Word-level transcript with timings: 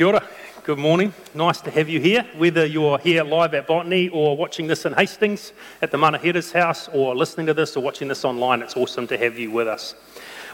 Kia 0.00 0.08
ora. 0.08 0.29
Good 0.70 0.78
morning. 0.78 1.12
Nice 1.34 1.60
to 1.62 1.70
have 1.72 1.88
you 1.88 1.98
here, 1.98 2.24
whether 2.36 2.64
you're 2.64 2.96
here 2.98 3.24
live 3.24 3.54
at 3.54 3.66
Botany 3.66 4.08
or 4.10 4.36
watching 4.36 4.68
this 4.68 4.86
in 4.86 4.92
Hastings 4.92 5.52
at 5.82 5.90
the 5.90 5.98
Manaheda's 5.98 6.52
house 6.52 6.88
or 6.92 7.16
listening 7.16 7.46
to 7.48 7.54
this 7.54 7.76
or 7.76 7.82
watching 7.82 8.06
this 8.06 8.24
online. 8.24 8.62
It's 8.62 8.76
awesome 8.76 9.08
to 9.08 9.18
have 9.18 9.36
you 9.36 9.50
with 9.50 9.66
us. 9.66 9.96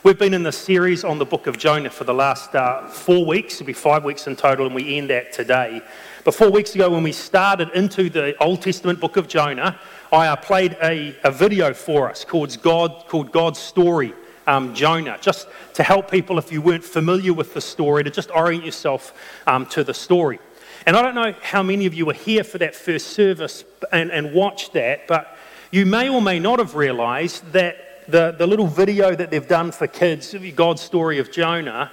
We've 0.05 0.19
been 0.19 0.33
in 0.33 0.43
this 0.43 0.57
series 0.57 1.05
on 1.05 1.19
the 1.19 1.27
book 1.27 1.47
of 1.47 1.59
Jonah 1.59 1.91
for 1.91 2.05
the 2.05 2.15
last 2.15 2.55
uh, 2.55 2.89
four 2.89 3.27
weeks, 3.27 3.57
it'll 3.57 3.67
be 3.67 3.75
five 3.75 4.05
weeks 4.05 4.27
in 4.27 4.37
total, 4.37 4.65
and 4.65 4.75
we 4.75 4.97
end 4.97 5.11
that 5.11 5.35
today. 5.35 5.83
But 6.25 6.35
four 6.35 6.51
weeks 6.51 6.75
ago, 6.75 6.89
when 6.89 7.03
we 7.03 7.13
started 7.13 7.69
into 7.75 8.09
the 8.09 8.43
Old 8.43 8.63
Testament 8.63 8.99
book 8.99 9.19
of 9.19 9.29
Jonah, 9.29 9.79
I 10.11 10.29
uh, 10.29 10.37
played 10.37 10.79
a, 10.83 11.15
a 11.25 11.31
video 11.31 11.75
for 11.75 12.09
us 12.09 12.25
called, 12.25 12.57
God, 12.63 13.05
called 13.07 13.33
God's 13.33 13.59
Story 13.59 14.15
um, 14.47 14.75
Jonah, 14.75 15.19
just 15.21 15.49
to 15.75 15.83
help 15.83 16.11
people, 16.11 16.39
if 16.39 16.53
you 16.53 16.63
weren't 16.63 16.85
familiar 16.85 17.33
with 17.33 17.55
the 17.55 17.61
story, 17.61 18.05
to 18.05 18.11
just 18.11 18.31
orient 18.31 18.65
yourself 18.65 19.13
um, 19.47 19.67
to 19.67 19.85
the 19.85 19.95
story. 19.95 20.39
And 20.87 20.97
I 20.97 21.03
don't 21.03 21.15
know 21.15 21.35
how 21.43 21.63
many 21.63 21.87
of 21.87 21.95
you 21.95 22.07
were 22.07 22.13
here 22.13 22.45
for 22.45 22.59
that 22.59 22.75
first 22.75 23.09
service 23.09 23.65
and, 23.93 24.11
and 24.11 24.33
watched 24.33 24.73
that, 24.75 25.09
but 25.09 25.37
you 25.73 25.85
may 25.85 26.09
or 26.09 26.23
may 26.23 26.39
not 26.39 26.59
have 26.61 26.77
realized 26.77 27.53
that 27.53 28.09
the, 28.09 28.35
the 28.39 28.47
little 28.47 28.69
video 28.69 29.15
that 29.15 29.31
they've 29.31 29.49
done 29.49 29.73
for 29.73 29.87
kids, 29.87 30.35
God's 30.55 30.83
story 30.83 31.19
of 31.19 31.33
Jonah, 31.33 31.91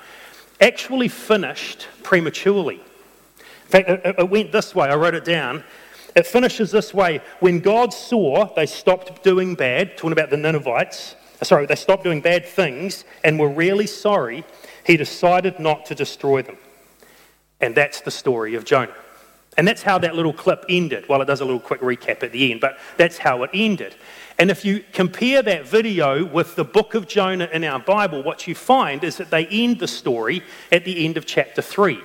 actually 0.62 1.08
finished 1.08 1.88
prematurely. 2.04 2.76
In 2.76 3.70
fact, 3.70 3.90
it, 3.90 4.16
it 4.20 4.30
went 4.30 4.52
this 4.52 4.76
way. 4.76 4.90
I 4.90 4.96
wrote 4.96 5.16
it 5.16 5.26
down. 5.26 5.64
It 6.16 6.28
finishes 6.28 6.70
this 6.70 6.94
way. 6.94 7.22
When 7.40 7.60
God 7.60 7.92
saw 7.94 8.54
they 8.54 8.68
stopped 8.68 9.24
doing 9.24 9.56
bad, 9.56 9.98
talking 9.98 10.12
about 10.12 10.30
the 10.30 10.38
Ninevites, 10.38 11.16
sorry, 11.42 11.66
they 11.66 11.76
stopped 11.76 12.04
doing 12.04 12.22
bad 12.22 12.46
things 12.46 13.06
and 13.24 13.40
were 13.40 13.50
really 13.50 13.88
sorry, 13.88 14.44
he 14.86 14.98
decided 14.98 15.60
not 15.60 15.86
to 15.88 15.96
destroy 15.96 16.42
them. 16.42 16.58
And 17.62 17.76
that's 17.76 18.02
the 18.02 18.12
story 18.12 18.56
of 18.56 18.66
Jonah. 18.66 18.94
And 19.58 19.68
that's 19.68 19.84
how 19.84 19.98
that 20.00 20.16
little 20.16 20.34
clip 20.34 20.66
ended. 20.68 21.08
Well, 21.08 21.22
it 21.22 21.26
does 21.26 21.42
a 21.42 21.46
little 21.46 21.60
quick 21.60 21.82
recap 21.82 22.24
at 22.24 22.32
the 22.32 22.52
end, 22.52 22.60
but 22.60 22.78
that's 22.98 23.20
how 23.20 23.44
it 23.44 23.52
ended. 23.54 23.96
And 24.40 24.50
if 24.50 24.66
you 24.66 24.84
compare 24.94 25.42
that 25.44 25.68
video 25.68 26.26
with 26.26 26.56
the 26.56 26.64
book 26.64 26.96
of 26.96 27.08
Jonah 27.08 27.50
in 27.54 27.64
our 27.64 27.80
Bible, 27.80 28.24
what 28.24 28.48
you 28.48 28.56
find 28.56 29.04
is 29.04 29.18
that 29.18 29.30
they 29.30 29.46
end 29.48 29.80
the 29.80 29.88
story 29.88 30.44
at 30.72 30.86
the 30.86 31.06
end 31.06 31.18
of 31.18 31.26
chapter 31.26 31.62
3. 31.62 32.02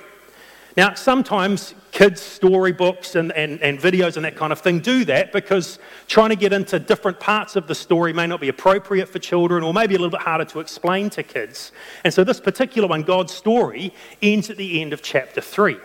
Now, 0.79 0.93
sometimes 0.93 1.75
kids' 1.91 2.21
storybooks 2.21 3.15
and, 3.15 3.33
and, 3.33 3.61
and 3.61 3.77
videos 3.77 4.15
and 4.15 4.23
that 4.23 4.37
kind 4.37 4.53
of 4.53 4.61
thing 4.61 4.79
do 4.79 5.03
that 5.03 5.33
because 5.33 5.77
trying 6.07 6.29
to 6.29 6.37
get 6.37 6.53
into 6.53 6.79
different 6.79 7.19
parts 7.19 7.57
of 7.57 7.67
the 7.67 7.75
story 7.75 8.13
may 8.13 8.27
not 8.27 8.39
be 8.39 8.47
appropriate 8.47 9.09
for 9.09 9.19
children 9.19 9.61
or 9.61 9.73
maybe 9.73 9.95
a 9.95 9.97
little 9.97 10.17
bit 10.17 10.21
harder 10.21 10.45
to 10.45 10.61
explain 10.61 11.09
to 11.09 11.21
kids. 11.21 11.73
And 12.05 12.13
so, 12.13 12.23
this 12.23 12.39
particular 12.39 12.87
one, 12.87 13.03
God's 13.03 13.33
story, 13.33 13.93
ends 14.21 14.49
at 14.49 14.55
the 14.55 14.81
end 14.81 14.93
of 14.93 15.01
chapter 15.01 15.41
3. 15.41 15.75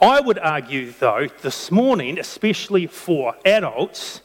I 0.00 0.20
would 0.20 0.40
argue, 0.40 0.90
though, 0.98 1.28
this 1.42 1.70
morning, 1.70 2.18
especially 2.18 2.88
for 2.88 3.36
adults, 3.44 4.20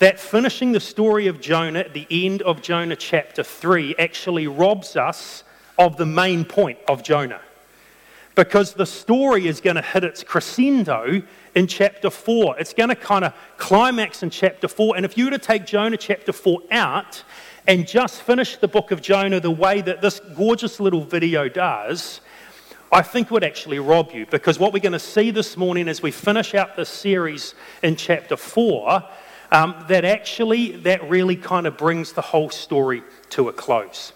that 0.00 0.18
finishing 0.18 0.72
the 0.72 0.80
story 0.80 1.28
of 1.28 1.40
Jonah 1.40 1.78
at 1.78 1.94
the 1.94 2.08
end 2.10 2.42
of 2.42 2.60
Jonah 2.60 2.96
chapter 2.96 3.44
3 3.44 3.94
actually 4.00 4.48
robs 4.48 4.96
us 4.96 5.44
of 5.78 5.96
the 5.96 6.06
main 6.06 6.44
point 6.44 6.80
of 6.88 7.04
Jonah 7.04 7.40
because 8.34 8.74
the 8.74 8.86
story 8.86 9.46
is 9.46 9.60
going 9.60 9.76
to 9.76 9.82
hit 9.82 10.04
its 10.04 10.22
crescendo 10.22 11.22
in 11.54 11.66
chapter 11.66 12.10
4. 12.10 12.58
It's 12.58 12.72
going 12.72 12.88
to 12.88 12.94
kind 12.94 13.24
of 13.24 13.34
climax 13.58 14.22
in 14.22 14.30
chapter 14.30 14.68
4. 14.68 14.96
And 14.96 15.04
if 15.04 15.18
you 15.18 15.26
were 15.26 15.30
to 15.32 15.38
take 15.38 15.66
Jonah 15.66 15.96
chapter 15.96 16.32
4 16.32 16.60
out 16.70 17.22
and 17.66 17.86
just 17.86 18.22
finish 18.22 18.56
the 18.56 18.68
book 18.68 18.90
of 18.90 19.02
Jonah 19.02 19.40
the 19.40 19.50
way 19.50 19.80
that 19.82 20.00
this 20.00 20.20
gorgeous 20.34 20.80
little 20.80 21.04
video 21.04 21.48
does, 21.48 22.20
I 22.90 23.02
think 23.02 23.30
would 23.30 23.44
actually 23.44 23.78
rob 23.78 24.12
you. 24.12 24.26
Because 24.26 24.58
what 24.58 24.72
we're 24.72 24.80
going 24.80 24.92
to 24.92 24.98
see 24.98 25.30
this 25.30 25.56
morning 25.56 25.88
as 25.88 26.02
we 26.02 26.10
finish 26.10 26.54
out 26.54 26.76
this 26.76 26.88
series 26.88 27.54
in 27.82 27.96
chapter 27.96 28.36
4, 28.36 29.02
um, 29.50 29.84
that 29.88 30.04
actually, 30.04 30.72
that 30.78 31.08
really 31.08 31.36
kind 31.36 31.66
of 31.66 31.76
brings 31.76 32.12
the 32.12 32.22
whole 32.22 32.48
story 32.48 33.02
to 33.30 33.50
a 33.50 33.52
close. 33.52 34.12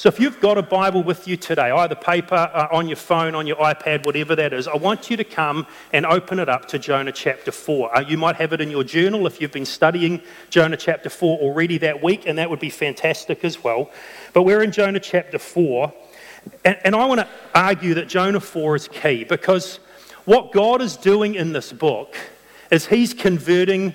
So 0.00 0.08
if 0.08 0.18
you've 0.18 0.40
got 0.40 0.56
a 0.56 0.62
Bible 0.62 1.02
with 1.02 1.28
you 1.28 1.36
today, 1.36 1.70
either 1.70 1.94
paper, 1.94 2.34
uh, 2.34 2.68
on 2.72 2.88
your 2.88 2.96
phone, 2.96 3.34
on 3.34 3.46
your 3.46 3.56
iPad, 3.56 4.06
whatever 4.06 4.34
that 4.34 4.54
is, 4.54 4.66
I 4.66 4.76
want 4.76 5.10
you 5.10 5.18
to 5.18 5.24
come 5.24 5.66
and 5.92 6.06
open 6.06 6.38
it 6.38 6.48
up 6.48 6.66
to 6.68 6.78
Jonah 6.78 7.12
chapter 7.12 7.52
4. 7.52 7.98
Uh, 7.98 8.00
you 8.00 8.16
might 8.16 8.36
have 8.36 8.54
it 8.54 8.62
in 8.62 8.70
your 8.70 8.82
journal 8.82 9.26
if 9.26 9.42
you've 9.42 9.52
been 9.52 9.66
studying 9.66 10.22
Jonah 10.48 10.78
chapter 10.78 11.10
4 11.10 11.40
already 11.40 11.76
that 11.76 12.02
week, 12.02 12.26
and 12.26 12.38
that 12.38 12.48
would 12.48 12.60
be 12.60 12.70
fantastic 12.70 13.44
as 13.44 13.62
well. 13.62 13.90
But 14.32 14.44
we're 14.44 14.62
in 14.62 14.72
Jonah 14.72 15.00
chapter 15.00 15.38
4, 15.38 15.92
and, 16.64 16.78
and 16.82 16.96
I 16.96 17.04
want 17.04 17.20
to 17.20 17.28
argue 17.54 17.92
that 17.92 18.08
Jonah 18.08 18.40
4 18.40 18.76
is 18.76 18.88
key 18.88 19.24
because 19.24 19.80
what 20.24 20.50
God 20.52 20.80
is 20.80 20.96
doing 20.96 21.34
in 21.34 21.52
this 21.52 21.74
book 21.74 22.16
is 22.70 22.86
He's 22.86 23.12
converting 23.12 23.94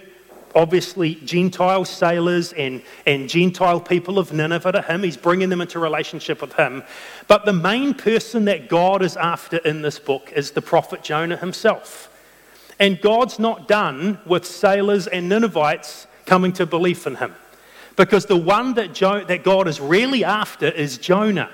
obviously 0.55 1.15
Gentile 1.15 1.85
sailors 1.85 2.53
and, 2.53 2.81
and 3.05 3.29
Gentile 3.29 3.81
people 3.81 4.17
of 4.17 4.33
Nineveh 4.33 4.71
to 4.71 4.81
him. 4.81 5.03
He's 5.03 5.17
bringing 5.17 5.49
them 5.49 5.61
into 5.61 5.77
relationship 5.79 6.41
with 6.41 6.53
him. 6.53 6.83
But 7.27 7.45
the 7.45 7.53
main 7.53 7.93
person 7.93 8.45
that 8.45 8.69
God 8.69 9.03
is 9.03 9.17
after 9.17 9.57
in 9.57 9.81
this 9.81 9.99
book 9.99 10.31
is 10.33 10.51
the 10.51 10.61
prophet 10.61 11.03
Jonah 11.03 11.37
himself. 11.37 12.09
And 12.79 12.99
God's 12.99 13.37
not 13.37 13.67
done 13.67 14.19
with 14.25 14.45
sailors 14.45 15.07
and 15.07 15.29
Ninevites 15.29 16.07
coming 16.25 16.53
to 16.53 16.65
belief 16.65 17.05
in 17.05 17.15
him. 17.15 17.35
Because 17.95 18.25
the 18.25 18.37
one 18.37 18.73
that, 18.73 18.93
jo- 18.93 19.23
that 19.23 19.43
God 19.43 19.67
is 19.67 19.79
really 19.79 20.23
after 20.23 20.67
is 20.67 20.97
Jonah. 20.97 21.49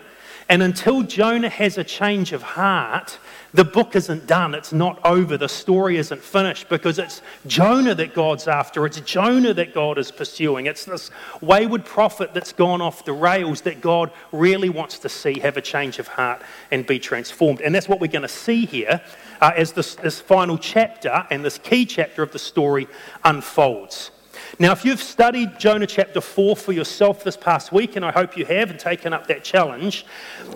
And 0.51 0.61
until 0.61 1.01
Jonah 1.01 1.47
has 1.47 1.77
a 1.77 1.83
change 1.85 2.33
of 2.33 2.43
heart, 2.43 3.17
the 3.53 3.63
book 3.63 3.95
isn't 3.95 4.27
done. 4.27 4.53
It's 4.53 4.73
not 4.73 4.99
over. 5.05 5.37
The 5.37 5.47
story 5.47 5.95
isn't 5.95 6.21
finished 6.21 6.67
because 6.67 6.99
it's 6.99 7.21
Jonah 7.47 7.95
that 7.95 8.13
God's 8.13 8.49
after. 8.49 8.85
It's 8.85 8.99
Jonah 8.99 9.53
that 9.53 9.73
God 9.73 9.97
is 9.97 10.11
pursuing. 10.11 10.65
It's 10.65 10.83
this 10.83 11.09
wayward 11.39 11.85
prophet 11.85 12.33
that's 12.33 12.51
gone 12.51 12.81
off 12.81 13.05
the 13.05 13.13
rails 13.13 13.61
that 13.61 13.79
God 13.79 14.11
really 14.33 14.67
wants 14.67 14.99
to 14.99 15.07
see 15.07 15.39
have 15.39 15.55
a 15.55 15.61
change 15.61 15.99
of 15.99 16.09
heart 16.09 16.41
and 16.69 16.85
be 16.85 16.99
transformed. 16.99 17.61
And 17.61 17.73
that's 17.73 17.87
what 17.87 18.01
we're 18.01 18.07
going 18.07 18.23
to 18.23 18.27
see 18.27 18.65
here 18.65 19.01
uh, 19.39 19.51
as 19.55 19.71
this, 19.71 19.95
this 19.95 20.19
final 20.19 20.57
chapter 20.57 21.25
and 21.31 21.45
this 21.45 21.59
key 21.59 21.85
chapter 21.85 22.23
of 22.23 22.33
the 22.33 22.39
story 22.39 22.89
unfolds. 23.23 24.11
Now, 24.59 24.73
if 24.73 24.83
you've 24.83 25.01
studied 25.01 25.57
Jonah 25.57 25.87
chapter 25.87 26.19
4 26.19 26.55
for 26.55 26.73
yourself 26.73 27.23
this 27.23 27.37
past 27.37 27.71
week, 27.71 27.95
and 27.95 28.03
I 28.03 28.11
hope 28.11 28.37
you 28.37 28.45
have 28.45 28.69
and 28.69 28.79
taken 28.79 29.13
up 29.13 29.27
that 29.27 29.43
challenge, 29.43 30.05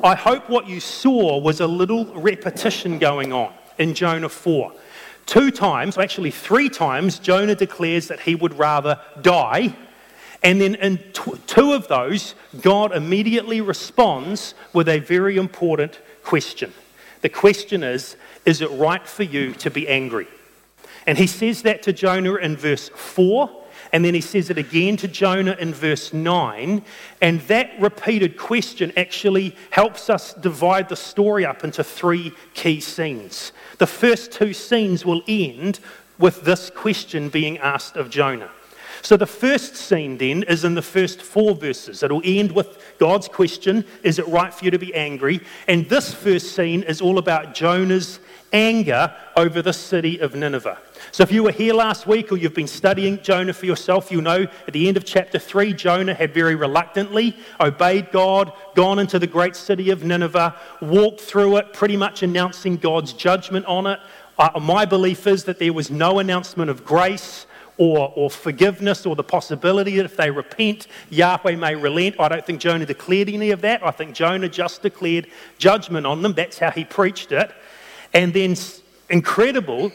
I 0.04 0.16
hope 0.16 0.50
what 0.50 0.68
you 0.68 0.80
saw 0.80 1.38
was 1.38 1.62
a 1.62 1.68
little 1.68 2.06
repetition 2.14 3.00
going 3.00 3.32
on 3.32 3.54
in 3.78 3.94
Jonah 3.94 4.30
4. 4.30 4.72
Two 5.26 5.50
times, 5.50 5.98
actually 5.98 6.32
three 6.32 6.70
times, 6.70 7.20
Jonah 7.20 7.56
declares 7.56 8.08
that 8.10 8.20
he 8.20 8.36
would 8.36 8.58
rather 8.58 9.00
die. 9.22 9.76
And 10.44 10.60
then 10.62 10.76
in 10.76 11.00
two 11.14 11.74
of 11.74 11.88
those, 11.88 12.36
God 12.62 12.94
immediately 12.94 13.62
responds 13.62 14.54
with 14.74 14.90
a 14.90 15.00
very 15.00 15.38
important 15.38 16.00
question. 16.24 16.74
The 17.22 17.30
question 17.30 17.82
is 17.82 18.18
Is 18.46 18.62
it 18.62 18.70
right 18.72 19.08
for 19.08 19.24
you 19.24 19.54
to 19.54 19.72
be 19.72 19.88
angry? 19.88 20.28
And 21.08 21.18
he 21.18 21.28
says 21.28 21.62
that 21.64 21.82
to 21.84 21.94
Jonah 21.94 22.36
in 22.36 22.58
verse 22.58 22.90
4 22.90 23.64
and 23.92 24.04
then 24.04 24.14
he 24.14 24.22
says 24.22 24.50
it 24.50 24.58
again 24.58 24.98
to 24.98 25.08
Jonah 25.08 25.56
in 25.60 25.74
verse 25.74 26.14
9. 26.14 26.84
And 27.22 27.42
that 27.42 27.72
repeated 27.80 28.38
question 28.38 28.92
actually 28.98 29.56
helps 29.70 30.10
us 30.10 30.34
divide 30.34 30.90
the 30.90 30.96
story 30.96 31.46
up 31.46 31.64
into 31.64 31.84
three 31.84 32.34
key 32.54 32.80
scenes. 32.80 33.52
The 33.78 33.88
first 33.88 34.32
two 34.32 34.54
scenes 34.54 35.06
will 35.06 35.22
end 35.28 35.80
with 36.18 36.42
this 36.44 36.70
question 36.70 37.30
being 37.30 37.58
asked 37.58 37.96
of 37.96 38.10
Jonah. 38.10 38.50
So 39.02 39.18
the 39.18 39.28
first 39.28 39.76
scene 39.76 40.18
then 40.18 40.42
is 40.44 40.64
in 40.64 40.74
the 40.74 40.82
first 40.82 41.22
four 41.22 41.54
verses. 41.54 42.02
It'll 42.02 42.24
end 42.26 42.52
with 42.52 42.96
God's 42.98 43.28
question 43.28 43.86
Is 44.02 44.18
it 44.18 44.28
right 44.28 44.52
for 44.52 44.66
you 44.66 44.72
to 44.72 44.80
be 44.80 44.96
angry? 44.96 45.42
And 45.68 45.88
this 45.88 46.12
first 46.12 46.56
scene 46.56 46.82
is 46.82 47.02
all 47.02 47.20
about 47.20 47.54
Jonah's 47.54 48.20
anger 48.52 49.14
over 49.38 49.62
the 49.62 49.74
city 49.74 50.18
of 50.20 50.34
Nineveh. 50.34 50.80
So, 51.16 51.24
if 51.24 51.32
you 51.32 51.44
were 51.44 51.54
here 51.54 51.74
last 51.74 52.08
week 52.08 52.34
or 52.34 52.36
you've 52.36 52.54
been 52.54 52.68
studying 52.68 53.22
Jonah 53.22 53.54
for 53.54 53.66
yourself, 53.66 54.12
you 54.12 54.22
know 54.22 54.48
at 54.68 54.74
the 54.74 54.90
end 54.90 54.98
of 54.98 55.06
chapter 55.06 55.40
3, 55.40 55.72
Jonah 55.72 56.14
had 56.14 56.34
very 56.34 56.56
reluctantly 56.56 57.38
obeyed 57.58 58.12
God, 58.12 58.52
gone 58.76 59.00
into 59.00 59.18
the 59.18 59.26
great 59.26 59.56
city 59.56 59.92
of 59.92 60.04
Nineveh, 60.04 60.54
walked 60.82 61.22
through 61.22 61.56
it, 61.56 61.72
pretty 61.72 61.96
much 61.96 62.22
announcing 62.22 62.76
God's 62.76 63.14
judgment 63.14 63.66
on 63.66 63.88
it. 63.88 64.02
Uh, 64.38 64.60
my 64.60 64.84
belief 64.84 65.26
is 65.26 65.46
that 65.46 65.58
there 65.58 65.72
was 65.72 65.90
no 65.90 66.20
announcement 66.20 66.70
of 66.70 66.84
grace 66.84 67.48
or, 67.78 68.12
or 68.14 68.30
forgiveness 68.30 69.06
or 69.06 69.16
the 69.16 69.24
possibility 69.24 69.96
that 69.96 70.04
if 70.04 70.18
they 70.18 70.30
repent, 70.30 70.88
Yahweh 71.12 71.56
may 71.56 71.76
relent. 71.76 72.20
I 72.20 72.28
don't 72.28 72.46
think 72.46 72.60
Jonah 72.60 72.86
declared 72.86 73.30
any 73.30 73.52
of 73.52 73.62
that. 73.62 73.82
I 73.88 73.92
think 73.92 74.16
Jonah 74.16 74.50
just 74.50 74.82
declared 74.82 75.28
judgment 75.60 76.06
on 76.06 76.24
them. 76.24 76.34
That's 76.34 76.60
how 76.60 76.72
he 76.72 76.84
preached 76.84 77.32
it. 77.32 77.54
And 78.14 78.34
then, 78.34 78.58
incredible, 79.10 79.94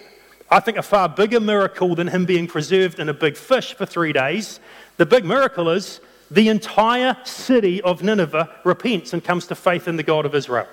I 0.50 0.58
think 0.58 0.76
a 0.76 0.82
far 0.82 1.08
bigger 1.08 1.38
miracle 1.38 1.94
than 1.94 2.08
him 2.08 2.24
being 2.26 2.48
preserved 2.48 2.98
in 2.98 3.08
a 3.08 3.14
big 3.14 3.36
fish 3.36 3.74
for 3.74 3.86
three 3.86 4.12
days. 4.12 4.58
The 4.96 5.06
big 5.06 5.24
miracle 5.24 5.70
is 5.70 6.00
the 6.30 6.48
entire 6.48 7.16
city 7.24 7.80
of 7.82 8.02
Nineveh 8.02 8.50
repents 8.64 9.12
and 9.12 9.22
comes 9.22 9.46
to 9.46 9.54
faith 9.54 9.86
in 9.86 9.96
the 9.96 10.02
God 10.02 10.26
of 10.26 10.34
Israel. 10.34 10.66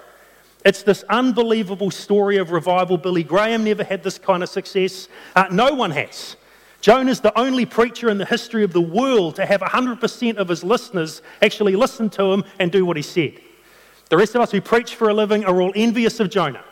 It's 0.66 0.82
this 0.82 1.04
unbelievable 1.10 1.92
story 1.92 2.38
of 2.38 2.52
revival. 2.52 2.98
Billy 2.98 3.24
Graham 3.24 3.64
never 3.64 3.84
had 3.84 4.04
this 4.04 4.18
kind 4.18 4.42
of 4.42 4.50
success. 4.50 5.08
Uh, 5.36 5.46
no 5.52 5.74
one 5.74 5.92
has. 5.92 6.36
Jonah's 6.82 7.22
the 7.22 7.38
only 7.38 7.66
preacher 7.66 8.10
in 8.10 8.18
the 8.18 8.26
history 8.26 8.64
of 8.64 8.74
the 8.74 8.82
world 8.82 9.36
to 9.36 9.46
have 9.46 9.62
100% 9.62 10.38
of 10.38 10.50
his 10.50 10.64
listeners 10.64 11.22
actually 11.42 11.76
listen 11.76 12.10
to 12.12 12.32
him 12.32 12.44
and 12.60 12.72
do 12.72 12.86
what 12.86 12.98
he 12.98 13.04
said. 13.04 13.40
The 14.10 14.18
rest 14.18 14.36
of 14.36 14.42
us 14.42 14.52
who 14.52 14.62
preach 14.62 14.96
for 14.96 15.10
a 15.10 15.14
living 15.14 15.46
are 15.46 15.62
all 15.62 15.72
envious 15.76 16.20
of 16.20 16.30
Jonah 16.30 16.64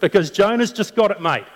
because 0.00 0.30
Jonah's 0.30 0.72
just 0.72 0.94
got 0.94 1.10
it 1.10 1.20
made. 1.20 1.46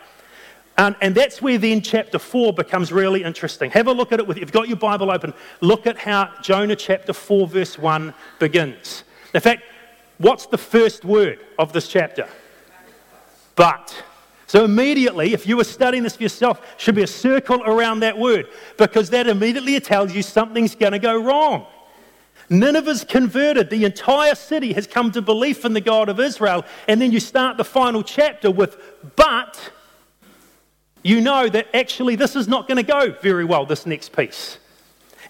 And, 0.78 0.94
and 1.00 1.12
that's 1.12 1.42
where 1.42 1.58
then 1.58 1.82
chapter 1.82 2.20
4 2.20 2.52
becomes 2.52 2.92
really 2.92 3.24
interesting. 3.24 3.72
Have 3.72 3.88
a 3.88 3.92
look 3.92 4.12
at 4.12 4.20
it 4.20 4.26
with, 4.28 4.36
if 4.36 4.42
you've 4.42 4.52
got 4.52 4.68
your 4.68 4.76
Bible 4.76 5.10
open, 5.10 5.34
look 5.60 5.88
at 5.88 5.98
how 5.98 6.32
Jonah 6.40 6.76
chapter 6.76 7.12
4, 7.12 7.48
verse 7.48 7.76
1 7.76 8.14
begins. 8.38 9.02
In 9.34 9.40
fact, 9.40 9.64
what's 10.18 10.46
the 10.46 10.56
first 10.56 11.04
word 11.04 11.40
of 11.58 11.72
this 11.72 11.88
chapter? 11.88 12.28
But. 13.56 14.04
So 14.46 14.64
immediately, 14.64 15.34
if 15.34 15.46
you 15.46 15.56
were 15.56 15.64
studying 15.64 16.04
this 16.04 16.16
for 16.16 16.22
yourself, 16.22 16.64
should 16.78 16.94
be 16.94 17.02
a 17.02 17.08
circle 17.08 17.62
around 17.64 18.00
that 18.00 18.16
word 18.16 18.46
because 18.78 19.10
that 19.10 19.26
immediately 19.26 19.78
tells 19.80 20.14
you 20.14 20.22
something's 20.22 20.74
going 20.74 20.92
to 20.92 20.98
go 20.98 21.20
wrong. 21.20 21.66
Nineveh's 22.48 23.04
converted. 23.04 23.68
The 23.68 23.84
entire 23.84 24.34
city 24.34 24.72
has 24.72 24.86
come 24.86 25.10
to 25.12 25.20
belief 25.20 25.64
in 25.64 25.74
the 25.74 25.80
God 25.80 26.08
of 26.08 26.18
Israel. 26.18 26.64
And 26.86 27.02
then 27.02 27.12
you 27.12 27.20
start 27.20 27.56
the 27.58 27.64
final 27.64 28.02
chapter 28.02 28.50
with, 28.50 28.78
but 29.16 29.70
you 31.02 31.20
know 31.20 31.48
that 31.48 31.68
actually 31.74 32.16
this 32.16 32.36
is 32.36 32.48
not 32.48 32.68
going 32.68 32.76
to 32.76 32.82
go 32.82 33.12
very 33.22 33.44
well, 33.44 33.66
this 33.66 33.86
next 33.86 34.14
piece. 34.14 34.58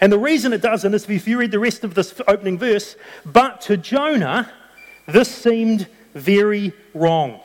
And 0.01 0.11
the 0.11 0.19
reason 0.19 0.53
it 0.53 0.61
doesn't 0.61 0.93
is 0.93 1.09
if 1.09 1.27
you 1.27 1.37
read 1.37 1.51
the 1.51 1.59
rest 1.59 1.83
of 1.83 1.93
this 1.93 2.19
opening 2.27 2.57
verse, 2.57 2.95
but 3.25 3.61
to 3.61 3.77
Jonah, 3.77 4.51
this 5.07 5.29
seemed 5.29 5.87
very 6.13 6.73
wrong 6.93 7.39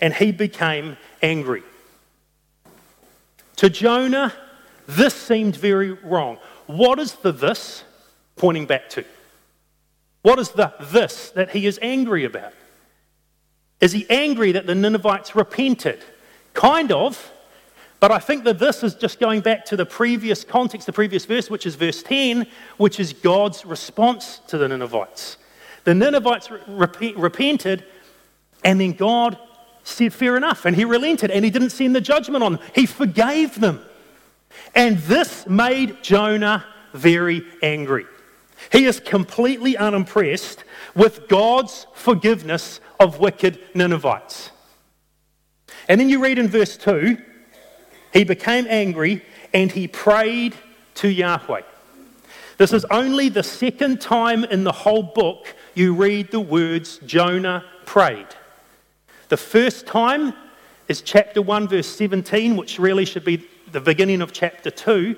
and 0.00 0.12
he 0.12 0.32
became 0.32 0.96
angry. 1.22 1.62
To 3.56 3.70
Jonah, 3.70 4.32
this 4.86 5.14
seemed 5.14 5.56
very 5.56 5.92
wrong. 5.92 6.38
What 6.66 6.98
is 6.98 7.14
the 7.14 7.32
this 7.32 7.84
pointing 8.36 8.66
back 8.66 8.88
to? 8.90 9.04
What 10.22 10.38
is 10.38 10.50
the 10.50 10.72
this 10.80 11.30
that 11.30 11.50
he 11.50 11.66
is 11.66 11.78
angry 11.82 12.24
about? 12.24 12.52
Is 13.80 13.92
he 13.92 14.06
angry 14.08 14.52
that 14.52 14.66
the 14.66 14.74
Ninevites 14.74 15.34
repented? 15.34 16.04
Kind 16.54 16.92
of. 16.92 17.31
But 18.02 18.10
I 18.10 18.18
think 18.18 18.42
that 18.42 18.58
this 18.58 18.82
is 18.82 18.96
just 18.96 19.20
going 19.20 19.42
back 19.42 19.64
to 19.66 19.76
the 19.76 19.86
previous 19.86 20.42
context, 20.42 20.86
the 20.86 20.92
previous 20.92 21.24
verse, 21.24 21.48
which 21.48 21.66
is 21.66 21.76
verse 21.76 22.02
10, 22.02 22.48
which 22.76 22.98
is 22.98 23.12
God's 23.12 23.64
response 23.64 24.40
to 24.48 24.58
the 24.58 24.66
Ninevites. 24.66 25.36
The 25.84 25.94
Ninevites 25.94 26.50
re- 26.50 27.14
repented, 27.16 27.84
and 28.64 28.80
then 28.80 28.94
God 28.94 29.38
said, 29.84 30.12
Fair 30.12 30.36
enough. 30.36 30.64
And 30.64 30.74
he 30.74 30.84
relented 30.84 31.30
and 31.30 31.44
he 31.44 31.50
didn't 31.52 31.70
send 31.70 31.94
the 31.94 32.00
judgment 32.00 32.42
on 32.42 32.54
them. 32.54 32.62
He 32.74 32.86
forgave 32.86 33.60
them. 33.60 33.80
And 34.74 34.98
this 34.98 35.46
made 35.46 36.02
Jonah 36.02 36.64
very 36.92 37.44
angry. 37.62 38.06
He 38.72 38.84
is 38.84 38.98
completely 38.98 39.76
unimpressed 39.76 40.64
with 40.96 41.28
God's 41.28 41.86
forgiveness 41.94 42.80
of 42.98 43.20
wicked 43.20 43.60
Ninevites. 43.76 44.50
And 45.88 46.00
then 46.00 46.08
you 46.08 46.20
read 46.20 46.40
in 46.40 46.48
verse 46.48 46.76
2 46.76 47.26
he 48.12 48.24
became 48.24 48.66
angry 48.68 49.22
and 49.52 49.70
he 49.70 49.88
prayed 49.88 50.54
to 50.94 51.08
Yahweh. 51.08 51.62
This 52.58 52.72
is 52.72 52.84
only 52.86 53.28
the 53.28 53.42
second 53.42 54.00
time 54.00 54.44
in 54.44 54.64
the 54.64 54.72
whole 54.72 55.02
book 55.02 55.54
you 55.74 55.94
read 55.94 56.30
the 56.30 56.40
words 56.40 56.98
Jonah 57.06 57.64
prayed. 57.86 58.26
The 59.28 59.36
first 59.36 59.86
time 59.86 60.34
is 60.88 61.00
chapter 61.00 61.40
1, 61.40 61.68
verse 61.68 61.88
17, 61.88 62.56
which 62.56 62.78
really 62.78 63.04
should 63.04 63.24
be 63.24 63.44
the 63.70 63.80
beginning 63.80 64.20
of 64.20 64.32
chapter 64.32 64.70
2. 64.70 65.16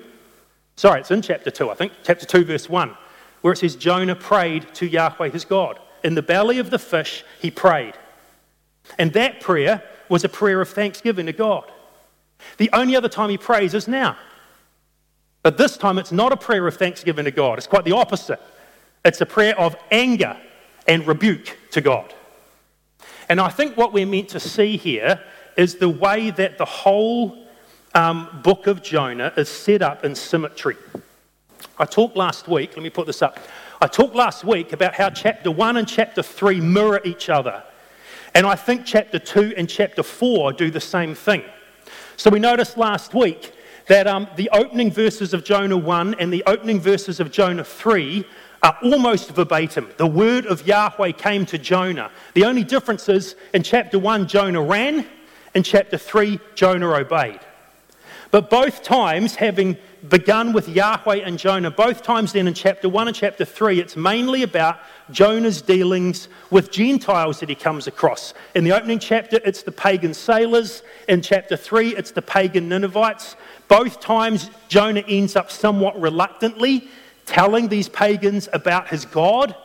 Sorry, 0.77 1.01
it's 1.01 1.11
in 1.11 1.21
chapter 1.21 1.51
2, 1.51 1.69
I 1.69 1.75
think. 1.75 1.93
Chapter 2.03 2.25
2, 2.25 2.45
verse 2.45 2.69
1, 2.69 2.95
where 3.41 3.53
it 3.53 3.57
says 3.57 3.75
Jonah 3.75 4.15
prayed 4.15 4.73
to 4.75 4.87
Yahweh 4.87 5.29
his 5.29 5.45
God. 5.45 5.79
In 6.03 6.15
the 6.15 6.21
belly 6.21 6.59
of 6.59 6.69
the 6.69 6.79
fish, 6.79 7.23
he 7.41 7.51
prayed. 7.51 7.93
And 8.97 9.11
that 9.13 9.41
prayer 9.41 9.83
was 10.07 10.23
a 10.23 10.29
prayer 10.29 10.61
of 10.61 10.69
thanksgiving 10.69 11.25
to 11.25 11.33
God. 11.33 11.69
The 12.57 12.69
only 12.73 12.95
other 12.95 13.09
time 13.09 13.29
he 13.29 13.37
prays 13.37 13.73
is 13.73 13.87
now. 13.87 14.17
But 15.43 15.57
this 15.57 15.77
time 15.77 15.97
it's 15.97 16.11
not 16.11 16.31
a 16.31 16.37
prayer 16.37 16.67
of 16.67 16.75
thanksgiving 16.75 17.25
to 17.25 17.31
God, 17.31 17.57
it's 17.57 17.67
quite 17.67 17.85
the 17.85 17.91
opposite. 17.91 18.41
It's 19.03 19.21
a 19.21 19.25
prayer 19.25 19.57
of 19.59 19.75
anger 19.91 20.35
and 20.87 21.05
rebuke 21.05 21.57
to 21.71 21.81
God. 21.81 22.11
And 23.29 23.39
I 23.39 23.49
think 23.49 23.77
what 23.77 23.93
we're 23.93 24.07
meant 24.07 24.29
to 24.29 24.39
see 24.39 24.77
here 24.77 25.21
is 25.55 25.75
the 25.75 25.89
way 25.89 26.31
that 26.31 26.57
the 26.57 26.65
whole 26.65 27.45
um, 27.93 28.41
book 28.43 28.67
of 28.67 28.81
Jonah 28.81 29.31
is 29.37 29.47
set 29.47 29.81
up 29.81 30.03
in 30.03 30.15
symmetry. 30.15 30.75
I 31.77 31.85
talked 31.85 32.15
last 32.15 32.47
week, 32.47 32.71
let 32.71 32.83
me 32.83 32.89
put 32.89 33.07
this 33.07 33.21
up. 33.21 33.39
I 33.81 33.87
talked 33.87 34.15
last 34.15 34.43
week 34.43 34.73
about 34.73 34.95
how 34.95 35.09
chapter 35.09 35.51
1 35.51 35.77
and 35.77 35.87
chapter 35.87 36.23
3 36.23 36.61
mirror 36.61 37.01
each 37.03 37.29
other. 37.29 37.63
And 38.33 38.45
I 38.45 38.55
think 38.55 38.85
chapter 38.85 39.19
2 39.19 39.53
and 39.55 39.69
chapter 39.69 40.03
4 40.03 40.53
do 40.53 40.71
the 40.71 40.81
same 40.81 41.15
thing. 41.15 41.43
So 42.17 42.29
we 42.29 42.39
noticed 42.39 42.77
last 42.77 43.13
week 43.13 43.53
that 43.87 44.07
um, 44.07 44.27
the 44.35 44.49
opening 44.51 44.91
verses 44.91 45.33
of 45.33 45.43
Jonah 45.43 45.77
1 45.77 46.15
and 46.15 46.31
the 46.31 46.43
opening 46.47 46.79
verses 46.79 47.19
of 47.19 47.31
Jonah 47.31 47.63
3 47.63 48.25
are 48.63 48.77
almost 48.81 49.31
verbatim. 49.31 49.89
The 49.97 50.07
word 50.07 50.45
of 50.45 50.65
Yahweh 50.65 51.11
came 51.11 51.45
to 51.47 51.57
Jonah. 51.57 52.09
The 52.33 52.45
only 52.45 52.63
difference 52.63 53.09
is 53.09 53.35
in 53.53 53.63
chapter 53.63 53.99
1, 53.99 54.27
Jonah 54.27 54.61
ran, 54.61 55.05
in 55.53 55.63
chapter 55.63 55.97
3, 55.97 56.39
Jonah 56.55 56.89
obeyed. 56.93 57.41
But 58.31 58.49
both 58.49 58.81
times, 58.81 59.35
having 59.35 59.77
begun 60.09 60.53
with 60.53 60.69
Yahweh 60.69 61.21
and 61.23 61.37
Jonah, 61.37 61.71
both 61.71 62.03
times 62.03 62.33
then 62.33 62.47
in 62.47 62.53
chapter 62.53 62.89
1 62.89 63.07
and 63.07 63.15
chapter 63.15 63.45
3, 63.45 63.79
it's 63.79 63.95
mainly 63.95 64.43
about 64.43 64.79
Jonah's 65.11 65.61
dealings 65.61 66.27
with 66.49 66.71
Gentiles 66.71 67.39
that 67.39 67.49
he 67.49 67.55
comes 67.55 67.87
across. 67.87 68.33
In 68.53 68.63
the 68.63 68.71
opening 68.71 68.99
chapter, 68.99 69.39
it's 69.43 69.63
the 69.63 69.71
pagan 69.71 70.13
sailors. 70.13 70.83
In 71.07 71.21
chapter 71.21 71.57
3, 71.57 71.95
it's 71.95 72.11
the 72.11 72.21
pagan 72.21 72.69
Ninevites. 72.69 73.35
Both 73.67 73.99
times, 73.99 74.49
Jonah 74.67 75.03
ends 75.07 75.35
up 75.35 75.51
somewhat 75.51 75.99
reluctantly 75.99 76.87
telling 77.25 77.67
these 77.67 77.89
pagans 77.89 78.47
about 78.53 78.87
his 78.87 79.05
God, 79.05 79.55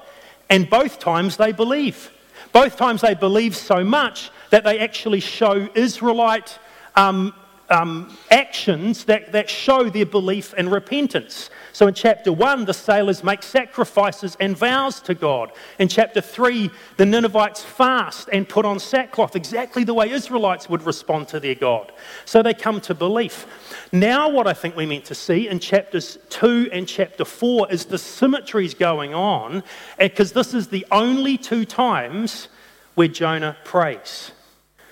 and 0.49 0.69
both 0.69 0.99
times 0.99 1.37
they 1.37 1.53
believe. 1.53 2.11
Both 2.53 2.77
times 2.77 3.03
they 3.03 3.15
believe 3.15 3.55
so 3.55 3.85
much 3.85 4.31
that 4.51 4.65
they 4.65 4.79
actually 4.79 5.21
show 5.21 5.69
Israelite 5.75 6.59
um, 6.97 7.35
um, 7.71 8.17
actions 8.31 9.05
that, 9.05 9.33
that 9.33 9.49
show 9.49 9.89
their 9.89 10.07
belief 10.07 10.53
and 10.57 10.71
repentance. 10.71 11.51
So 11.73 11.87
in 11.87 11.95
chapter 11.95 12.33
1, 12.33 12.65
the 12.65 12.75
sailors 12.75 13.23
make 13.23 13.43
sacrifices 13.43 14.37
and 14.41 14.57
vows 14.57 15.01
to 15.03 15.15
God. 15.15 15.53
In 15.79 15.89
chapter 15.89 16.21
3, 16.21 16.71
the 16.97 17.07
Ninevites 17.07 17.63
fast 17.63 18.29
and 18.33 18.49
put 18.49 18.65
on 18.65 18.81
sackcloth, 18.81 19.37
exactly 19.37 19.85
the 19.85 19.95
way 19.95 20.11
Israelites 20.11 20.69
would 20.69 20.83
respond 20.83 21.29
to 21.29 21.41
their 21.41 21.55
God. 21.55 21.93
So 22.25 22.43
they 22.43 22.55
come 22.55 22.81
to 22.83 22.95
belief. 22.95 23.47
Now, 23.93 24.29
what 24.29 24.47
I 24.47 24.53
think 24.53 24.77
we 24.77 24.87
meant 24.87 25.05
to 25.07 25.15
see 25.15 25.49
in 25.49 25.61
chapters 25.61 26.19
2 26.31 26.71
and 26.73 26.89
chapter 26.89 27.25
4 27.25 27.73
is 27.73 27.85
the 27.85 27.99
symmetries 27.99 28.75
going 28.75 29.15
on, 29.15 29.63
because 29.99 30.33
this 30.33 30.55
is 30.55 30.69
the 30.69 30.87
only 30.91 31.39
two 31.39 31.65
times 31.65 32.49
where 32.95 33.09
Jonah 33.09 33.57
prays. 33.65 34.33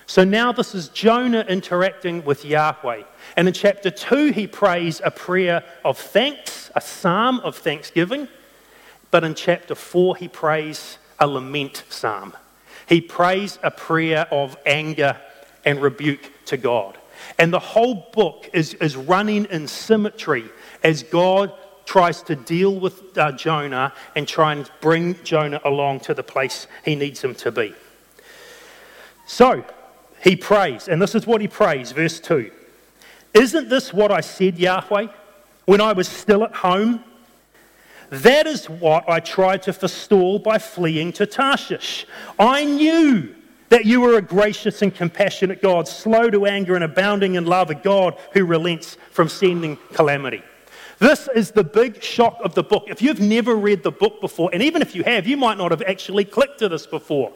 So 0.08 0.24
now 0.24 0.52
this 0.52 0.74
is 0.74 0.88
Jonah 0.88 1.44
interacting 1.50 2.24
with 2.24 2.42
Yahweh. 2.42 3.02
And 3.36 3.46
in 3.46 3.52
chapter 3.52 3.90
2, 3.90 4.32
he 4.32 4.46
prays 4.46 5.02
a 5.04 5.10
prayer 5.10 5.62
of 5.84 5.98
thanks, 5.98 6.70
a 6.74 6.80
psalm 6.80 7.40
of 7.40 7.58
thanksgiving. 7.58 8.26
But 9.10 9.22
in 9.22 9.34
chapter 9.34 9.74
4, 9.74 10.16
he 10.16 10.26
prays 10.26 10.96
a 11.18 11.26
lament 11.26 11.84
psalm. 11.90 12.34
He 12.88 13.02
prays 13.02 13.58
a 13.62 13.70
prayer 13.70 14.26
of 14.30 14.56
anger 14.64 15.20
and 15.66 15.82
rebuke 15.82 16.32
to 16.46 16.56
God. 16.56 16.96
And 17.38 17.52
the 17.52 17.58
whole 17.58 18.08
book 18.14 18.48
is, 18.54 18.72
is 18.74 18.96
running 18.96 19.44
in 19.50 19.68
symmetry 19.68 20.46
as 20.82 21.02
God 21.02 21.52
tries 21.84 22.22
to 22.22 22.34
deal 22.34 22.74
with 22.74 23.18
uh, 23.18 23.32
Jonah 23.32 23.92
and 24.16 24.26
try 24.26 24.54
and 24.54 24.70
bring 24.80 25.22
Jonah 25.22 25.60
along 25.66 26.00
to 26.00 26.14
the 26.14 26.22
place 26.22 26.66
he 26.82 26.96
needs 26.96 27.22
him 27.22 27.34
to 27.34 27.52
be. 27.52 27.74
So, 29.26 29.66
he 30.22 30.36
prays, 30.36 30.88
and 30.88 31.00
this 31.00 31.14
is 31.14 31.26
what 31.26 31.40
he 31.40 31.48
prays, 31.48 31.92
verse 31.92 32.20
2. 32.20 32.50
Isn't 33.34 33.68
this 33.68 33.92
what 33.92 34.10
I 34.10 34.20
said, 34.20 34.58
Yahweh, 34.58 35.08
when 35.66 35.80
I 35.80 35.92
was 35.92 36.08
still 36.08 36.44
at 36.44 36.54
home? 36.54 37.04
That 38.10 38.46
is 38.46 38.68
what 38.68 39.08
I 39.08 39.20
tried 39.20 39.62
to 39.64 39.72
forestall 39.72 40.38
by 40.38 40.58
fleeing 40.58 41.12
to 41.14 41.26
Tarshish. 41.26 42.06
I 42.38 42.64
knew 42.64 43.34
that 43.68 43.84
you 43.84 44.00
were 44.00 44.16
a 44.16 44.22
gracious 44.22 44.80
and 44.80 44.94
compassionate 44.94 45.60
God, 45.60 45.86
slow 45.86 46.30
to 46.30 46.46
anger 46.46 46.74
and 46.74 46.84
abounding 46.84 47.34
in 47.34 47.44
love, 47.44 47.68
a 47.70 47.74
God 47.74 48.18
who 48.32 48.46
relents 48.46 48.96
from 49.10 49.28
sending 49.28 49.76
calamity. 49.92 50.42
This 50.98 51.28
is 51.34 51.50
the 51.50 51.62
big 51.62 52.02
shock 52.02 52.38
of 52.42 52.54
the 52.54 52.62
book. 52.62 52.84
If 52.88 53.02
you've 53.02 53.20
never 53.20 53.54
read 53.54 53.82
the 53.82 53.92
book 53.92 54.20
before, 54.20 54.50
and 54.52 54.62
even 54.62 54.82
if 54.82 54.94
you 54.94 55.04
have, 55.04 55.26
you 55.26 55.36
might 55.36 55.58
not 55.58 55.70
have 55.70 55.82
actually 55.82 56.24
clicked 56.24 56.58
to 56.60 56.68
this 56.68 56.86
before. 56.86 57.32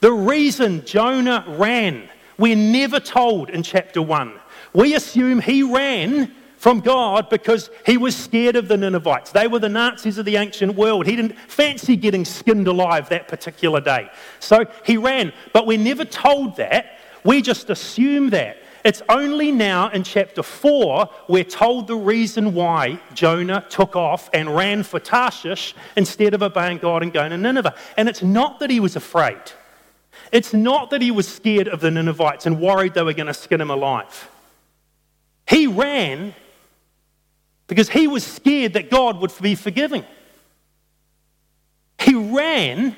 The 0.00 0.12
reason 0.12 0.84
Jonah 0.86 1.44
ran, 1.46 2.08
we're 2.38 2.56
never 2.56 3.00
told 3.00 3.50
in 3.50 3.62
chapter 3.62 4.00
1. 4.00 4.32
We 4.72 4.94
assume 4.94 5.40
he 5.40 5.62
ran 5.62 6.34
from 6.56 6.80
God 6.80 7.28
because 7.28 7.70
he 7.84 7.98
was 7.98 8.16
scared 8.16 8.56
of 8.56 8.68
the 8.68 8.76
Ninevites. 8.76 9.32
They 9.32 9.46
were 9.46 9.58
the 9.58 9.68
Nazis 9.68 10.16
of 10.16 10.24
the 10.24 10.36
ancient 10.36 10.74
world. 10.74 11.06
He 11.06 11.16
didn't 11.16 11.38
fancy 11.48 11.96
getting 11.96 12.24
skinned 12.24 12.66
alive 12.66 13.10
that 13.10 13.28
particular 13.28 13.80
day. 13.80 14.10
So 14.38 14.64
he 14.84 14.96
ran. 14.96 15.32
But 15.52 15.66
we're 15.66 15.78
never 15.78 16.04
told 16.04 16.56
that. 16.56 16.98
We 17.24 17.42
just 17.42 17.68
assume 17.68 18.30
that. 18.30 18.56
It's 18.84 19.02
only 19.10 19.52
now 19.52 19.90
in 19.90 20.04
chapter 20.04 20.42
4 20.42 21.10
we're 21.28 21.44
told 21.44 21.86
the 21.86 21.96
reason 21.96 22.54
why 22.54 22.98
Jonah 23.12 23.66
took 23.68 23.94
off 23.94 24.30
and 24.32 24.56
ran 24.56 24.82
for 24.82 24.98
Tarshish 24.98 25.74
instead 25.96 26.32
of 26.32 26.42
obeying 26.42 26.78
God 26.78 27.02
and 27.02 27.12
going 27.12 27.30
to 27.30 27.36
Nineveh. 27.36 27.74
And 27.98 28.08
it's 28.08 28.22
not 28.22 28.60
that 28.60 28.70
he 28.70 28.80
was 28.80 28.96
afraid. 28.96 29.36
It's 30.32 30.52
not 30.52 30.90
that 30.90 31.02
he 31.02 31.10
was 31.10 31.26
scared 31.26 31.68
of 31.68 31.80
the 31.80 31.90
Ninevites 31.90 32.46
and 32.46 32.60
worried 32.60 32.94
they 32.94 33.02
were 33.02 33.12
going 33.12 33.26
to 33.26 33.34
skin 33.34 33.60
him 33.60 33.70
alive. 33.70 34.28
He 35.48 35.66
ran 35.66 36.34
because 37.66 37.88
he 37.88 38.06
was 38.06 38.24
scared 38.24 38.74
that 38.74 38.90
God 38.90 39.20
would 39.20 39.32
be 39.40 39.54
forgiving. 39.54 40.04
He 42.00 42.14
ran 42.14 42.96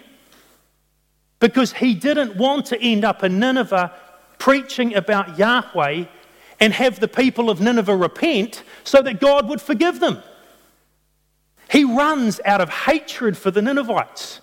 because 1.39 1.73
he 1.73 1.95
didn't 1.95 2.37
want 2.37 2.67
to 2.67 2.81
end 2.81 3.05
up 3.05 3.25
in 3.25 3.39
Nineveh 3.39 3.93
preaching 4.39 4.95
about 4.95 5.39
Yahweh 5.39 6.05
and 6.61 6.73
have 6.73 7.01
the 7.01 7.09
people 7.09 7.51
of 7.51 7.61
Nineveh 7.61 7.97
repent 7.97 8.63
so 8.85 9.03
that 9.03 9.21
God 9.21 9.49
would 9.49 9.61
forgive 9.61 10.01
them. 10.01 10.23
He 11.71 11.85
runs 11.85 12.41
out 12.45 12.61
of 12.61 12.69
hatred 12.69 13.37
for 13.37 13.51
the 13.51 13.63
Ninevites 13.63 14.41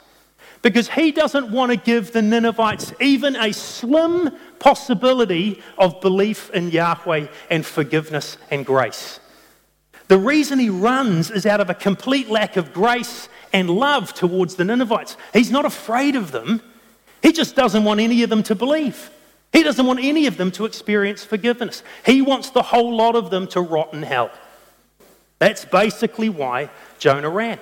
because 0.62 0.90
he 0.90 1.12
doesn't 1.12 1.52
want 1.52 1.72
to 1.72 1.78
give 1.78 2.12
the 2.12 2.22
Ninevites 2.22 2.94
even 3.00 3.36
a 3.36 3.54
slim 3.54 4.32
possibility 4.60 5.62
of 5.78 6.02
belief 6.02 6.50
in 6.52 6.70
Yahweh 6.70 7.28
and 7.50 7.66
forgiveness 7.66 8.38
and 8.52 8.66
grace. 8.66 9.20
The 10.10 10.18
reason 10.18 10.60
he 10.60 10.70
runs 10.70 11.32
is 11.32 11.46
out 11.46 11.62
of 11.62 11.70
a 11.70 11.76
complete 11.76 12.30
lack 12.30 12.58
of 12.58 12.74
grace 12.74 13.30
and 13.54 13.70
love 13.70 14.14
towards 14.14 14.56
the 14.56 14.66
Ninevites. 14.66 15.18
He's 15.34 15.52
not 15.52 15.66
afraid 15.66 16.16
of 16.16 16.32
them, 16.32 16.62
he 17.22 17.32
just 17.32 17.56
doesn't 17.56 17.84
want 17.84 18.00
any 18.00 18.24
of 18.24 18.30
them 18.30 18.44
to 18.44 18.56
believe. 18.56 19.12
He 19.52 19.64
doesn't 19.64 19.86
want 19.86 20.00
any 20.02 20.28
of 20.28 20.38
them 20.38 20.52
to 20.52 20.66
experience 20.66 21.24
forgiveness. 21.24 21.84
He 22.06 22.22
wants 22.22 22.52
the 22.52 22.62
whole 22.62 22.96
lot 22.96 23.16
of 23.16 23.32
them 23.32 23.48
to 23.48 23.62
rot 23.62 23.94
in 23.94 24.04
hell. 24.04 24.32
That's 25.40 25.66
basically 25.66 26.30
why 26.30 26.70
Jonah 27.00 27.30
ran. 27.30 27.58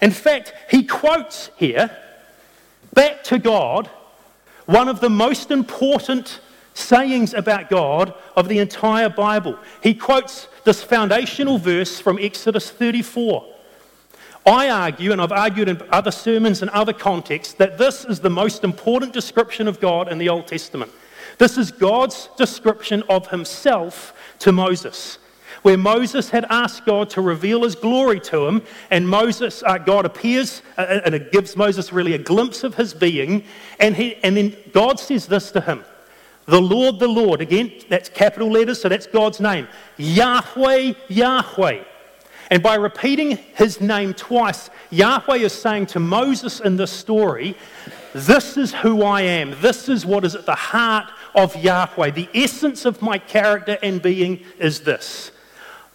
In 0.00 0.10
fact, 0.10 0.52
he 0.70 0.84
quotes 0.84 1.50
here 1.56 1.90
back 2.98 3.22
to 3.22 3.38
God 3.38 3.88
one 4.66 4.88
of 4.88 4.98
the 4.98 5.08
most 5.08 5.52
important 5.52 6.40
sayings 6.74 7.32
about 7.32 7.70
God 7.70 8.12
of 8.34 8.48
the 8.48 8.58
entire 8.58 9.08
Bible. 9.08 9.56
He 9.80 9.94
quotes 9.94 10.48
this 10.64 10.82
foundational 10.82 11.58
verse 11.58 12.00
from 12.00 12.18
Exodus 12.18 12.72
34. 12.72 13.54
I 14.44 14.68
argue, 14.68 15.12
and 15.12 15.22
I've 15.22 15.30
argued 15.30 15.68
in 15.68 15.80
other 15.92 16.10
sermons 16.10 16.60
and 16.60 16.72
other 16.72 16.92
contexts, 16.92 17.54
that 17.54 17.78
this 17.78 18.04
is 18.04 18.18
the 18.18 18.30
most 18.30 18.64
important 18.64 19.12
description 19.12 19.68
of 19.68 19.78
God 19.78 20.10
in 20.10 20.18
the 20.18 20.28
Old 20.28 20.48
Testament. 20.48 20.90
This 21.38 21.56
is 21.56 21.70
God's 21.70 22.28
description 22.36 23.04
of 23.08 23.28
himself 23.28 24.12
to 24.40 24.50
Moses, 24.50 25.18
where 25.68 25.76
Moses 25.76 26.30
had 26.30 26.46
asked 26.48 26.86
God 26.86 27.10
to 27.10 27.20
reveal 27.20 27.62
his 27.62 27.74
glory 27.74 28.20
to 28.20 28.46
him, 28.46 28.62
and 28.90 29.06
Moses, 29.06 29.62
uh, 29.66 29.76
God 29.76 30.06
appears, 30.06 30.62
uh, 30.78 30.80
uh 30.80 31.00
and 31.04 31.14
it 31.14 31.30
gives 31.30 31.58
Moses 31.58 31.92
really 31.92 32.14
a 32.14 32.18
glimpse 32.18 32.64
of 32.64 32.76
his 32.76 32.94
being, 32.94 33.44
and, 33.78 33.94
he, 33.94 34.14
and 34.22 34.34
then 34.34 34.56
God 34.72 34.98
says 34.98 35.26
this 35.26 35.50
to 35.50 35.60
him 35.60 35.84
the 36.46 36.58
Lord, 36.58 36.98
the 36.98 37.06
Lord. 37.06 37.42
Again, 37.42 37.70
that's 37.90 38.08
capital 38.08 38.50
letters, 38.50 38.80
so 38.80 38.88
that's 38.88 39.06
God's 39.06 39.40
name. 39.40 39.68
Yahweh, 39.98 40.94
Yahweh. 41.08 41.84
And 42.50 42.62
by 42.62 42.76
repeating 42.76 43.36
his 43.54 43.78
name 43.78 44.14
twice, 44.14 44.70
Yahweh 44.88 45.36
is 45.36 45.52
saying 45.52 45.88
to 45.88 46.00
Moses 46.00 46.60
in 46.60 46.76
this 46.76 46.90
story, 46.90 47.58
This 48.14 48.56
is 48.56 48.72
who 48.72 49.02
I 49.02 49.20
am. 49.20 49.54
This 49.60 49.90
is 49.90 50.06
what 50.06 50.24
is 50.24 50.34
at 50.34 50.46
the 50.46 50.54
heart 50.54 51.10
of 51.34 51.54
Yahweh. 51.56 52.12
The 52.12 52.30
essence 52.32 52.86
of 52.86 53.02
my 53.02 53.18
character 53.18 53.76
and 53.82 54.00
being 54.00 54.42
is 54.58 54.80
this 54.80 55.32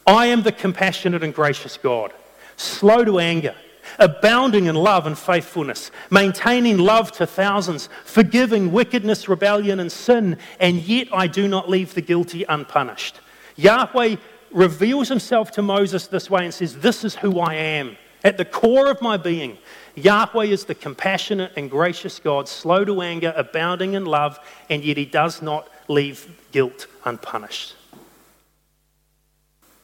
I 0.06 0.28
am 0.28 0.44
the 0.44 0.52
compassionate 0.52 1.24
and 1.24 1.34
gracious 1.34 1.78
God, 1.78 2.14
slow 2.56 3.04
to 3.06 3.20
anger 3.20 3.56
abounding 4.00 4.66
in 4.66 4.76
love 4.76 5.06
and 5.06 5.18
faithfulness, 5.18 5.92
maintaining 6.10 6.78
love 6.78 7.12
to 7.14 7.28
thousands, 7.28 7.90
forgiving 8.06 8.72
wickedness, 8.72 9.28
rebellion, 9.28 9.80
and 9.80 9.92
sin, 9.92 10.38
and 10.60 10.82
yet 10.82 11.08
I 11.14 11.28
do 11.28 11.48
not 11.48 11.70
leave 11.70 11.94
the 11.94 12.02
guilty 12.02 12.46
unpunished. 12.48 13.20
Yahweh 13.56 14.16
reveals 14.52 15.10
himself 15.10 15.52
to 15.52 15.62
Moses 15.62 16.08
this 16.08 16.30
way 16.30 16.46
and 16.46 16.54
says, 16.54 16.78
This 16.78 17.04
is 17.04 17.16
who 17.16 17.40
I 17.40 17.56
am. 17.56 17.98
At 18.24 18.38
the 18.38 18.46
core 18.46 18.90
of 18.90 19.02
my 19.02 19.18
being, 19.18 19.58
Yahweh 19.96 20.46
is 20.46 20.66
the 20.66 20.76
compassionate 20.76 21.52
and 21.58 21.70
gracious 21.70 22.20
God, 22.20 22.48
slow 22.48 22.86
to 22.86 23.02
anger, 23.02 23.34
abounding 23.36 23.94
in 23.94 24.06
love, 24.06 24.40
and 24.70 24.84
yet 24.84 24.98
he 24.98 25.06
does 25.06 25.42
not 25.42 25.68
leave 25.90 26.28
guilt 26.52 26.88
unpunished. 27.04 27.76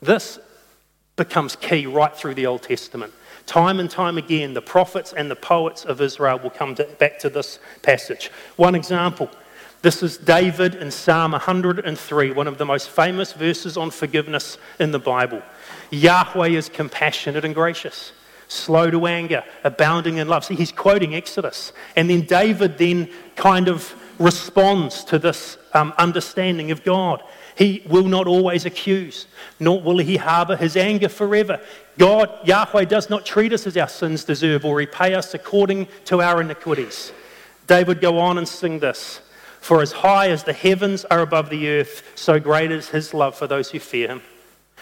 This 0.02 0.40
becomes 1.16 1.56
key 1.56 1.86
right 1.86 2.16
through 2.16 2.36
the 2.36 2.46
Old 2.46 2.64
Testament. 2.64 3.14
Time 3.46 3.80
and 3.80 3.90
time 3.90 4.18
again, 4.18 4.54
the 4.54 4.62
prophets 4.62 5.12
and 5.12 5.30
the 5.30 5.36
poets 5.36 5.84
of 5.84 6.02
Israel 6.02 6.40
will 6.40 6.50
come 6.52 6.76
to, 6.76 6.84
back 7.00 7.20
to 7.20 7.30
this 7.30 7.60
passage. 7.82 8.32
One 8.56 8.76
example 8.76 9.30
this 9.82 10.04
is 10.04 10.18
David 10.18 10.76
in 10.76 10.92
Psalm 10.92 11.32
103, 11.32 12.32
one 12.32 12.48
of 12.48 12.58
the 12.58 12.66
most 12.66 12.90
famous 12.90 13.32
verses 13.32 13.78
on 13.78 13.92
forgiveness 13.92 14.58
in 14.78 14.92
the 14.92 15.00
Bible. 15.00 15.42
Yahweh 15.90 16.50
is 16.50 16.68
compassionate 16.68 17.46
and 17.46 17.56
gracious, 17.56 18.12
slow 18.50 18.92
to 18.92 19.06
anger, 19.06 19.42
abounding 19.64 20.18
in 20.18 20.28
love. 20.28 20.44
See, 20.44 20.56
he's 20.56 20.74
quoting 20.74 21.16
Exodus. 21.16 21.72
And 21.96 22.10
then 22.10 22.22
David 22.22 22.78
then 22.78 23.10
kind 23.38 23.70
of 23.70 23.96
responds 24.20 25.06
to 25.06 25.18
this 25.18 25.58
um, 25.74 25.94
understanding 25.98 26.72
of 26.72 26.84
God. 26.84 27.24
He 27.60 27.84
will 27.90 28.08
not 28.08 28.26
always 28.26 28.66
accuse, 28.66 29.28
nor 29.60 29.82
will 29.82 29.98
he 29.98 30.16
harbor 30.16 30.56
his 30.56 30.78
anger 30.78 31.10
forever. 31.10 31.60
God, 31.98 32.30
Yahweh, 32.48 32.86
does 32.86 33.10
not 33.10 33.26
treat 33.26 33.52
us 33.52 33.68
as 33.68 33.76
our 33.76 33.90
sins 33.90 34.24
deserve 34.24 34.64
or 34.64 34.78
repay 34.78 35.14
us 35.14 35.34
according 35.34 35.90
to 36.06 36.22
our 36.22 36.40
iniquities. 36.40 37.12
David 37.68 38.00
go 38.00 38.18
on 38.18 38.38
and 38.38 38.48
sing 38.48 38.80
this 38.80 39.20
For 39.60 39.82
as 39.82 39.92
high 39.92 40.30
as 40.30 40.46
the 40.46 40.54
heavens 40.54 41.04
are 41.04 41.20
above 41.20 41.50
the 41.50 41.68
earth, 41.68 42.02
so 42.16 42.40
great 42.40 42.72
is 42.72 42.88
his 42.88 43.14
love 43.14 43.36
for 43.36 43.46
those 43.46 43.72
who 43.72 43.80
fear 43.80 44.08
him. 44.08 44.22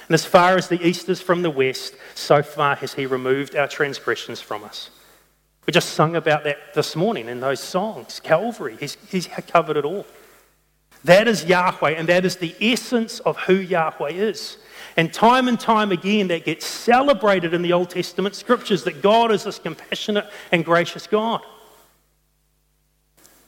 And 0.07 0.13
as 0.13 0.25
far 0.25 0.55
as 0.55 0.67
the 0.67 0.79
east 0.88 1.10
is 1.10 1.19
from 1.19 1.41
the 1.41 1.50
west, 1.50 1.96
so 2.13 2.43
far 2.43 2.75
has 2.75 2.93
he 2.93 3.07
removed 3.07 3.55
our 3.55 3.67
transgressions 3.67 4.39
from 4.39 4.63
us. 4.63 4.91
We 5.65 5.74
just 5.74 5.96
sung 5.96 6.15
about 6.15 6.43
that 6.43 6.75
this 6.75 6.96
morning 6.96 7.27
in 7.27 7.39
those 7.39 7.60
songs. 7.60 8.19
Calvary, 8.19 8.77
he's, 8.79 8.98
he's 9.10 9.25
covered 9.48 9.77
it 9.77 9.84
all. 9.84 10.05
That 11.08 11.30
is 11.30 11.46
Yahweh, 11.46 11.92
and 11.92 12.10
that 12.10 12.26
is 12.26 12.36
the 12.36 12.54
essence 12.60 13.22
of 13.22 13.38
who 13.38 13.54
Yahweh 13.54 14.10
is. 14.10 14.58
And 14.98 15.14
time 15.14 15.48
and 15.48 15.58
time 15.58 15.94
again, 15.94 16.28
that 16.28 16.44
gets 16.44 16.66
celebrated 16.66 17.54
in 17.54 17.62
the 17.62 17.72
Old 17.72 17.92
Testament 17.92 18.36
scriptures 18.36 18.84
that 18.84 19.02
God 19.02 19.32
is 19.32 19.46
this 19.46 19.58
compassionate 19.58 20.30
and 20.52 20.66
gracious 20.66 21.08
God. 21.08 21.40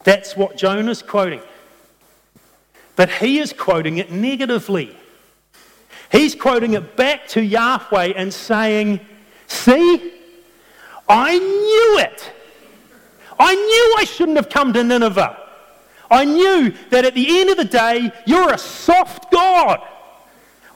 That's 0.05 0.37
what 0.37 0.55
Jonah's 0.55 1.01
quoting. 1.01 1.41
But 2.95 3.09
he 3.09 3.39
is 3.39 3.51
quoting 3.51 3.97
it 3.97 4.09
negatively. 4.09 4.95
He's 6.13 6.35
quoting 6.35 6.75
it 6.75 6.95
back 6.95 7.27
to 7.29 7.43
Yahweh 7.43 8.13
and 8.15 8.33
saying, 8.33 9.01
See, 9.47 10.13
I 11.09 11.37
knew 11.37 11.99
it. 12.05 12.31
I 13.37 13.53
knew 13.53 13.95
I 13.97 14.05
shouldn't 14.05 14.37
have 14.37 14.47
come 14.47 14.71
to 14.71 14.81
Nineveh. 14.81 15.48
I 16.11 16.25
knew 16.25 16.73
that 16.89 17.05
at 17.05 17.13
the 17.13 17.39
end 17.39 17.49
of 17.49 17.57
the 17.57 17.65
day, 17.65 18.11
you're 18.25 18.51
a 18.51 18.57
soft 18.57 19.31
God. 19.31 19.81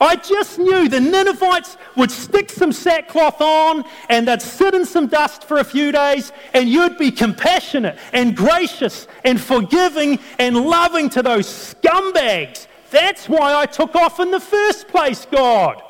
I 0.00 0.16
just 0.16 0.58
knew 0.58 0.88
the 0.88 1.00
Ninevites 1.00 1.76
would 1.96 2.10
stick 2.10 2.50
some 2.50 2.72
sackcloth 2.72 3.40
on 3.40 3.84
and 4.08 4.28
they'd 4.28 4.42
sit 4.42 4.74
in 4.74 4.84
some 4.84 5.06
dust 5.06 5.44
for 5.44 5.58
a 5.58 5.64
few 5.64 5.92
days, 5.92 6.32
and 6.52 6.68
you'd 6.68 6.98
be 6.98 7.10
compassionate 7.10 7.98
and 8.12 8.36
gracious 8.36 9.06
and 9.24 9.40
forgiving 9.40 10.18
and 10.38 10.56
loving 10.56 11.08
to 11.10 11.22
those 11.22 11.46
scumbags 11.46 12.66
That's 12.90 13.28
why 13.28 13.54
I 13.54 13.66
took 13.66 13.94
off 13.96 14.20
in 14.20 14.30
the 14.30 14.40
first 14.40 14.88
place, 14.88 15.26
God. 15.30 15.82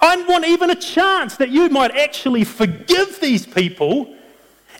I 0.00 0.16
want 0.28 0.44
even 0.44 0.70
a 0.70 0.76
chance 0.76 1.36
that 1.38 1.50
you 1.50 1.68
might 1.70 1.96
actually 1.96 2.44
forgive 2.44 3.20
these 3.20 3.46
people, 3.46 4.14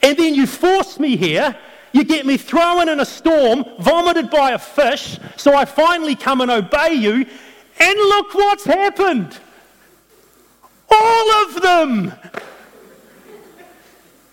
and 0.03 0.17
then 0.17 0.35
you 0.35 0.47
force 0.47 1.01
me 1.01 1.17
here. 1.17 1.57
You 1.93 2.05
get 2.05 2.27
me 2.27 2.37
thrown 2.37 2.89
in 2.89 3.01
a 3.01 3.07
storm, 3.07 3.65
vomited 3.79 4.31
by 4.31 4.51
a 4.51 4.59
fish, 4.59 5.19
so 5.37 5.55
I 5.55 5.65
finally 5.65 6.15
come 6.15 6.41
and 6.41 6.51
obey 6.51 6.93
you, 6.93 7.27
and 7.81 7.99
look 7.99 8.35
what's 8.35 8.65
happened. 8.65 9.39
All 10.91 11.31
of 11.31 11.63
them. 11.63 12.13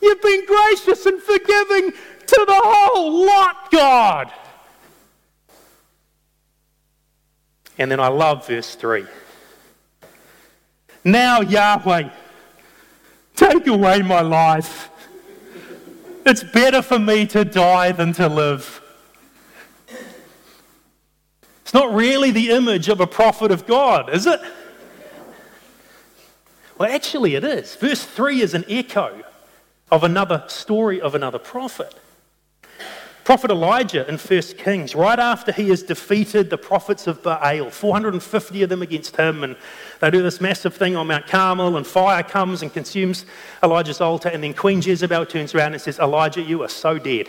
You've 0.02 0.22
been 0.22 0.46
gracious 0.46 1.06
and 1.06 1.22
forgiving 1.22 1.92
to 1.92 2.46
the 2.48 2.62
whole 2.64 3.26
lot, 3.26 3.72
God. 3.72 4.32
And 7.78 7.92
then 7.92 8.00
I 8.00 8.08
love 8.08 8.48
verse 8.48 8.76
3. 8.76 9.06
Now, 11.04 11.42
Yahweh, 11.42 12.10
take 13.36 13.68
away 13.68 14.02
my 14.02 14.22
life. 14.22 14.90
It's 16.26 16.44
better 16.44 16.82
for 16.82 16.98
me 16.98 17.28
to 17.28 17.46
die 17.46 17.92
than 17.92 18.14
to 18.14 18.28
live. 18.28 18.82
It's 21.62 21.74
not 21.74 21.94
really 21.94 22.32
the 22.32 22.50
image 22.50 22.90
of 22.90 23.00
a 23.00 23.08
prophet 23.08 23.52
of 23.52 23.68
God, 23.68 24.14
is 24.14 24.26
it? 24.26 24.40
Well, 26.78 26.92
actually, 26.92 27.36
it 27.36 27.44
is. 27.44 27.76
Verse 27.76 28.04
3 28.04 28.42
is 28.42 28.54
an 28.54 28.66
echo 28.68 29.24
of 29.92 30.04
another 30.04 30.44
story 30.48 31.00
of 31.00 31.16
another 31.16 31.40
prophet. 31.40 31.94
Prophet 33.26 33.50
Elijah 33.50 34.08
in 34.08 34.20
1 34.20 34.42
Kings, 34.60 34.94
right 34.94 35.18
after 35.18 35.52
he 35.52 35.70
has 35.70 35.82
defeated 35.82 36.52
the 36.52 36.60
prophets 36.60 37.08
of 37.08 37.24
Baal, 37.24 37.72
450 37.72 38.62
of 38.62 38.70
them 38.70 38.84
against 38.84 39.18
him, 39.18 39.44
and 39.44 39.56
they 40.00 40.12
do 40.12 40.22
this 40.22 40.40
massive 40.40 40.76
thing 40.76 40.96
on 40.96 41.08
Mount 41.08 41.26
Carmel, 41.26 41.76
and 41.76 41.88
fire 41.88 42.22
comes 42.22 42.62
and 42.62 42.72
consumes 42.72 43.26
Elijah's 43.64 44.00
altar, 44.00 44.30
and 44.30 44.44
then 44.44 44.54
Queen 44.54 44.80
Jezebel 44.80 45.26
turns 45.26 45.56
around 45.56 45.74
and 45.74 45.82
says, 45.82 45.98
Elijah, 45.98 46.44
you 46.44 46.62
are 46.62 46.70
so 46.70 47.00
dead. 47.00 47.28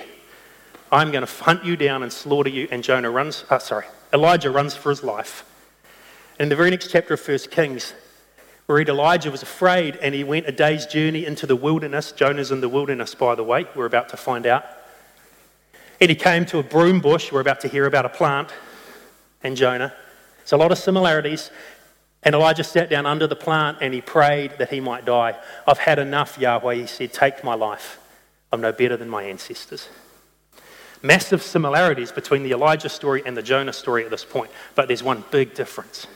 I'm 0.92 1.10
going 1.10 1.24
to 1.26 1.32
hunt 1.42 1.64
you 1.64 1.76
down 1.78 2.02
and 2.02 2.12
slaughter 2.12 2.50
you. 2.50 2.68
And 2.70 2.84
Jonah 2.84 3.10
runs, 3.10 3.46
uh, 3.48 3.58
sorry, 3.58 3.86
Elijah 4.12 4.50
runs 4.50 4.76
for 4.76 4.90
his 4.90 5.02
life. 5.02 5.50
In 6.38 6.50
the 6.50 6.56
very 6.56 6.68
next 6.68 6.90
chapter 6.90 7.14
of 7.14 7.26
1 7.26 7.38
Kings, 7.50 7.94
we 8.68 8.74
read 8.74 8.90
Elijah 8.90 9.30
was 9.30 9.42
afraid 9.42 9.96
and 9.96 10.14
he 10.14 10.24
went 10.24 10.46
a 10.46 10.52
day's 10.52 10.84
journey 10.84 11.24
into 11.24 11.46
the 11.46 11.56
wilderness. 11.56 12.12
Jonah's 12.12 12.52
in 12.52 12.60
the 12.60 12.68
wilderness, 12.68 13.14
by 13.14 13.34
the 13.34 13.44
way, 13.44 13.64
we're 13.74 13.86
about 13.86 14.10
to 14.10 14.18
find 14.18 14.44
out. 14.44 14.64
And 16.00 16.10
he 16.10 16.16
came 16.16 16.44
to 16.46 16.58
a 16.58 16.62
broom 16.62 17.00
bush. 17.00 17.32
We're 17.32 17.40
about 17.40 17.60
to 17.60 17.68
hear 17.68 17.86
about 17.86 18.04
a 18.04 18.10
plant 18.10 18.50
and 19.42 19.56
Jonah. 19.56 19.94
There's 20.38 20.52
a 20.52 20.56
lot 20.56 20.72
of 20.72 20.78
similarities. 20.78 21.50
And 22.22 22.34
Elijah 22.34 22.64
sat 22.64 22.90
down 22.90 23.06
under 23.06 23.26
the 23.26 23.36
plant 23.36 23.78
and 23.80 23.94
he 23.94 24.00
prayed 24.00 24.58
that 24.58 24.70
he 24.70 24.80
might 24.80 25.04
die. 25.04 25.38
I've 25.66 25.78
had 25.78 25.98
enough, 25.98 26.38
Yahweh. 26.38 26.74
He 26.74 26.86
said, 26.86 27.12
Take 27.12 27.44
my 27.44 27.54
life. 27.54 27.98
I'm 28.52 28.60
no 28.60 28.72
better 28.72 28.96
than 28.96 29.08
my 29.08 29.24
ancestors. 29.24 29.88
Massive 31.02 31.42
similarities 31.42 32.10
between 32.10 32.42
the 32.42 32.52
Elijah 32.52 32.88
story 32.88 33.22
and 33.24 33.36
the 33.36 33.42
Jonah 33.42 33.72
story 33.72 34.04
at 34.04 34.10
this 34.10 34.24
point, 34.24 34.50
but 34.74 34.88
there's 34.88 35.02
one 35.02 35.24
big 35.30 35.54
difference. 35.54 36.06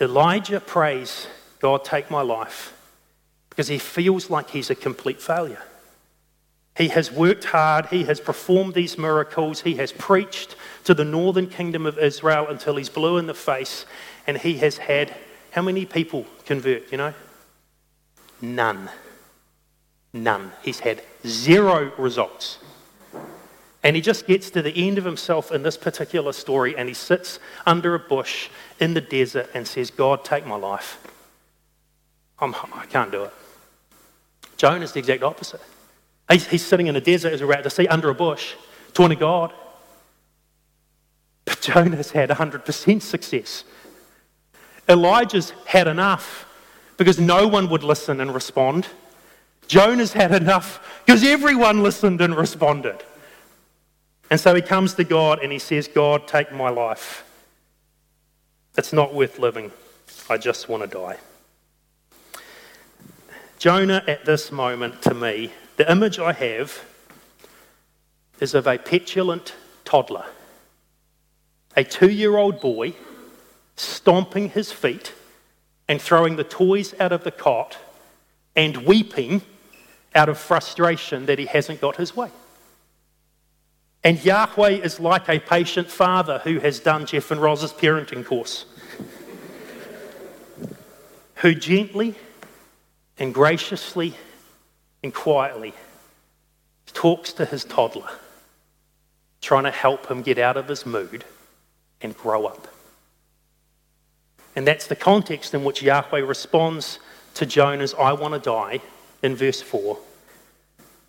Elijah 0.00 0.60
prays, 0.60 1.28
God, 1.60 1.84
take 1.84 2.10
my 2.10 2.20
life, 2.20 2.76
because 3.48 3.68
he 3.68 3.78
feels 3.78 4.28
like 4.28 4.50
he's 4.50 4.70
a 4.70 4.74
complete 4.74 5.22
failure. 5.22 5.62
He 6.76 6.88
has 6.88 7.12
worked 7.12 7.44
hard. 7.44 7.86
He 7.86 8.04
has 8.04 8.20
performed 8.20 8.74
these 8.74 8.96
miracles. 8.96 9.60
He 9.60 9.74
has 9.76 9.92
preached 9.92 10.56
to 10.84 10.94
the 10.94 11.04
northern 11.04 11.48
kingdom 11.48 11.84
of 11.84 11.98
Israel 11.98 12.46
until 12.48 12.76
he's 12.76 12.88
blue 12.88 13.18
in 13.18 13.26
the 13.26 13.34
face. 13.34 13.84
And 14.26 14.38
he 14.38 14.58
has 14.58 14.78
had 14.78 15.14
how 15.50 15.62
many 15.62 15.84
people 15.84 16.24
convert, 16.46 16.90
you 16.90 16.98
know? 16.98 17.12
None. 18.40 18.88
None. 20.12 20.52
He's 20.62 20.80
had 20.80 21.02
zero 21.26 21.92
results. 21.98 22.58
And 23.82 23.96
he 23.96 24.02
just 24.02 24.26
gets 24.26 24.50
to 24.50 24.62
the 24.62 24.74
end 24.74 24.96
of 24.96 25.04
himself 25.04 25.50
in 25.50 25.62
this 25.62 25.76
particular 25.76 26.32
story 26.32 26.76
and 26.76 26.88
he 26.88 26.94
sits 26.94 27.38
under 27.66 27.94
a 27.94 27.98
bush 27.98 28.48
in 28.78 28.94
the 28.94 29.00
desert 29.00 29.50
and 29.54 29.66
says, 29.66 29.90
God, 29.90 30.24
take 30.24 30.46
my 30.46 30.54
life. 30.54 30.98
I'm, 32.38 32.54
I 32.74 32.86
can't 32.86 33.10
do 33.10 33.24
it. 33.24 33.32
Jonah's 34.56 34.92
the 34.92 35.00
exact 35.00 35.22
opposite. 35.22 35.60
He's, 36.30 36.46
he's 36.46 36.64
sitting 36.64 36.86
in 36.86 36.96
a 36.96 37.00
desert, 37.00 37.32
as 37.32 37.40
we're 37.40 37.52
about 37.52 37.64
to 37.64 37.70
see, 37.70 37.86
under 37.88 38.08
a 38.08 38.14
bush, 38.14 38.54
talking 38.92 39.16
to 39.16 39.20
God. 39.20 39.52
But 41.44 41.60
Jonah's 41.60 42.12
had 42.12 42.30
100% 42.30 43.02
success. 43.02 43.64
Elijah's 44.88 45.50
had 45.66 45.88
enough 45.88 46.46
because 46.96 47.18
no 47.18 47.48
one 47.48 47.68
would 47.70 47.82
listen 47.82 48.20
and 48.20 48.34
respond. 48.34 48.86
Jonah's 49.66 50.12
had 50.12 50.32
enough 50.32 51.02
because 51.04 51.24
everyone 51.24 51.82
listened 51.82 52.20
and 52.20 52.36
responded. 52.36 53.02
And 54.30 54.40
so 54.40 54.54
he 54.54 54.62
comes 54.62 54.94
to 54.94 55.04
God 55.04 55.40
and 55.42 55.52
he 55.52 55.58
says, 55.58 55.88
God, 55.88 56.26
take 56.26 56.52
my 56.52 56.70
life. 56.70 57.24
It's 58.76 58.92
not 58.92 59.14
worth 59.14 59.38
living. 59.38 59.72
I 60.30 60.38
just 60.38 60.68
want 60.68 60.82
to 60.82 60.88
die. 60.88 61.18
Jonah, 63.58 64.02
at 64.06 64.24
this 64.24 64.50
moment, 64.50 65.02
to 65.02 65.14
me, 65.14 65.52
the 65.82 65.90
image 65.90 66.20
I 66.20 66.32
have 66.32 66.84
is 68.38 68.54
of 68.54 68.68
a 68.68 68.78
petulant 68.78 69.56
toddler, 69.84 70.26
a 71.76 71.82
two 71.82 72.08
year 72.08 72.36
old 72.36 72.60
boy 72.60 72.94
stomping 73.74 74.50
his 74.50 74.70
feet 74.70 75.12
and 75.88 76.00
throwing 76.00 76.36
the 76.36 76.44
toys 76.44 76.94
out 77.00 77.10
of 77.10 77.24
the 77.24 77.32
cot 77.32 77.78
and 78.54 78.86
weeping 78.86 79.42
out 80.14 80.28
of 80.28 80.38
frustration 80.38 81.26
that 81.26 81.40
he 81.40 81.46
hasn't 81.46 81.80
got 81.80 81.96
his 81.96 82.14
way. 82.14 82.30
And 84.04 84.24
Yahweh 84.24 84.82
is 84.84 85.00
like 85.00 85.28
a 85.28 85.40
patient 85.40 85.90
father 85.90 86.38
who 86.44 86.60
has 86.60 86.78
done 86.78 87.06
Jeff 87.06 87.32
and 87.32 87.42
Roz's 87.42 87.72
parenting 87.72 88.24
course, 88.24 88.66
who 91.36 91.56
gently 91.56 92.14
and 93.18 93.34
graciously 93.34 94.14
and 95.02 95.12
quietly 95.12 95.74
talks 96.86 97.32
to 97.34 97.44
his 97.44 97.64
toddler, 97.64 98.10
trying 99.40 99.64
to 99.64 99.70
help 99.70 100.10
him 100.10 100.22
get 100.22 100.38
out 100.38 100.56
of 100.56 100.68
his 100.68 100.86
mood 100.86 101.24
and 102.00 102.16
grow 102.16 102.46
up. 102.46 102.68
And 104.54 104.66
that's 104.66 104.86
the 104.86 104.96
context 104.96 105.54
in 105.54 105.64
which 105.64 105.82
Yahweh 105.82 106.20
responds 106.20 106.98
to 107.34 107.46
Jonah's, 107.46 107.94
I 107.94 108.12
want 108.12 108.34
to 108.34 108.40
die, 108.40 108.80
in 109.22 109.34
verse 109.34 109.62
4. 109.62 109.98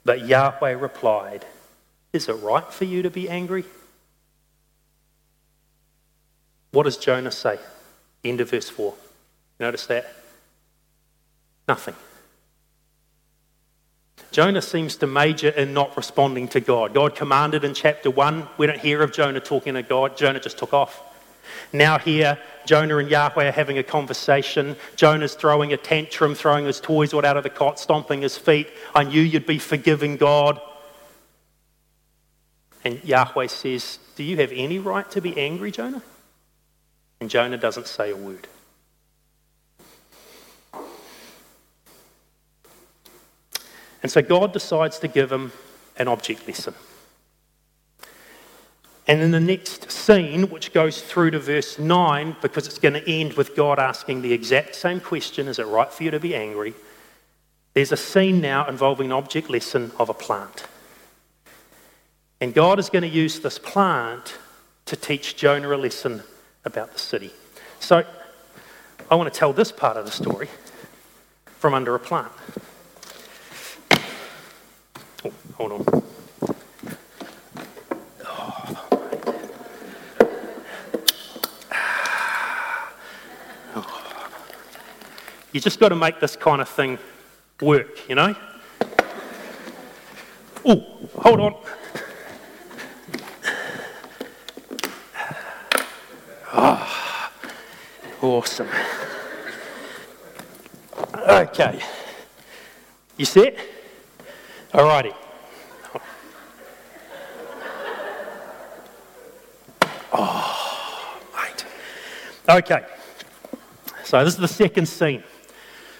But 0.06 0.26
Yahweh 0.26 0.72
replied, 0.72 1.46
Is 2.14 2.30
it 2.30 2.34
right 2.34 2.72
for 2.72 2.86
you 2.86 3.02
to 3.02 3.10
be 3.10 3.30
angry? 3.30 3.66
What 6.72 6.84
does 6.84 6.98
Jonah 6.98 7.32
say? 7.32 7.60
End 8.24 8.40
of 8.40 8.50
verse 8.50 8.70
4. 8.70 8.94
Notice 9.60 9.86
that? 9.88 10.14
Nothing. 11.68 11.96
Jonah 14.34 14.64
seems 14.64 14.96
to 14.96 15.06
major 15.06 15.50
in 15.50 15.74
not 15.74 15.96
responding 15.96 16.48
to 16.50 16.60
God. 16.60 16.96
God 16.96 17.14
commanded 17.14 17.64
in 17.64 17.76
chapter 17.76 18.10
1. 18.10 18.48
We 18.58 18.66
don't 18.66 18.80
hear 18.80 19.04
of 19.04 19.14
Jonah 19.14 19.40
talking 19.40 19.76
to 19.76 19.84
God. 19.84 20.18
Jonah 20.18 20.40
just 20.40 20.58
took 20.58 20.74
off. 20.74 21.04
Now, 21.72 22.00
here, 22.00 22.40
Jonah 22.66 22.98
and 22.98 23.12
Yahweh 23.12 23.50
are 23.50 23.52
having 23.52 23.78
a 23.78 23.84
conversation. 23.84 24.76
Jonah's 24.96 25.36
throwing 25.36 25.72
a 25.72 25.78
tantrum, 25.78 26.34
throwing 26.34 26.66
his 26.66 26.80
toys 26.80 27.14
out 27.14 27.38
of 27.38 27.44
the 27.44 27.50
cot, 27.52 27.80
stomping 27.80 28.24
his 28.24 28.36
feet. 28.36 28.70
I 28.96 29.04
knew 29.04 29.22
you'd 29.22 29.46
be 29.46 29.60
forgiving, 29.60 30.18
God. 30.18 30.60
And 32.84 33.04
Yahweh 33.04 33.48
says, 33.48 34.00
Do 34.16 34.24
you 34.24 34.38
have 34.38 34.52
any 34.52 34.80
right 34.80 35.10
to 35.12 35.22
be 35.22 35.38
angry, 35.38 35.70
Jonah? 35.70 36.02
And 37.20 37.30
Jonah 37.30 37.58
doesn't 37.58 37.86
say 37.86 38.10
a 38.10 38.16
word. 38.16 38.48
And 44.04 44.12
so 44.12 44.22
God 44.22 44.52
decides 44.52 45.00
to 45.00 45.08
give 45.08 45.32
him 45.32 45.54
an 45.98 46.08
object 46.08 46.46
lesson. 46.46 46.76
And 49.08 49.22
in 49.22 49.32
the 49.32 49.40
next 49.40 49.92
scene, 49.92 50.50
which 50.50 50.72
goes 50.72 51.02
through 51.02 51.32
to 51.32 51.40
verse 51.40 51.80
9, 51.80 52.38
because 52.42 52.68
it's 52.68 52.80
going 52.80 52.94
to 52.94 53.10
end 53.10 53.34
with 53.34 53.56
God 53.56 53.80
asking 53.80 54.22
the 54.22 54.32
exact 54.32 54.76
same 54.76 55.00
question 55.00 55.48
Is 55.48 55.60
it 55.60 55.68
right 55.68 55.92
for 55.92 56.04
you 56.04 56.12
to 56.12 56.20
be 56.20 56.36
angry? 56.36 56.74
There's 57.74 57.92
a 57.92 57.98
scene 57.98 58.40
now 58.40 58.68
involving 58.68 59.08
an 59.08 59.14
object 59.14 59.50
lesson 59.50 59.92
of 59.98 60.10
a 60.10 60.14
plant. 60.14 60.66
And 62.40 62.54
God 62.54 62.78
is 62.78 62.90
going 62.90 63.02
to 63.04 63.10
use 63.10 63.40
this 63.40 63.58
plant 63.58 64.38
to 64.86 64.96
teach 64.96 65.36
Jonah 65.36 65.74
a 65.74 65.78
lesson 65.78 66.24
about 66.66 66.94
the 66.94 67.00
city. 67.00 67.32
So 67.80 68.06
I 69.10 69.16
want 69.16 69.34
to 69.34 69.38
tell 69.38 69.54
this 69.54 69.72
part 69.72 69.98
of 69.98 70.06
the 70.06 70.12
story 70.12 70.50
from 71.58 71.74
under 71.74 71.96
a 71.96 72.00
plant. 72.00 72.32
Hold 75.58 75.72
on. 75.72 76.04
You 85.52 85.60
just 85.60 85.80
got 85.80 85.90
to 85.90 85.96
make 85.96 86.20
this 86.20 86.36
kind 86.36 86.62
of 86.62 86.68
thing 86.68 86.98
work, 87.62 88.10
you 88.10 88.16
know? 88.16 88.36
Oh, 90.66 90.84
hold 91.16 91.40
on. 91.40 91.56
Oh, 96.52 97.30
awesome. 98.22 98.68
Okay. 101.16 101.80
You 103.18 103.26
set? 103.26 103.56
Alrighty. 104.74 105.14
Okay. 112.54 112.86
So 114.04 114.24
this 114.24 114.36
is 114.36 114.40
the 114.40 114.48
second 114.48 114.86
scene. 114.86 115.24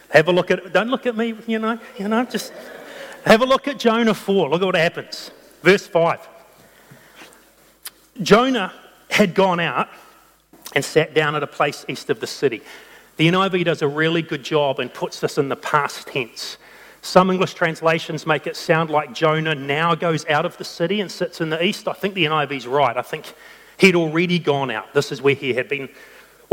Have 0.10 0.28
a 0.28 0.32
look 0.32 0.52
at 0.52 0.72
don't 0.72 0.90
look 0.90 1.08
at 1.08 1.18
me, 1.18 1.34
you 1.48 1.58
know, 1.58 1.80
you 1.98 2.08
know, 2.08 2.24
just 2.26 2.54
have 3.26 3.42
a 3.42 3.46
look 3.46 3.68
at 3.68 3.80
Jonah 3.80 4.14
4. 4.14 4.50
Look 4.50 4.62
at 4.62 4.66
what 4.66 4.76
happens. 4.76 5.32
Verse 5.64 5.88
5. 5.88 6.30
Jonah 8.22 8.72
had 9.10 9.34
gone 9.34 9.60
out 9.60 9.90
and 10.76 10.86
sat 10.86 11.16
down 11.16 11.34
at 11.36 11.42
a 11.42 11.48
place 11.48 11.86
east 11.88 12.12
of 12.12 12.20
the 12.20 12.28
city. 12.28 12.62
The 13.18 13.30
NIV 13.30 13.66
does 13.66 13.82
a 13.82 13.88
really 13.88 14.22
good 14.22 14.44
job 14.44 14.80
and 14.80 14.94
puts 14.94 15.20
this 15.22 15.40
in 15.40 15.50
the 15.50 15.56
past 15.56 16.06
tense. 16.06 16.58
Some 17.02 17.32
English 17.32 17.56
translations 17.56 18.28
make 18.28 18.46
it 18.46 18.56
sound 18.56 18.92
like 18.92 19.12
Jonah 19.12 19.56
now 19.56 19.96
goes 19.96 20.24
out 20.28 20.46
of 20.46 20.56
the 20.58 20.66
city 20.66 21.02
and 21.02 21.12
sits 21.12 21.42
in 21.42 21.50
the 21.50 21.64
east. 21.66 21.88
I 21.88 21.94
think 21.94 22.14
the 22.14 22.26
NIV's 22.26 22.68
right. 22.68 22.96
I 22.96 23.02
think 23.02 23.34
he'd 23.78 23.96
already 23.96 24.38
gone 24.38 24.70
out. 24.70 24.94
This 24.94 25.12
is 25.12 25.20
where 25.20 25.34
he 25.34 25.56
had 25.56 25.68
been 25.68 25.90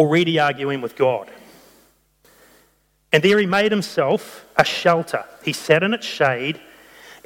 already 0.01 0.39
arguing 0.39 0.81
with 0.81 0.97
God. 0.97 1.31
And 3.13 3.23
there 3.23 3.39
he 3.39 3.45
made 3.45 3.71
himself 3.71 4.47
a 4.57 4.65
shelter. 4.65 5.25
He 5.45 5.53
sat 5.53 5.83
in 5.83 5.93
its 5.93 6.07
shade 6.07 6.59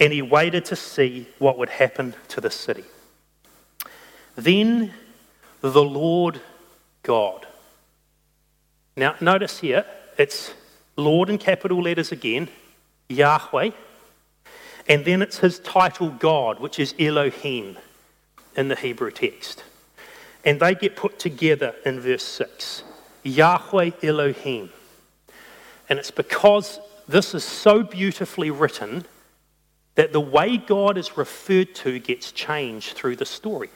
and 0.01 0.13
he 0.13 0.23
waited 0.23 0.65
to 0.67 0.77
see 0.77 1.29
what 1.39 1.57
would 1.57 1.69
happen 1.69 2.17
to 2.29 2.41
the 2.41 2.51
city. 2.51 2.83
Then 4.35 4.93
the 5.61 5.85
Lord 5.85 6.41
God. 7.05 7.47
Now, 8.97 9.15
notice 9.21 9.61
here, 9.61 9.85
it's 10.19 10.53
Lord 10.97 11.31
in 11.31 11.39
capital 11.39 11.81
letters 11.81 12.11
again, 12.11 12.49
Yahweh, 13.09 13.71
and 14.89 15.05
then 15.05 15.23
it's 15.23 15.39
his 15.39 15.61
title 15.61 16.11
God, 16.11 16.59
which 16.59 16.81
is 16.81 16.93
Elohim 16.99 17.79
in 18.57 18.67
the 18.67 18.75
Hebrew 18.75 19.13
text. 19.13 19.63
And 20.45 20.61
they 20.61 20.75
get 20.75 20.97
put 20.97 21.19
together 21.19 21.75
in 21.85 22.01
verse 22.01 22.25
6 22.25 22.83
Yahweh 23.23 23.91
Elohim. 24.03 24.71
And 25.89 25.99
it's 25.99 26.11
because 26.11 26.81
this 27.09 27.35
is 27.35 27.45
so 27.45 27.83
beautifully 27.83 28.51
written 28.51 29.07
that 29.95 30.13
the 30.13 30.21
way 30.21 30.57
God 30.57 30.99
is 30.99 31.17
referred 31.17 31.75
to 31.77 31.99
gets 31.99 32.33
changed 32.33 32.97
through 32.97 33.17
the 33.17 33.27
story. 33.27 33.71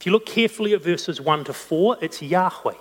If 0.00 0.06
you 0.06 0.12
look 0.12 0.26
carefully 0.26 0.74
at 0.74 0.82
verses 0.82 1.20
1 1.20 1.44
to 1.44 1.52
4, 1.52 1.98
it's 2.00 2.22
Yahweh. 2.22 2.74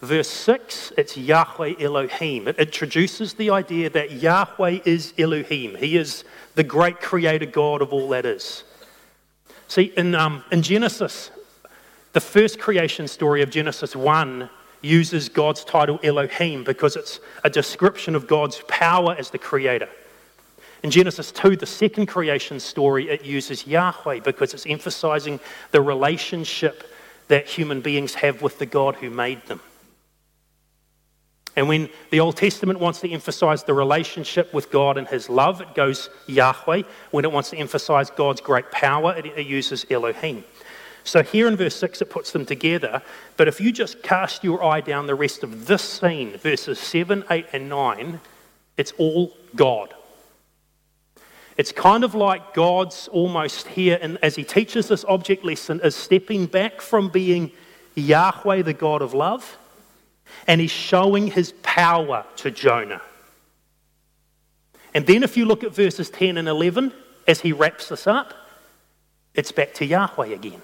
Verse 0.00 0.28
6, 0.28 0.92
it's 0.98 1.16
Yahweh 1.16 1.74
Elohim. 1.80 2.48
It 2.48 2.58
introduces 2.58 3.34
the 3.34 3.50
idea 3.50 3.88
that 3.90 4.12
Yahweh 4.12 4.80
is 4.84 5.14
Elohim. 5.18 5.74
He 5.76 5.96
is 5.96 6.24
the 6.54 6.64
great 6.64 7.00
creator 7.00 7.46
God 7.46 7.80
of 7.80 7.92
all 7.92 8.10
that 8.10 8.26
is. 8.26 8.64
See, 9.68 9.92
in, 9.96 10.14
um, 10.14 10.44
in 10.50 10.62
Genesis, 10.62 11.30
the 12.12 12.20
first 12.20 12.58
creation 12.58 13.08
story 13.08 13.42
of 13.42 13.50
Genesis 13.50 13.96
1 13.96 14.48
uses 14.80 15.28
God's 15.28 15.64
title 15.64 15.98
Elohim 16.02 16.64
because 16.64 16.96
it's 16.96 17.20
a 17.44 17.50
description 17.50 18.14
of 18.14 18.26
God's 18.26 18.62
power 18.68 19.14
as 19.18 19.30
the 19.30 19.38
creator. 19.38 19.88
In 20.82 20.90
Genesis 20.90 21.32
2, 21.32 21.56
the 21.56 21.66
second 21.66 22.06
creation 22.06 22.60
story, 22.60 23.08
it 23.08 23.24
uses 23.24 23.66
Yahweh 23.66 24.20
because 24.20 24.54
it's 24.54 24.66
emphasizing 24.66 25.40
the 25.72 25.80
relationship 25.80 26.84
that 27.28 27.46
human 27.46 27.80
beings 27.80 28.14
have 28.14 28.42
with 28.42 28.58
the 28.58 28.66
God 28.66 28.94
who 28.94 29.10
made 29.10 29.44
them. 29.46 29.60
And 31.56 31.68
when 31.68 31.88
the 32.10 32.20
Old 32.20 32.36
Testament 32.36 32.78
wants 32.78 33.00
to 33.00 33.10
emphasize 33.10 33.64
the 33.64 33.72
relationship 33.72 34.52
with 34.52 34.70
God 34.70 34.98
and 34.98 35.08
his 35.08 35.30
love, 35.30 35.62
it 35.62 35.74
goes 35.74 36.10
Yahweh. 36.26 36.82
When 37.10 37.24
it 37.24 37.32
wants 37.32 37.50
to 37.50 37.56
emphasize 37.56 38.10
God's 38.10 38.42
great 38.42 38.70
power, 38.70 39.14
it, 39.16 39.46
uses 39.46 39.86
Elohim. 39.90 40.44
So 41.02 41.22
here 41.22 41.48
in 41.48 41.56
verse 41.56 41.74
6, 41.76 42.02
it 42.02 42.10
puts 42.10 42.32
them 42.32 42.44
together. 42.44 43.00
But 43.38 43.48
if 43.48 43.60
you 43.60 43.72
just 43.72 44.02
cast 44.02 44.44
your 44.44 44.62
eye 44.62 44.82
down 44.82 45.06
the 45.06 45.14
rest 45.14 45.42
of 45.42 45.66
this 45.66 45.82
scene, 45.82 46.36
verses 46.36 46.78
7, 46.78 47.24
8, 47.30 47.46
and 47.54 47.68
9, 47.70 48.20
it's 48.76 48.92
all 48.98 49.34
God. 49.54 49.94
It's 51.56 51.72
kind 51.72 52.04
of 52.04 52.14
like 52.14 52.52
God's 52.52 53.08
almost 53.08 53.68
here, 53.68 53.98
and 54.02 54.18
as 54.20 54.36
he 54.36 54.44
teaches 54.44 54.88
this 54.88 55.06
object 55.06 55.42
lesson, 55.42 55.80
is 55.82 55.96
stepping 55.96 56.44
back 56.44 56.82
from 56.82 57.08
being 57.08 57.50
Yahweh, 57.94 58.60
the 58.60 58.74
God 58.74 59.00
of 59.00 59.14
love, 59.14 59.56
and 60.46 60.60
he's 60.60 60.70
showing 60.70 61.28
his 61.28 61.52
power 61.62 62.24
to 62.36 62.50
Jonah. 62.50 63.02
And 64.94 65.06
then 65.06 65.22
if 65.22 65.36
you 65.36 65.44
look 65.44 65.64
at 65.64 65.74
verses 65.74 66.08
10 66.10 66.38
and 66.38 66.48
11, 66.48 66.92
as 67.26 67.40
he 67.40 67.52
wraps 67.52 67.88
this 67.88 68.06
up, 68.06 68.34
it's 69.34 69.52
back 69.52 69.74
to 69.74 69.84
Yahweh 69.84 70.28
again. 70.28 70.62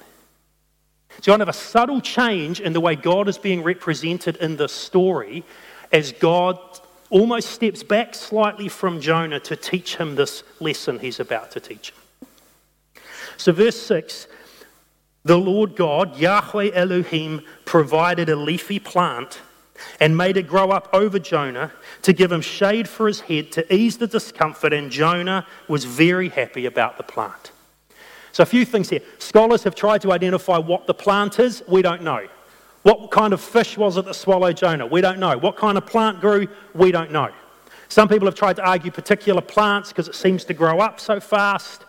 So 1.21 1.35
you 1.35 1.43
of 1.43 1.49
a 1.49 1.53
subtle 1.53 2.01
change 2.01 2.61
in 2.61 2.73
the 2.73 2.81
way 2.81 2.97
God 2.97 3.29
is 3.29 3.37
being 3.37 3.63
represented 3.63 4.37
in 4.37 4.57
this 4.57 4.73
story 4.73 5.45
as 5.93 6.13
God 6.13 6.59
almost 7.11 7.51
steps 7.51 7.83
back 7.83 8.15
slightly 8.15 8.69
from 8.69 9.01
Jonah 9.01 9.41
to 9.41 9.55
teach 9.55 9.97
him 9.97 10.15
this 10.15 10.43
lesson 10.59 10.99
he's 10.99 11.21
about 11.21 11.51
to 11.51 11.61
teach. 11.61 11.93
So, 13.37 13.53
verse 13.53 13.81
6 13.83 14.29
the 15.25 15.39
Lord 15.39 15.77
God, 15.77 16.17
Yahweh 16.19 16.71
Elohim, 16.75 17.43
provided 17.65 18.29
a 18.29 18.35
leafy 18.35 18.81
plant 18.81 19.41
and 20.01 20.17
made 20.17 20.37
it 20.37 20.47
grow 20.47 20.71
up 20.71 20.89
over 20.93 21.19
Jonah 21.19 21.73
to 22.03 22.13
give 22.13 22.31
him 22.31 22.41
shade 22.41 22.89
for 22.89 23.07
his 23.07 23.21
head 23.21 23.53
to 23.53 23.75
ease 23.75 23.99
the 23.99 24.07
discomfort, 24.07 24.73
and 24.73 24.91
Jonah 24.91 25.47
was 25.69 25.85
very 25.85 26.29
happy 26.29 26.67
about 26.67 26.97
the 26.97 27.03
plant. 27.03 27.53
So, 28.33 28.43
a 28.43 28.47
few 28.47 28.65
things 28.65 28.89
here. 28.89 29.01
Scholars 29.19 29.63
have 29.65 29.75
tried 29.75 30.03
to 30.03 30.13
identify 30.13 30.57
what 30.59 30.87
the 30.87 30.95
plant 30.95 31.39
is. 31.39 31.63
We 31.69 31.83
don't 31.83 32.03
know. 32.03 32.27
What 32.83 33.11
kind 33.11 33.33
of 33.33 33.41
fish 33.41 33.77
was 33.77 33.97
it 33.97 34.07
that 34.07 34.15
swallowed 34.15 34.57
Jonah? 34.57 34.87
We 34.87 35.01
don't 35.01 35.19
know. 35.19 35.37
What 35.39 35.57
kind 35.57 35.79
of 35.79 35.87
plant 35.87 36.21
grew? 36.21 36.49
We 36.75 36.91
don't 36.91 37.13
know. 37.13 37.31
Some 37.89 38.09
people 38.09 38.27
have 38.27 38.35
tried 38.35 38.57
to 38.57 38.67
argue 38.67 38.91
particular 38.91 39.43
plants 39.43 39.91
because 39.91 40.09
it 40.09 40.15
seems 40.15 40.45
to 40.47 40.55
grow 40.55 40.81
up 40.81 40.99
so 40.99 41.21
fast. 41.21 41.85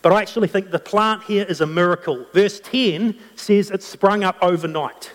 But 0.00 0.12
I 0.12 0.22
actually 0.22 0.48
think 0.48 0.70
the 0.70 0.78
plant 0.78 1.22
here 1.24 1.44
is 1.44 1.60
a 1.60 1.66
miracle. 1.66 2.26
Verse 2.32 2.58
10 2.58 3.16
says 3.36 3.70
it 3.70 3.82
sprung 3.82 4.24
up 4.24 4.36
overnight. 4.42 5.12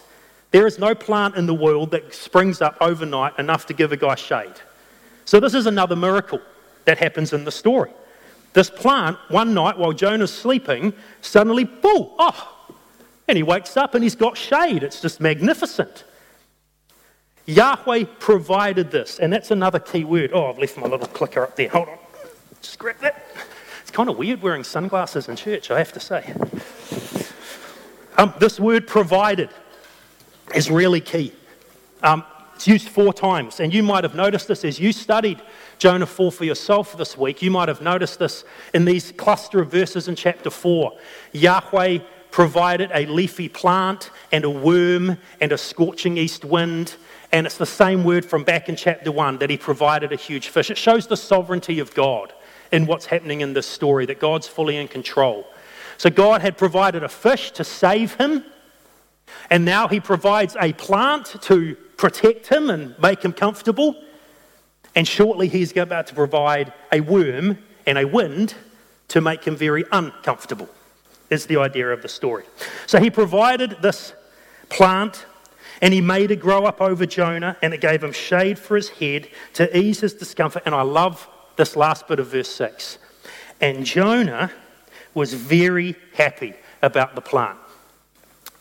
There 0.51 0.65
is 0.65 0.79
no 0.79 0.95
plant 0.95 1.35
in 1.35 1.45
the 1.45 1.53
world 1.53 1.91
that 1.91 2.13
springs 2.13 2.61
up 2.61 2.77
overnight 2.79 3.37
enough 3.37 3.65
to 3.67 3.73
give 3.73 3.91
a 3.91 3.97
guy 3.97 4.15
shade. 4.15 4.53
So, 5.25 5.39
this 5.39 5.53
is 5.53 5.65
another 5.65 5.95
miracle 5.95 6.41
that 6.85 6.97
happens 6.97 7.33
in 7.33 7.43
the 7.43 7.51
story. 7.51 7.91
This 8.53 8.69
plant, 8.69 9.17
one 9.27 9.53
night 9.53 9.77
while 9.77 9.91
Jonah's 9.91 10.33
sleeping, 10.33 10.93
suddenly, 11.21 11.65
boom, 11.65 12.09
oh, 12.17 12.55
and 13.27 13.35
he 13.35 13.43
wakes 13.43 13.75
up 13.75 13.93
and 13.93 14.03
he's 14.03 14.15
got 14.15 14.37
shade. 14.37 14.83
It's 14.83 15.01
just 15.01 15.19
magnificent. 15.19 16.05
Yahweh 17.45 18.05
provided 18.19 18.91
this, 18.91 19.19
and 19.19 19.31
that's 19.31 19.51
another 19.51 19.79
key 19.79 20.03
word. 20.03 20.31
Oh, 20.33 20.49
I've 20.49 20.59
left 20.59 20.77
my 20.77 20.87
little 20.87 21.07
clicker 21.07 21.43
up 21.43 21.55
there. 21.55 21.69
Hold 21.69 21.89
on. 21.89 21.97
Just 22.61 22.79
grab 22.79 22.97
that. 22.99 23.25
It's 23.81 23.91
kind 23.91 24.09
of 24.09 24.17
weird 24.17 24.41
wearing 24.41 24.63
sunglasses 24.63 25.29
in 25.29 25.35
church, 25.35 25.71
I 25.71 25.77
have 25.77 25.93
to 25.93 25.99
say. 25.99 26.33
Um, 28.17 28.33
this 28.39 28.59
word 28.59 28.87
provided 28.87 29.49
is 30.55 30.69
really 30.69 31.01
key. 31.01 31.33
Um, 32.01 32.23
it's 32.55 32.67
used 32.67 32.89
four 32.89 33.13
times, 33.13 33.59
and 33.59 33.71
you 33.71 33.83
might 33.83 34.03
have 34.03 34.15
noticed 34.15 34.47
this 34.47 34.65
as 34.65 34.79
you 34.79 34.91
studied 34.91 35.41
Jonah 35.77 36.07
4 36.07 36.31
for 36.31 36.43
yourself 36.43 36.97
this 36.97 37.15
week. 37.15 37.41
You 37.43 37.51
might 37.51 37.67
have 37.67 37.81
noticed 37.81 38.17
this 38.17 38.43
in 38.73 38.85
these 38.85 39.11
cluster 39.11 39.61
of 39.61 39.69
verses 39.69 40.07
in 40.07 40.15
chapter 40.15 40.49
4. 40.49 40.91
Yahweh 41.33 41.99
provided 42.31 42.89
a 42.93 43.05
leafy 43.05 43.47
plant 43.47 44.09
and 44.31 44.43
a 44.43 44.49
worm 44.49 45.17
and 45.39 45.51
a 45.51 45.57
scorching 45.57 46.17
east 46.17 46.43
wind. 46.43 46.95
And 47.31 47.45
it's 47.45 47.57
the 47.57 47.65
same 47.65 48.03
word 48.03 48.25
from 48.25 48.43
back 48.43 48.69
in 48.69 48.75
chapter 48.75 49.11
1 49.11 49.37
that 49.39 49.49
he 49.49 49.57
provided 49.57 50.11
a 50.11 50.15
huge 50.15 50.47
fish. 50.47 50.71
It 50.71 50.77
shows 50.77 51.07
the 51.07 51.17
sovereignty 51.17 51.79
of 51.79 51.93
God 51.93 52.33
in 52.71 52.85
what's 52.85 53.05
happening 53.05 53.41
in 53.41 53.53
this 53.53 53.67
story, 53.67 54.05
that 54.07 54.19
God's 54.19 54.47
fully 54.47 54.77
in 54.77 54.87
control. 54.87 55.47
So 55.97 56.09
God 56.09 56.41
had 56.41 56.57
provided 56.57 57.03
a 57.03 57.09
fish 57.09 57.51
to 57.51 57.63
save 57.63 58.15
him, 58.15 58.43
and 59.49 59.65
now 59.65 59.87
he 59.87 59.99
provides 59.99 60.55
a 60.59 60.73
plant 60.73 61.41
to 61.43 61.75
protect 61.97 62.47
him 62.47 62.69
and 62.69 62.97
make 62.99 63.23
him 63.23 63.33
comfortable. 63.33 63.95
And 64.95 65.07
shortly, 65.07 65.47
he's 65.47 65.75
about 65.75 66.07
to 66.07 66.15
provide 66.15 66.73
a 66.91 67.01
worm 67.01 67.59
and 67.85 67.97
a 67.97 68.05
wind 68.05 68.55
to 69.09 69.21
make 69.21 69.43
him 69.43 69.55
very 69.55 69.85
uncomfortable, 69.91 70.69
is 71.29 71.45
the 71.45 71.57
idea 71.57 71.91
of 71.91 72.01
the 72.01 72.09
story. 72.09 72.43
So 72.87 72.99
he 72.99 73.09
provided 73.09 73.77
this 73.81 74.13
plant, 74.69 75.25
And 75.81 75.93
he 75.93 76.01
made 76.01 76.31
it 76.31 76.37
grow 76.37 76.65
up 76.65 76.81
over 76.81 77.05
Jonah, 77.05 77.55
and 77.61 77.73
it 77.73 77.81
gave 77.81 78.03
him 78.03 78.11
shade 78.11 78.57
for 78.57 78.75
his 78.75 78.89
head 78.89 79.29
to 79.53 79.77
ease 79.77 79.99
his 79.99 80.13
discomfort. 80.13 80.63
And 80.65 80.73
I 80.73 80.81
love 80.81 81.27
this 81.55 81.75
last 81.75 82.07
bit 82.07 82.19
of 82.19 82.27
verse 82.27 82.49
6. 82.49 82.97
And 83.61 83.85
Jonah 83.85 84.51
was 85.13 85.33
very 85.33 85.95
happy 86.13 86.55
about 86.81 87.15
the 87.15 87.21
plant. 87.21 87.59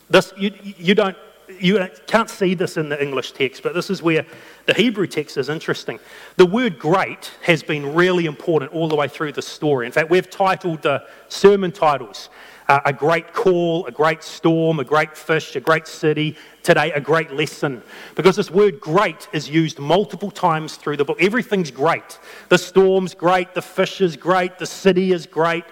This, 0.08 0.32
you, 0.36 0.52
you, 0.62 0.94
don't, 0.94 1.16
you 1.60 1.88
can't 2.06 2.30
see 2.30 2.54
this 2.54 2.76
in 2.76 2.88
the 2.88 3.02
English 3.02 3.32
text, 3.32 3.62
but 3.62 3.74
this 3.74 3.90
is 3.90 4.02
where 4.02 4.24
the 4.66 4.74
Hebrew 4.74 5.06
text 5.06 5.36
is 5.36 5.48
interesting. 5.48 5.98
The 6.36 6.46
word 6.46 6.78
great 6.78 7.32
has 7.42 7.62
been 7.62 7.94
really 7.94 8.26
important 8.26 8.72
all 8.72 8.88
the 8.88 8.96
way 8.96 9.08
through 9.08 9.32
the 9.32 9.42
story. 9.42 9.86
In 9.86 9.92
fact, 9.92 10.10
we've 10.10 10.30
titled 10.30 10.82
the 10.82 11.04
sermon 11.28 11.72
titles 11.72 12.28
uh, 12.68 12.80
A 12.84 12.92
Great 12.92 13.32
Call, 13.32 13.86
A 13.86 13.92
Great 13.92 14.22
Storm, 14.22 14.80
A 14.80 14.84
Great 14.84 15.16
Fish, 15.16 15.54
A 15.56 15.60
Great 15.60 15.86
City, 15.86 16.36
today, 16.62 16.92
A 16.92 17.00
Great 17.00 17.32
Lesson. 17.32 17.82
Because 18.14 18.36
this 18.36 18.50
word 18.50 18.80
great 18.80 19.28
is 19.32 19.48
used 19.48 19.78
multiple 19.78 20.30
times 20.30 20.76
through 20.76 20.96
the 20.96 21.04
book. 21.04 21.20
Everything's 21.20 21.70
great. 21.70 22.18
The 22.48 22.58
storm's 22.58 23.14
great, 23.14 23.54
the 23.54 23.62
fish 23.62 24.00
is 24.00 24.16
great, 24.16 24.58
the 24.58 24.66
city 24.66 25.12
is 25.12 25.26
great. 25.26 25.64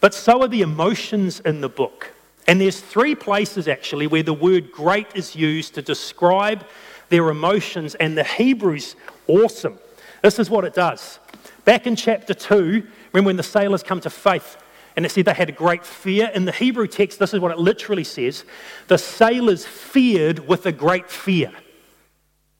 But 0.00 0.14
so 0.14 0.42
are 0.42 0.48
the 0.48 0.62
emotions 0.62 1.40
in 1.40 1.60
the 1.60 1.68
book. 1.68 2.12
And 2.50 2.60
there's 2.60 2.80
three 2.80 3.14
places 3.14 3.68
actually 3.68 4.08
where 4.08 4.24
the 4.24 4.34
word 4.34 4.72
great 4.72 5.06
is 5.14 5.36
used 5.36 5.76
to 5.76 5.82
describe 5.82 6.66
their 7.08 7.30
emotions, 7.30 7.94
and 7.94 8.18
the 8.18 8.24
Hebrew's 8.24 8.96
awesome. 9.28 9.78
This 10.20 10.40
is 10.40 10.50
what 10.50 10.64
it 10.64 10.74
does. 10.74 11.20
Back 11.64 11.86
in 11.86 11.94
chapter 11.94 12.34
2, 12.34 12.84
remember 13.12 13.28
when 13.28 13.36
the 13.36 13.44
sailors 13.44 13.84
come 13.84 14.00
to 14.00 14.10
faith 14.10 14.56
and 14.96 15.06
it 15.06 15.10
said 15.10 15.26
they 15.26 15.32
had 15.32 15.48
a 15.48 15.52
great 15.52 15.86
fear? 15.86 16.28
In 16.34 16.44
the 16.44 16.50
Hebrew 16.50 16.88
text, 16.88 17.20
this 17.20 17.32
is 17.32 17.38
what 17.38 17.52
it 17.52 17.58
literally 17.58 18.02
says 18.02 18.44
the 18.88 18.98
sailors 18.98 19.64
feared 19.64 20.40
with 20.48 20.66
a 20.66 20.72
great 20.72 21.08
fear. 21.08 21.52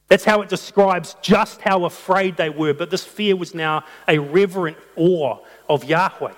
That's 0.07 0.23
how 0.23 0.41
it 0.41 0.47
describes 0.47 1.17
just 1.21 1.59
how 1.59 1.83
afraid 1.83 2.37
they 2.37 2.49
were, 2.49 2.73
but 2.73 2.91
this 2.91 3.03
fear 3.03 3.35
was 3.35 3.53
now 3.53 3.83
a 4.07 4.19
reverent 4.19 4.77
awe 4.95 5.39
of 5.67 5.83
Yahweh. 5.83 6.31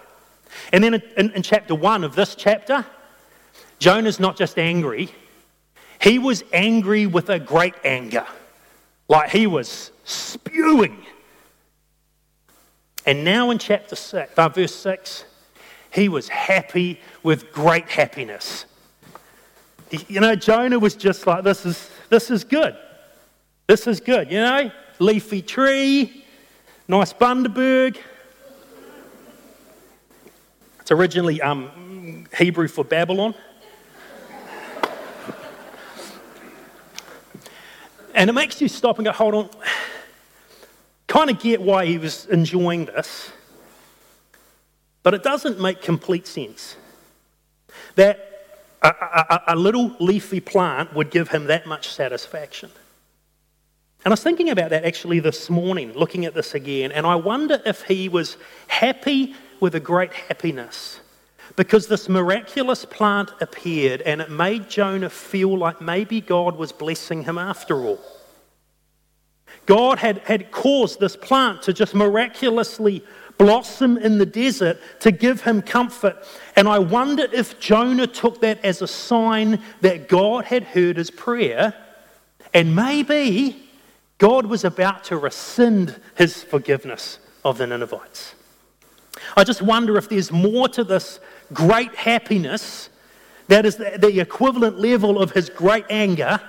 And 0.71 0.83
then 0.83 0.95
in, 0.95 1.29
in, 1.29 1.43
chapter 1.43 1.75
1 1.75 2.03
of 2.03 2.15
this 2.15 2.33
chapter, 2.33 2.83
Jonah's 3.79 4.19
not 4.19 4.37
just 4.37 4.57
angry, 4.57 5.09
he 6.01 6.19
was 6.19 6.43
angry 6.53 7.05
with 7.05 7.29
a 7.29 7.39
great 7.39 7.75
anger. 7.83 8.25
Like 9.07 9.29
he 9.29 9.47
was 9.47 9.91
spewing. 10.03 11.05
And 13.05 13.23
now 13.23 13.51
in 13.51 13.57
chapter 13.57 13.95
6, 13.95 14.33
uh, 14.37 14.49
verse 14.49 14.73
6, 14.75 15.25
he 15.91 16.09
was 16.09 16.29
happy 16.29 16.99
with 17.21 17.51
great 17.51 17.89
happiness. 17.89 18.65
He, 19.91 20.05
you 20.07 20.19
know, 20.19 20.35
Jonah 20.35 20.79
was 20.79 20.95
just 20.95 21.27
like, 21.27 21.43
this 21.43 21.65
is, 21.65 21.89
this 22.09 22.31
is 22.31 22.43
good. 22.43 22.75
This 23.67 23.87
is 23.87 23.99
good, 23.99 24.31
you 24.31 24.39
know? 24.39 24.71
Leafy 24.99 25.41
tree, 25.41 26.25
nice 26.87 27.13
Bundaberg. 27.13 27.97
It's 30.79 30.91
originally 30.91 31.41
um, 31.41 31.71
Hebrew 32.37 32.67
for 32.67 32.83
Babylon. 32.83 33.35
And 38.15 38.29
it 38.29 38.33
makes 38.33 38.61
you 38.61 38.67
stop 38.67 38.97
and 38.97 39.05
go, 39.05 39.11
hold 39.11 39.33
on. 39.33 39.49
Kind 41.07 41.29
of 41.29 41.39
get 41.39 41.61
why 41.61 41.85
he 41.85 41.97
was 41.97 42.25
enjoying 42.27 42.85
this, 42.85 43.31
but 45.03 45.13
it 45.13 45.21
doesn't 45.21 45.59
make 45.59 45.81
complete 45.81 46.25
sense 46.25 46.75
that 47.95 48.29
a, 48.81 48.87
a, 48.87 49.41
a, 49.49 49.55
little 49.55 49.95
leafy 49.99 50.39
plant 50.39 50.93
would 50.95 51.11
give 51.11 51.29
him 51.29 51.45
that 51.45 51.67
much 51.67 51.89
satisfaction. 51.89 52.69
And 54.03 54.11
I 54.11 54.13
was 54.13 54.23
thinking 54.23 54.49
about 54.49 54.71
that 54.71 54.85
actually 54.85 55.19
this 55.19 55.49
morning, 55.49 55.93
looking 55.93 56.25
at 56.25 56.33
this 56.33 56.55
again, 56.55 56.91
and 56.91 57.05
I 57.05 57.15
wonder 57.15 57.61
if 57.65 57.83
he 57.83 58.09
was 58.09 58.37
happy 58.67 59.35
with 59.59 59.75
a 59.75 59.79
great 59.79 60.13
happiness 60.13 60.99
because 61.55 61.87
this 61.87 62.09
miraculous 62.09 62.85
plant 62.85 63.31
appeared 63.41 64.01
and 64.01 64.21
it 64.21 64.29
made 64.29 64.69
Jonah 64.69 65.09
feel 65.09 65.57
like 65.57 65.81
maybe 65.81 66.21
God 66.21 66.55
was 66.57 66.71
blessing 66.71 67.23
him 67.23 67.37
after 67.37 67.75
all. 67.81 67.99
God 69.65 69.99
had, 69.99 70.19
had 70.19 70.51
caused 70.51 70.99
this 70.99 71.15
plant 71.15 71.61
to 71.63 71.73
just 71.73 71.93
miraculously 71.93 73.03
blossom 73.37 73.97
in 73.97 74.17
the 74.17 74.25
desert 74.25 74.79
to 74.99 75.11
give 75.11 75.41
him 75.41 75.61
comfort. 75.61 76.17
And 76.55 76.67
I 76.67 76.79
wonder 76.79 77.27
if 77.31 77.59
Jonah 77.59 78.07
took 78.07 78.41
that 78.41 78.63
as 78.63 78.81
a 78.81 78.87
sign 78.87 79.61
that 79.81 80.07
God 80.07 80.45
had 80.45 80.63
heard 80.63 80.97
his 80.97 81.11
prayer 81.11 81.73
and 82.53 82.75
maybe 82.75 83.69
God 84.17 84.45
was 84.45 84.63
about 84.63 85.05
to 85.05 85.17
rescind 85.17 85.99
his 86.15 86.43
forgiveness 86.43 87.19
of 87.43 87.57
the 87.57 87.67
Ninevites. 87.67 88.35
I 89.35 89.43
just 89.43 89.61
wonder 89.61 89.97
if 89.97 90.09
there's 90.09 90.31
more 90.31 90.67
to 90.69 90.83
this 90.83 91.19
great 91.53 91.95
happiness 91.95 92.89
that 93.47 93.65
is 93.65 93.75
the 93.75 94.19
equivalent 94.19 94.79
level 94.79 95.21
of 95.21 95.31
his 95.31 95.49
great 95.49 95.85
anger. 95.89 96.39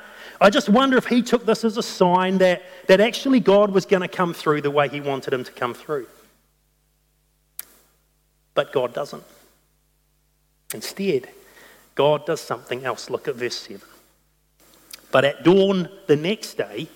I 0.41 0.51
just 0.51 0.69
wonder 0.69 0.97
if 0.97 1.07
he 1.07 1.23
took 1.23 1.47
this 1.47 1.65
as 1.65 1.77
a 1.77 1.83
sign 1.83 2.39
that, 2.39 2.63
that 2.87 3.01
actually 3.01 3.41
God 3.41 3.71
was 3.73 3.87
going 3.87 4.03
to 4.03 4.09
come 4.09 4.35
through 4.35 4.63
the 4.63 4.71
way 4.71 4.89
he 4.89 5.01
wanted 5.01 5.33
him 5.33 5.45
to 5.45 5.53
come 5.53 5.75
through. 5.75 6.07
But 8.55 8.73
God 8.73 8.95
doesn't. 8.95 9.25
Instead, 10.73 11.29
God 11.95 12.27
does 12.27 12.41
something 12.41 12.85
else. 12.85 13.11
Look 13.11 13.29
at 13.29 13.35
verse 13.35 13.57
7. 13.57 13.81
But 15.11 15.25
at 15.25 15.45
dawn 15.45 15.89
the 16.07 16.17
next 16.17 16.55
day, 16.55 16.89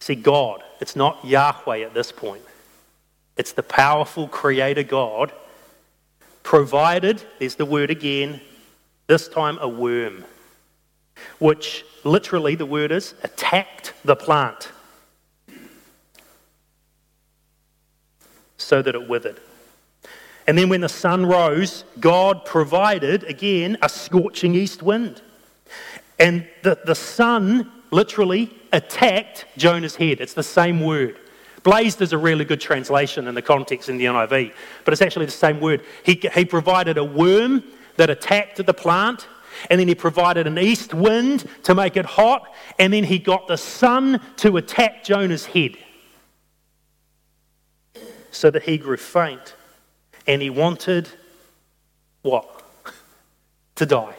see, 0.00 0.14
God, 0.14 0.62
it's 0.80 0.96
not 0.96 1.24
Yahweh 1.24 1.80
at 1.80 1.94
this 1.94 2.12
point, 2.12 2.42
it's 3.36 3.52
the 3.52 3.62
powerful 3.62 4.28
Creator 4.28 4.82
God 4.82 5.32
provided, 6.48 7.22
there's 7.38 7.56
the 7.56 7.66
word 7.66 7.90
again, 7.90 8.40
this 9.06 9.28
time 9.28 9.58
a 9.60 9.68
worm, 9.68 10.24
which 11.38 11.84
literally 12.04 12.54
the 12.54 12.64
word 12.64 12.90
is 12.90 13.12
attacked 13.22 13.92
the 14.02 14.16
plant 14.16 14.72
so 18.56 18.80
that 18.80 18.94
it 18.94 19.06
withered. 19.10 19.38
And 20.46 20.56
then 20.56 20.70
when 20.70 20.80
the 20.80 20.88
sun 20.88 21.26
rose, 21.26 21.84
God 22.00 22.46
provided 22.46 23.24
again 23.24 23.76
a 23.82 23.88
scorching 23.90 24.54
east 24.54 24.82
wind. 24.82 25.20
And 26.18 26.48
the, 26.62 26.78
the 26.82 26.94
sun 26.94 27.70
literally 27.90 28.56
attacked 28.72 29.44
Jonah's 29.58 29.96
head. 29.96 30.18
It's 30.22 30.32
the 30.32 30.42
same 30.42 30.80
word. 30.80 31.18
Blazed 31.62 32.00
is 32.02 32.12
a 32.12 32.18
really 32.18 32.44
good 32.44 32.60
translation 32.60 33.26
in 33.26 33.34
the 33.34 33.42
context 33.42 33.88
in 33.88 33.98
the 33.98 34.04
NIV, 34.04 34.52
but 34.84 34.92
it's 34.92 35.02
actually 35.02 35.26
the 35.26 35.32
same 35.32 35.60
word. 35.60 35.82
He, 36.04 36.20
he 36.34 36.44
provided 36.44 36.98
a 36.98 37.04
worm 37.04 37.64
that 37.96 38.10
attacked 38.10 38.64
the 38.64 38.74
plant, 38.74 39.26
and 39.70 39.80
then 39.80 39.88
he 39.88 39.94
provided 39.94 40.46
an 40.46 40.58
east 40.58 40.94
wind 40.94 41.48
to 41.64 41.74
make 41.74 41.96
it 41.96 42.06
hot, 42.06 42.54
and 42.78 42.92
then 42.92 43.04
he 43.04 43.18
got 43.18 43.48
the 43.48 43.56
sun 43.56 44.20
to 44.36 44.56
attack 44.56 45.04
Jonah's 45.04 45.46
head 45.46 45.76
so 48.30 48.50
that 48.50 48.62
he 48.62 48.78
grew 48.78 48.96
faint. 48.96 49.54
And 50.26 50.42
he 50.42 50.50
wanted 50.50 51.08
what? 52.22 52.62
to 53.76 53.86
die. 53.86 54.14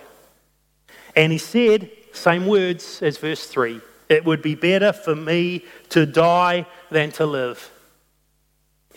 And 1.15 1.31
he 1.31 1.37
said, 1.37 1.91
same 2.11 2.47
words 2.47 3.01
as 3.01 3.17
verse 3.17 3.45
3 3.45 3.81
it 4.09 4.25
would 4.25 4.41
be 4.41 4.55
better 4.55 4.91
for 4.91 5.15
me 5.15 5.63
to 5.89 6.05
die 6.05 6.65
than 6.89 7.11
to 7.13 7.25
live. 7.25 7.71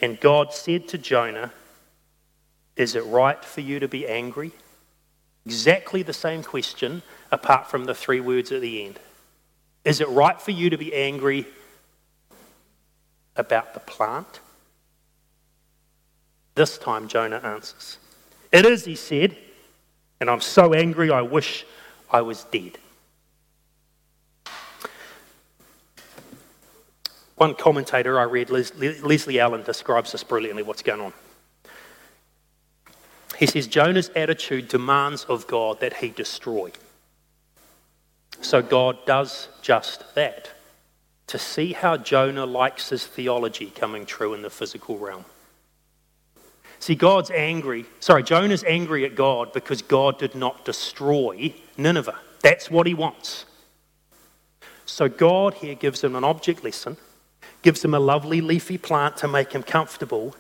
And 0.01 0.19
God 0.19 0.53
said 0.53 0.89
to 0.89 0.99
Jonah, 0.99 1.53
Is 2.77 2.95
it 2.95 3.05
right 3.07 3.43
for 3.45 3.61
you 3.61 3.79
to 3.81 3.89
be 3.89 4.07
angry? 4.07 4.53
Exactly 5.45 6.03
the 6.03 6.13
same 6.13 6.43
question, 6.43 7.03
apart 7.31 7.69
from 7.69 7.85
the 7.85 7.95
three 7.95 8.21
words 8.21 8.53
at 8.53 8.61
the 8.61 8.85
end. 8.85 8.99
Is 9.85 10.01
it 10.01 10.09
right 10.09 10.41
for 10.41 10.53
you 10.53 10.71
to 10.71 10.79
be 10.79 10.95
angry 10.95 11.47
about 13.37 13.75
the 13.75 13.81
plant? 13.81 14.41
This 16.55 16.79
time 16.79 17.09
Jonah 17.09 17.41
answers, 17.43 17.99
It 18.53 18.65
is, 18.67 18.85
he 18.85 18.95
said, 18.95 19.37
and 20.21 20.31
I'm 20.31 20.41
so 20.41 20.73
angry 20.75 21.11
I 21.11 21.23
wish 21.23 21.67
I 22.11 22.21
was 22.21 22.45
dead. 22.45 22.79
One 27.37 27.55
commentator 27.55 28.21
I 28.21 28.25
read, 28.25 28.51
Leslie 28.51 29.41
Allen, 29.41 29.63
describes 29.63 30.13
this 30.13 30.23
brilliantly 30.23 30.63
what's 30.63 30.83
going 30.83 31.01
on. 31.01 31.13
He 33.39 33.47
says 33.47 33.67
Jonah's 33.67 34.11
attitude 34.15 34.69
demands 34.69 35.25
of 35.25 35.47
God 35.47 35.81
that 35.81 35.95
he 35.95 36.11
destroy. 36.11 36.71
So 38.41 38.63
God 38.63 38.99
does 39.07 39.49
just 39.63 40.15
that 40.15 40.51
to 41.29 41.39
see 41.39 41.73
how 41.73 41.97
Jonah 41.97 42.47
likes 42.47 42.91
his 42.91 43.07
theology 43.07 43.71
coming 43.71 44.05
true 44.05 44.35
in 44.35 44.43
the 44.43 44.51
physical 44.51 44.99
realm. 44.99 45.25
See, 46.79 46.95
God's 46.95 47.31
angry. 47.31 47.87
Sorry, 48.01 48.23
Jonah's 48.23 48.65
angry 48.65 49.05
at 49.05 49.15
God 49.15 49.53
because 49.53 49.83
God 49.83 50.19
did 50.19 50.35
not 50.35 50.65
destroy 50.65 51.55
Nineveh. 51.77 52.19
That's 52.43 52.71
what 52.71 52.87
he 52.87 52.95
wants. 52.95 53.47
So 54.85 55.09
God 55.09 55.55
here 55.55 55.77
gives 55.77 56.03
him 56.03 56.17
an 56.17 56.25
object 56.25 56.65
lesson, 56.65 56.97
gives 57.63 57.85
him 57.85 57.95
a 57.95 58.01
lovely 58.01 58.41
leafy 58.41 58.79
plant 58.79 59.17
to 59.19 59.29
make 59.29 59.53
him 59.53 59.63
comfortable, 59.63 60.35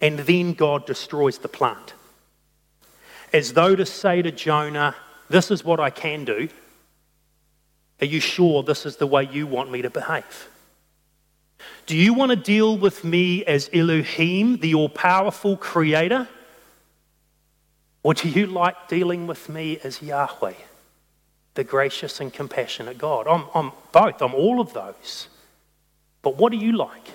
and 0.00 0.18
then 0.20 0.52
God 0.52 0.86
destroys 0.86 1.38
the 1.38 1.48
plant. 1.48 1.94
As 3.32 3.52
though 3.52 3.76
to 3.76 3.86
say 3.86 4.22
to 4.22 4.32
Jonah, 4.32 4.96
This 5.28 5.50
is 5.50 5.64
what 5.64 5.78
I 5.80 5.90
can 5.90 6.24
do. 6.24 6.48
Are 8.00 8.06
you 8.06 8.20
sure 8.20 8.62
this 8.62 8.86
is 8.86 8.96
the 8.96 9.06
way 9.06 9.28
you 9.30 9.46
want 9.46 9.70
me 9.70 9.82
to 9.82 9.90
behave? 9.90 10.48
Do 11.86 11.96
you 11.96 12.14
want 12.14 12.30
to 12.30 12.36
deal 12.36 12.76
with 12.76 13.04
me 13.04 13.44
as 13.44 13.68
Elohim, 13.72 14.58
the 14.58 14.74
all 14.74 14.88
powerful 14.88 15.56
creator? 15.56 16.28
Or 18.02 18.14
do 18.14 18.28
you 18.28 18.46
like 18.46 18.88
dealing 18.88 19.26
with 19.26 19.48
me 19.48 19.78
as 19.84 20.00
Yahweh, 20.00 20.54
the 21.54 21.64
gracious 21.64 22.20
and 22.20 22.32
compassionate 22.32 22.96
God? 22.96 23.26
I'm, 23.26 23.44
I'm 23.54 23.72
both, 23.92 24.22
I'm 24.22 24.34
all 24.34 24.60
of 24.60 24.72
those. 24.72 25.28
But 26.22 26.36
what 26.36 26.52
do 26.52 26.58
you 26.58 26.72
like? 26.72 27.08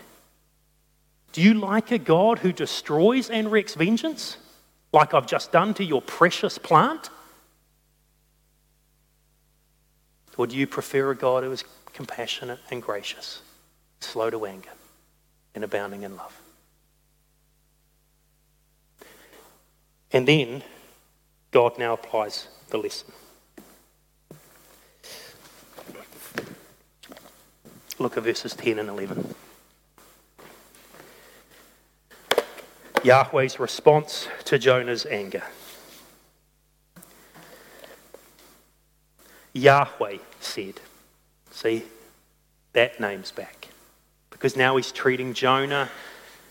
Do 1.32 1.42
you 1.42 1.54
like 1.54 1.92
a 1.92 1.98
God 1.98 2.40
who 2.40 2.52
destroys 2.52 3.30
and 3.30 3.52
wreaks 3.52 3.76
vengeance, 3.76 4.38
like 4.94 5.14
I've 5.14 5.28
just 5.28 5.52
done 5.52 5.74
to 5.76 5.84
your 5.84 6.02
precious 6.02 6.58
plant? 6.58 7.10
Or 10.38 10.48
do 10.48 10.56
you 10.56 10.68
prefer 10.68 11.12
a 11.12 11.16
God 11.16 11.44
who 11.44 11.52
is 11.52 11.64
compassionate 11.94 12.60
and 12.72 12.82
gracious, 12.82 13.42
slow 14.00 14.30
to 14.30 14.46
anger, 14.46 14.70
and 15.54 15.64
abounding 15.64 16.04
in 16.04 16.16
love? 16.16 16.42
And 20.12 20.28
then 20.28 20.64
God 21.52 21.78
now 21.78 21.94
applies 21.94 22.48
the 22.70 22.78
lesson. 22.78 23.12
Look 27.98 28.18
at 28.18 28.24
verses 28.24 28.54
10 28.54 28.80
and 28.80 28.90
11. 28.90 29.34
Yahweh's 33.04 33.60
response 33.60 34.28
to 34.46 34.58
Jonah's 34.58 35.06
anger. 35.06 35.44
Yahweh 39.54 40.18
said, 40.40 40.82
See, 41.52 41.84
that 42.74 43.00
name's 43.00 43.32
back. 43.32 43.70
Because 44.30 44.58
now 44.58 44.76
he's 44.76 44.92
treating 44.92 45.34
Jonah 45.34 45.90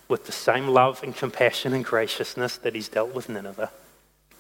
with 0.09 0.26
the 0.26 0.33
same 0.33 0.68
love 0.68 1.02
and 1.02 1.14
compassion 1.14 1.74
and 1.74 1.85
graciousness 1.85 2.57
that 2.59 2.74
he's 2.74 2.88
dealt 2.88 3.14
with 3.14 3.28
Nineveh 3.28 3.70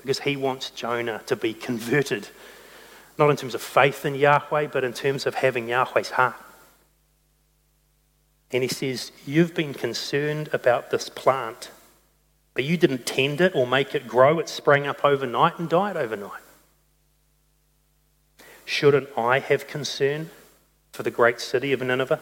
because 0.04 0.20
he 0.20 0.36
wants 0.36 0.70
Jonah 0.70 1.22
to 1.26 1.34
be 1.34 1.54
converted, 1.54 2.28
not 3.18 3.30
in 3.30 3.36
terms 3.36 3.54
of 3.54 3.62
faith 3.62 4.04
in 4.04 4.14
Yahweh, 4.14 4.68
but 4.68 4.84
in 4.84 4.92
terms 4.92 5.26
of 5.26 5.34
having 5.34 5.68
Yahweh's 5.68 6.10
heart. 6.10 6.36
And 8.54 8.62
he 8.62 8.68
says, 8.68 9.10
You've 9.26 9.52
been 9.52 9.74
concerned 9.74 10.48
about 10.52 10.92
this 10.92 11.08
plant, 11.08 11.70
but 12.54 12.62
you 12.62 12.76
didn't 12.76 13.04
tend 13.04 13.40
it 13.40 13.52
or 13.52 13.66
make 13.66 13.96
it 13.96 14.06
grow. 14.06 14.38
It 14.38 14.48
sprang 14.48 14.86
up 14.86 15.04
overnight 15.04 15.58
and 15.58 15.68
died 15.68 15.96
overnight. 15.96 16.40
Shouldn't 18.64 19.08
I 19.18 19.40
have 19.40 19.66
concern 19.66 20.30
for 20.92 21.02
the 21.02 21.10
great 21.10 21.40
city 21.40 21.72
of 21.72 21.82
Nineveh, 21.82 22.20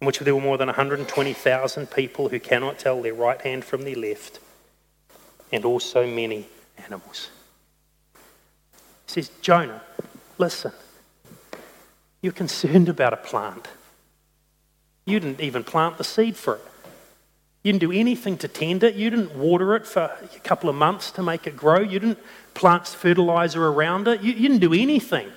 in 0.00 0.06
which 0.08 0.18
there 0.18 0.34
were 0.34 0.40
more 0.40 0.58
than 0.58 0.66
120,000 0.66 1.90
people 1.92 2.30
who 2.30 2.40
cannot 2.40 2.80
tell 2.80 3.00
their 3.00 3.14
right 3.14 3.40
hand 3.40 3.64
from 3.64 3.82
their 3.82 3.94
left, 3.94 4.40
and 5.52 5.64
also 5.64 6.08
many 6.08 6.48
animals. 6.84 7.30
He 9.06 9.12
says, 9.12 9.30
Jonah, 9.40 9.82
listen, 10.38 10.72
you're 12.20 12.32
concerned 12.32 12.88
about 12.88 13.12
a 13.12 13.16
plant. 13.16 13.68
You 15.04 15.20
didn't 15.20 15.40
even 15.40 15.64
plant 15.64 15.98
the 15.98 16.04
seed 16.04 16.36
for 16.36 16.56
it. 16.56 16.64
You 17.62 17.72
didn't 17.72 17.82
do 17.82 17.92
anything 17.92 18.38
to 18.38 18.48
tend 18.48 18.82
it. 18.84 18.94
You 18.94 19.10
didn't 19.10 19.34
water 19.34 19.76
it 19.76 19.86
for 19.86 20.02
a 20.02 20.38
couple 20.40 20.70
of 20.70 20.76
months 20.76 21.10
to 21.12 21.22
make 21.22 21.46
it 21.46 21.56
grow. 21.56 21.80
You 21.80 21.98
didn't 21.98 22.18
plant 22.54 22.86
fertilizer 22.86 23.66
around 23.66 24.08
it. 24.08 24.22
You, 24.22 24.32
you 24.32 24.48
didn't 24.48 24.60
do 24.60 24.72
anything. 24.72 25.30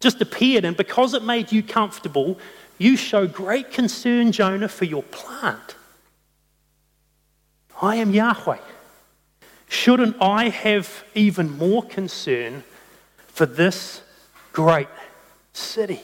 Just 0.00 0.20
appeared, 0.20 0.64
and 0.64 0.76
because 0.76 1.14
it 1.14 1.22
made 1.22 1.52
you 1.52 1.62
comfortable, 1.62 2.38
you 2.76 2.96
show 2.96 3.26
great 3.26 3.70
concern, 3.70 4.32
Jonah, 4.32 4.68
for 4.68 4.84
your 4.84 5.04
plant. 5.04 5.76
I 7.80 7.96
am 7.96 8.12
Yahweh. 8.12 8.58
Shouldn't 9.68 10.16
I 10.20 10.50
have 10.50 11.04
even 11.14 11.56
more 11.56 11.82
concern 11.82 12.64
for 13.28 13.46
this 13.46 14.02
great 14.52 14.88
city? 15.54 16.00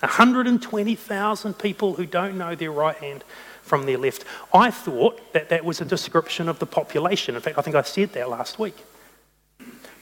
120,000 0.00 1.58
people 1.58 1.94
who 1.94 2.06
don't 2.06 2.36
know 2.36 2.54
their 2.54 2.72
right 2.72 2.96
hand 2.96 3.24
from 3.62 3.86
their 3.86 3.98
left. 3.98 4.24
I 4.54 4.70
thought 4.70 5.32
that 5.32 5.48
that 5.48 5.64
was 5.64 5.80
a 5.80 5.84
description 5.84 6.48
of 6.48 6.58
the 6.58 6.66
population. 6.66 7.34
In 7.34 7.40
fact, 7.40 7.58
I 7.58 7.62
think 7.62 7.76
I 7.76 7.82
said 7.82 8.12
that 8.12 8.30
last 8.30 8.58
week. 8.58 8.76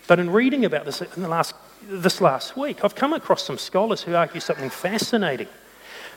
But 0.07 0.19
in 0.19 0.31
reading 0.31 0.65
about 0.65 0.85
this 0.85 1.01
in 1.01 1.23
the 1.23 1.29
last, 1.29 1.55
this 1.83 2.21
last 2.21 2.57
week, 2.57 2.85
I've 2.85 2.95
come 2.95 3.15
across 3.15 3.43
some 3.43 3.57
scholars 3.57 4.03
who 4.03 4.15
argue 4.15 4.41
something 4.41 4.71
fascinating. 4.71 5.49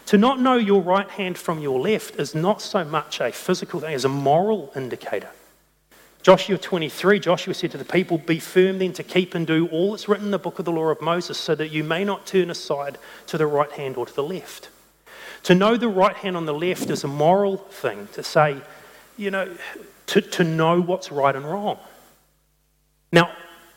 To 0.07 0.17
not 0.17 0.39
know 0.39 0.55
your 0.55 0.81
right 0.81 1.09
hand 1.09 1.37
from 1.37 1.59
your 1.59 1.79
left 1.79 2.15
is 2.15 2.33
not 2.33 2.61
so 2.61 2.83
much 2.83 3.21
a 3.21 3.31
physical 3.31 3.79
thing 3.79 3.93
as 3.93 4.05
a 4.05 4.09
moral 4.09 4.71
indicator. 4.75 5.29
Joshua 6.21 6.57
23, 6.57 7.19
Joshua 7.19 7.53
said 7.53 7.71
to 7.71 7.77
the 7.77 7.85
people, 7.85 8.17
Be 8.17 8.39
firm 8.39 8.79
then 8.79 8.93
to 8.93 9.03
keep 9.03 9.33
and 9.33 9.47
do 9.47 9.67
all 9.67 9.91
that's 9.91 10.09
written 10.09 10.25
in 10.25 10.31
the 10.31 10.39
book 10.39 10.59
of 10.59 10.65
the 10.65 10.71
law 10.71 10.89
of 10.89 11.01
Moses, 11.01 11.37
so 11.37 11.55
that 11.55 11.69
you 11.69 11.83
may 11.83 12.03
not 12.03 12.25
turn 12.25 12.49
aside 12.49 12.97
to 13.27 13.37
the 13.37 13.47
right 13.47 13.71
hand 13.71 13.97
or 13.97 14.05
to 14.05 14.13
the 14.13 14.23
left. 14.23 14.69
To 15.43 15.55
know 15.55 15.77
the 15.77 15.87
right 15.87 16.15
hand 16.15 16.35
on 16.35 16.45
the 16.45 16.53
left 16.53 16.89
is 16.89 17.03
a 17.03 17.07
moral 17.07 17.57
thing, 17.57 18.09
to 18.13 18.23
say, 18.23 18.57
you 19.15 19.31
know, 19.31 19.55
to, 20.07 20.21
to 20.21 20.43
know 20.43 20.81
what's 20.81 21.11
right 21.11 21.35
and 21.35 21.45
wrong. 21.45 21.77
Now, 23.11 23.31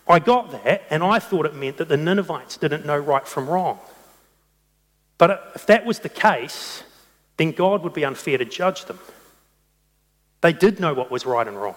I 0.09 0.19
got 0.19 0.51
that, 0.65 0.83
and 0.91 1.05
I 1.05 1.21
thought 1.21 1.47
it 1.47 1.55
meant 1.55 1.77
that 1.77 1.89
the 1.89 1.97
Ninevites 1.97 2.57
didn't 2.57 2.85
know 2.85 2.99
right 2.99 3.27
from 3.27 3.49
wrong. 3.49 3.79
But 5.19 5.53
if 5.55 5.67
that 5.67 5.87
was 5.87 6.01
the 6.01 6.09
case, 6.09 6.83
then 7.37 7.53
God 7.53 7.83
would 7.85 7.93
be 7.93 8.05
unfair 8.05 8.39
to 8.39 8.45
judge 8.45 8.87
them. 8.87 8.99
They 10.41 10.53
did 10.53 10.81
know 10.81 10.95
what 10.95 11.11
was 11.11 11.27
right 11.27 11.47
and 11.47 11.61
wrong. 11.61 11.77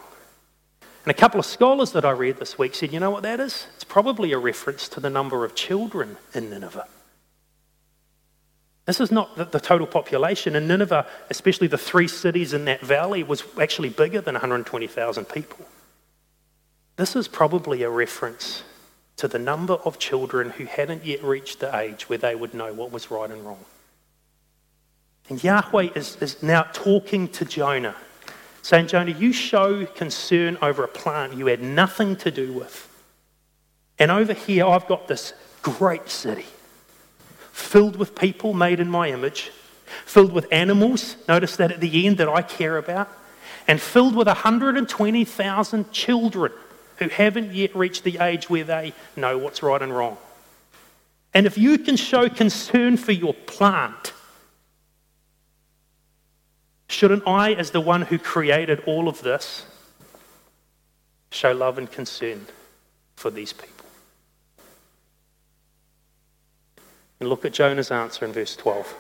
And 1.06 1.12
a 1.12 1.14
couple 1.14 1.40
of 1.40 1.46
scholars 1.46 1.92
that 1.92 2.06
I 2.06 2.12
read 2.12 2.38
this 2.38 2.58
week 2.58 2.76
said, 2.76 2.94
you 2.94 3.00
know 3.00 3.12
what 3.12 3.24
that 3.24 3.40
is? 3.40 3.68
It's 3.76 3.84
probably 3.84 4.32
a 4.32 4.38
reference 4.38 4.88
to 4.90 5.00
the 5.00 5.10
number 5.10 5.44
of 5.44 5.54
children 5.54 6.18
in 6.34 6.50
Nineveh. 6.50 6.88
This 8.86 9.00
is 9.00 9.12
not 9.12 9.36
the, 9.36 9.46
the, 9.46 9.60
total 9.60 9.88
population. 9.88 10.56
In 10.56 10.68
Nineveh, 10.68 11.06
especially 11.30 11.68
the 11.68 11.78
three 11.78 12.08
cities 12.08 12.54
in 12.54 12.66
that 12.66 12.82
valley, 12.82 13.24
was 13.24 13.44
actually 13.60 13.90
bigger 13.90 14.20
than 14.20 14.36
120,000 14.36 15.26
people. 15.26 15.66
This 16.98 17.16
is 17.16 17.28
probably 17.28 17.84
a 17.84 17.90
reference 17.90 18.64
to 19.18 19.28
the 19.28 19.40
number 19.40 19.74
of 19.74 20.00
children 20.00 20.52
who 20.52 20.66
hadn't 20.66 21.06
yet 21.06 21.24
reached 21.24 21.60
the 21.60 21.76
age 21.76 22.10
where 22.10 22.18
they 22.18 22.36
would 22.36 22.54
know 22.54 22.74
what 22.74 22.92
was 22.92 23.10
right 23.10 23.30
and 23.30 23.46
wrong. 23.46 23.64
And 25.30 25.42
Yahweh 25.42 25.90
is, 25.96 26.18
is 26.18 26.44
now 26.44 26.64
talking 26.74 27.30
to 27.30 27.46
Jonah, 27.46 27.96
saying, 28.64 28.88
Jonah, 28.88 29.12
you 29.12 29.32
show 29.32 29.86
concern 29.86 30.58
over 30.62 30.84
a 30.84 30.88
plant 30.88 31.36
you 31.36 31.46
had 31.48 31.62
nothing 31.62 32.16
to 32.16 32.32
do 32.32 32.52
with. 32.52 32.90
And 34.00 34.10
over 34.10 34.34
here, 34.34 34.66
I've 34.66 34.88
got 34.88 35.08
this 35.08 35.34
great 35.62 36.10
city 36.10 36.46
filled 37.52 37.96
with 37.98 38.16
people 38.16 38.54
made 38.54 38.80
in 38.80 38.90
my 38.90 39.10
image, 39.10 39.52
filled 40.06 40.34
with 40.34 40.52
animals, 40.52 41.16
notice 41.28 41.56
that 41.58 41.72
at 41.72 41.80
the 41.80 42.08
end 42.08 42.18
that 42.18 42.28
I 42.28 42.42
care 42.42 42.78
about, 42.78 43.10
and 43.68 43.80
filled 43.80 44.16
with 44.16 44.28
120,000 44.28 45.92
children 45.92 46.52
who 46.98 47.10
haven't 47.10 47.54
yet 47.54 47.76
reached 47.76 48.04
the 48.04 48.18
age 48.20 48.50
where 48.50 48.64
they 48.64 48.94
know 49.16 49.38
what's 49.38 49.62
right 49.62 49.82
and 49.82 49.96
wrong. 49.96 50.18
And 51.34 51.46
if 51.46 51.58
you 51.58 51.78
can 51.78 51.96
show 51.96 52.30
concern 52.30 52.98
for 52.98 53.12
your 53.12 53.34
plant, 53.34 54.14
shouldn't 56.94 57.28
I, 57.28 57.54
as 57.54 57.72
the 57.72 57.82
one 57.82 58.04
who 58.04 58.18
created 58.18 58.82
all 58.86 59.08
of 59.08 59.22
this, 59.22 59.66
show 61.32 61.52
love 61.52 61.78
and 61.78 61.92
concern 61.92 62.46
for 63.16 63.32
these 63.32 63.54
people? 63.54 63.86
And 67.20 67.30
look 67.30 67.46
at 67.46 67.54
Jonah's 67.54 67.92
answer 67.92 68.26
in 68.26 68.32
verse 68.32 68.56
12. 68.56 68.96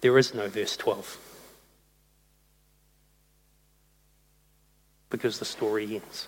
There 0.00 0.18
is 0.18 0.34
no 0.34 0.48
verse 0.48 0.76
12. 0.76 1.18
because 5.12 5.38
the 5.38 5.44
story 5.44 5.94
ends. 5.94 6.26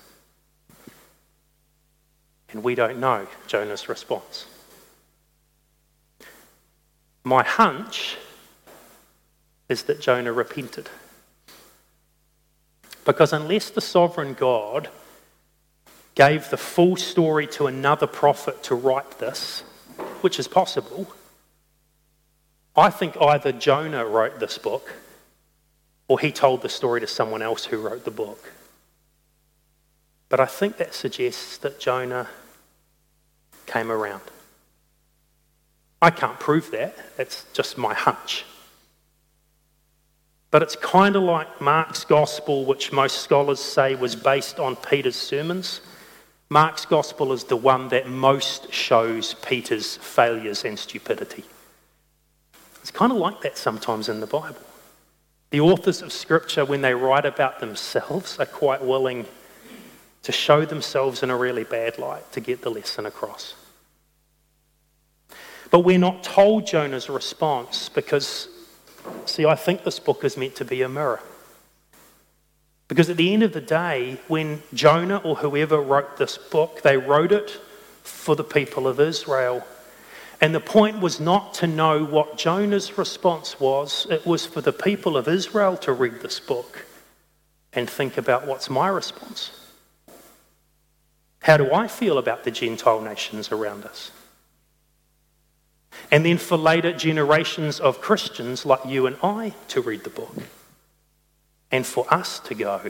And 2.51 2.63
we 2.63 2.77
don't 2.77 3.01
know 3.01 3.27
Jonah's 3.49 3.89
response. 3.89 4.47
My 7.25 7.43
hunch 7.43 8.19
is 9.71 9.85
that 9.85 10.01
Jonah 10.01 10.33
repented. 10.33 10.91
Because 13.07 13.33
unless 13.33 13.71
the 13.71 13.81
sovereign 13.81 14.35
God 14.35 14.89
gave 16.15 16.51
the 16.51 16.57
full 16.57 16.97
story 16.97 17.47
to 17.49 17.67
another 17.67 18.07
prophet 18.07 18.63
to 18.65 18.75
write 18.75 19.19
this, 19.19 19.61
which 20.21 20.39
is 20.39 20.47
possible, 20.47 21.13
I 22.77 22.91
think 22.91 23.17
either 23.21 23.53
Jonah 23.53 24.05
wrote 24.05 24.39
this 24.39 24.59
book 24.59 24.93
or 26.09 26.21
he 26.21 26.31
told 26.31 26.61
the 26.61 26.69
story 26.69 27.01
to 27.01 27.07
someone 27.07 27.41
else 27.41 27.65
who 27.65 27.79
wrote 27.79 28.05
the 28.05 28.11
book. 28.11 28.53
But 30.29 30.41
I 30.41 30.47
think 30.47 30.77
that 30.77 30.95
suggests 30.95 31.57
that 31.59 31.81
Jonah 31.81 32.29
came 33.67 33.91
around. 33.91 34.23
I 36.05 36.11
can't 36.11 36.39
prove 36.39 36.71
that, 36.73 36.95
it's 37.17 37.47
just 37.55 37.79
my 37.79 37.95
hunch. 37.95 38.45
But 40.51 40.63
it's 40.63 40.77
kind 40.77 41.17
of 41.17 41.23
like 41.23 41.63
Mark's 41.63 42.05
gospel, 42.05 42.67
which 42.67 42.93
most 42.93 43.23
scholars 43.23 43.59
say 43.59 43.95
was 43.95 44.15
based 44.15 44.61
on 44.61 44.77
Peter's 44.77 45.17
sermons. 45.17 45.81
Mark's 46.51 46.85
gospel 46.85 47.33
is 47.33 47.45
the 47.45 47.57
one 47.57 47.89
that 47.89 48.07
most 48.07 48.71
shows 48.71 49.33
Peter's 49.47 49.97
failures 49.97 50.67
and 50.67 50.79
stupidity. 50.79 51.45
It's 52.83 52.91
kind 52.91 53.11
of 53.11 53.17
like 53.17 53.41
that 53.41 53.57
sometimes 53.57 54.11
in 54.11 54.21
the 54.21 54.27
Bible. 54.27 54.61
The 55.53 55.61
authors 55.61 56.03
of 56.03 56.13
Scripture, 56.13 56.67
when 56.67 56.83
they 56.83 56.93
write 56.93 57.25
about 57.25 57.61
themselves, 57.61 58.39
are 58.39 58.45
quite 58.45 58.85
willing 58.85 59.25
to 60.23 60.33
show 60.33 60.67
themselves 60.67 61.23
in 61.23 61.31
a 61.31 61.37
really 61.37 61.65
bad 61.65 61.97
light 61.97 62.31
to 62.33 62.41
get 62.41 62.61
the 62.61 62.71
lesson 62.71 63.07
across. 63.07 63.55
But 65.75 65.81
we're 65.81 65.99
not 65.99 66.23
told 66.23 66.69
Jonah's 66.69 67.09
response 67.09 67.89
because, 67.89 68.47
see, 69.27 69.45
I 69.45 69.57
think 69.57 69.83
this 69.83 69.99
book 69.99 70.23
is 70.23 70.37
meant 70.37 70.55
to 70.55 70.65
be 70.65 70.83
a 70.83 70.89
mirror. 70.89 71.19
Because 72.87 73.11
at 73.11 73.17
the 73.17 73.35
end 73.35 73.43
of 73.43 73.53
the 73.53 73.61
day, 73.61 74.21
when 74.29 74.63
Jonah 74.73 75.17
or 75.25 75.35
whoever 75.35 75.81
wrote 75.81 76.17
this 76.17 76.39
book, 76.39 76.83
they 76.83 76.97
wrote 76.97 77.33
it 77.33 77.51
for 78.05 78.37
the 78.37 78.45
people 78.45 78.87
of 78.87 79.01
Israel. 79.01 79.67
And 80.41 80.55
the 80.55 80.61
point 80.61 81.01
was 81.01 81.19
not 81.19 81.55
to 81.55 81.67
know 81.67 82.05
what 82.05 82.39
Jonah's 82.39 82.97
response 82.97 83.59
was, 83.59 84.07
it 84.09 84.25
was 84.25 84.47
for 84.47 84.61
the 84.61 84.73
people 84.73 85.17
of 85.17 85.27
Israel 85.27 85.77
to 85.79 85.93
read 85.93 86.21
this 86.21 86.39
book 86.39 86.87
and 87.73 87.91
think 87.91 88.17
about 88.17 88.47
what's 88.47 88.71
my 88.71 88.87
response. 88.87 89.51
How 91.41 91.57
do 91.57 91.75
I 91.75 91.89
feel 91.89 92.17
about 92.17 92.45
the 92.45 92.53
Gentile 92.53 93.01
nations 93.01 93.51
around 93.51 93.85
us? 93.85 94.13
And 96.11 96.25
then 96.25 96.39
for 96.39 96.57
later 96.57 96.93
generations 96.93 97.81
of 97.81 98.01
Christians 98.01 98.65
like 98.65 98.85
you 98.87 99.07
and 99.07 99.17
I 99.23 99.55
to 99.69 99.81
read 99.81 100.05
the 100.05 100.11
book 100.11 100.37
and 101.71 101.85
for 101.85 102.07
us 102.13 102.39
to 102.41 102.55
go, 102.55 102.81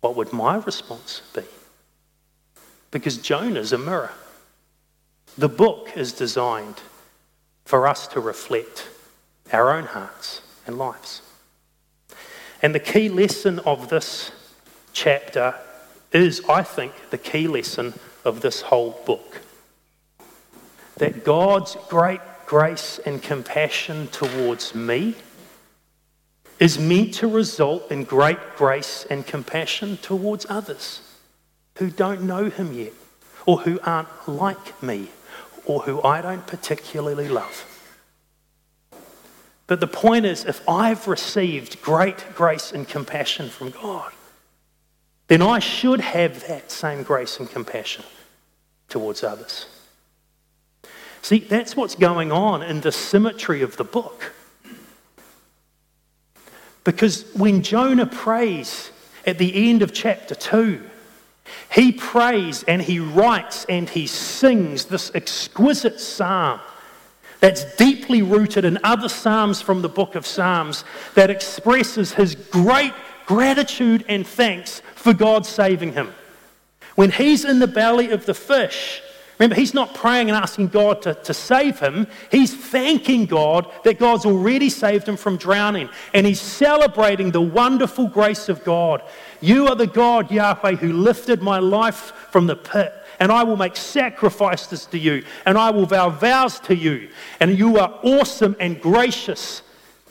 what 0.00 0.16
would 0.16 0.32
my 0.32 0.56
response 0.56 1.22
be? 1.34 1.42
Because 2.90 3.18
Jonah's 3.18 3.72
a 3.72 3.78
mirror. 3.78 4.12
The 5.38 5.48
book 5.48 5.90
is 5.96 6.12
designed 6.12 6.80
for 7.64 7.88
us 7.88 8.06
to 8.08 8.20
reflect 8.20 8.88
our 9.52 9.72
own 9.72 9.84
hearts 9.84 10.42
and 10.66 10.76
lives. 10.76 11.22
And 12.60 12.74
the 12.74 12.80
key 12.80 13.08
lesson 13.08 13.58
of 13.60 13.88
this 13.88 14.30
chapter 14.92 15.54
is, 16.12 16.42
I 16.48 16.62
think, 16.62 16.92
the 17.10 17.18
key 17.18 17.48
lesson 17.48 17.94
of 18.24 18.40
this 18.40 18.62
whole 18.62 19.00
book. 19.06 19.40
That 21.02 21.24
God's 21.24 21.76
great 21.88 22.20
grace 22.46 23.00
and 23.04 23.20
compassion 23.20 24.06
towards 24.12 24.72
me 24.72 25.16
is 26.60 26.78
meant 26.78 27.14
to 27.14 27.26
result 27.26 27.90
in 27.90 28.04
great 28.04 28.38
grace 28.54 29.04
and 29.10 29.26
compassion 29.26 29.96
towards 29.96 30.46
others 30.48 31.00
who 31.78 31.90
don't 31.90 32.22
know 32.22 32.48
him 32.50 32.72
yet, 32.72 32.92
or 33.46 33.62
who 33.62 33.80
aren't 33.82 34.28
like 34.28 34.80
me, 34.80 35.10
or 35.64 35.80
who 35.80 36.00
I 36.04 36.22
don't 36.22 36.46
particularly 36.46 37.28
love. 37.28 37.66
But 39.66 39.80
the 39.80 39.88
point 39.88 40.24
is, 40.24 40.44
if 40.44 40.62
I've 40.68 41.08
received 41.08 41.82
great 41.82 42.32
grace 42.36 42.70
and 42.70 42.88
compassion 42.88 43.48
from 43.48 43.70
God, 43.70 44.12
then 45.26 45.42
I 45.42 45.58
should 45.58 46.00
have 46.00 46.46
that 46.46 46.70
same 46.70 47.02
grace 47.02 47.40
and 47.40 47.50
compassion 47.50 48.04
towards 48.88 49.24
others. 49.24 49.66
See, 51.22 51.38
that's 51.38 51.76
what's 51.76 51.94
going 51.94 52.32
on 52.32 52.62
in 52.62 52.80
the 52.80 52.92
symmetry 52.92 53.62
of 53.62 53.76
the 53.76 53.84
book. 53.84 54.34
Because 56.84 57.24
when 57.34 57.62
Jonah 57.62 58.06
prays 58.06 58.90
at 59.24 59.38
the 59.38 59.70
end 59.70 59.82
of 59.82 59.92
chapter 59.92 60.34
2, 60.34 60.82
he 61.72 61.92
prays 61.92 62.64
and 62.64 62.82
he 62.82 62.98
writes 62.98 63.64
and 63.68 63.88
he 63.88 64.08
sings 64.08 64.86
this 64.86 65.12
exquisite 65.14 66.00
psalm 66.00 66.60
that's 67.38 67.76
deeply 67.76 68.22
rooted 68.22 68.64
in 68.64 68.78
other 68.82 69.08
psalms 69.08 69.60
from 69.60 69.82
the 69.82 69.88
book 69.88 70.14
of 70.14 70.26
Psalms 70.26 70.84
that 71.14 71.30
expresses 71.30 72.12
his 72.12 72.34
great 72.34 72.92
gratitude 73.26 74.04
and 74.08 74.26
thanks 74.26 74.80
for 74.94 75.12
God 75.12 75.46
saving 75.46 75.92
him. 75.92 76.12
When 76.94 77.10
he's 77.10 77.44
in 77.44 77.58
the 77.58 77.66
belly 77.66 78.10
of 78.10 78.26
the 78.26 78.34
fish, 78.34 79.02
Remember, 79.42 79.56
he's 79.56 79.74
not 79.74 79.92
praying 79.92 80.30
and 80.30 80.36
asking 80.36 80.68
God 80.68 81.02
to, 81.02 81.14
to 81.14 81.34
save 81.34 81.80
him. 81.80 82.06
He's 82.30 82.54
thanking 82.54 83.26
God 83.26 83.68
that 83.82 83.98
God's 83.98 84.24
already 84.24 84.70
saved 84.70 85.08
him 85.08 85.16
from 85.16 85.36
drowning. 85.36 85.88
And 86.14 86.24
he's 86.24 86.40
celebrating 86.40 87.32
the 87.32 87.40
wonderful 87.40 88.06
grace 88.06 88.48
of 88.48 88.62
God. 88.62 89.02
You 89.40 89.66
are 89.66 89.74
the 89.74 89.88
God, 89.88 90.30
Yahweh, 90.30 90.76
who 90.76 90.92
lifted 90.92 91.42
my 91.42 91.58
life 91.58 92.12
from 92.30 92.46
the 92.46 92.54
pit. 92.54 92.94
And 93.18 93.32
I 93.32 93.42
will 93.42 93.56
make 93.56 93.74
sacrifices 93.74 94.86
to 94.86 94.98
you. 94.98 95.24
And 95.44 95.58
I 95.58 95.72
will 95.72 95.86
vow 95.86 96.10
vows 96.10 96.60
to 96.60 96.76
you. 96.76 97.10
And 97.40 97.58
you 97.58 97.78
are 97.78 97.98
awesome 98.04 98.54
and 98.60 98.80
gracious 98.80 99.62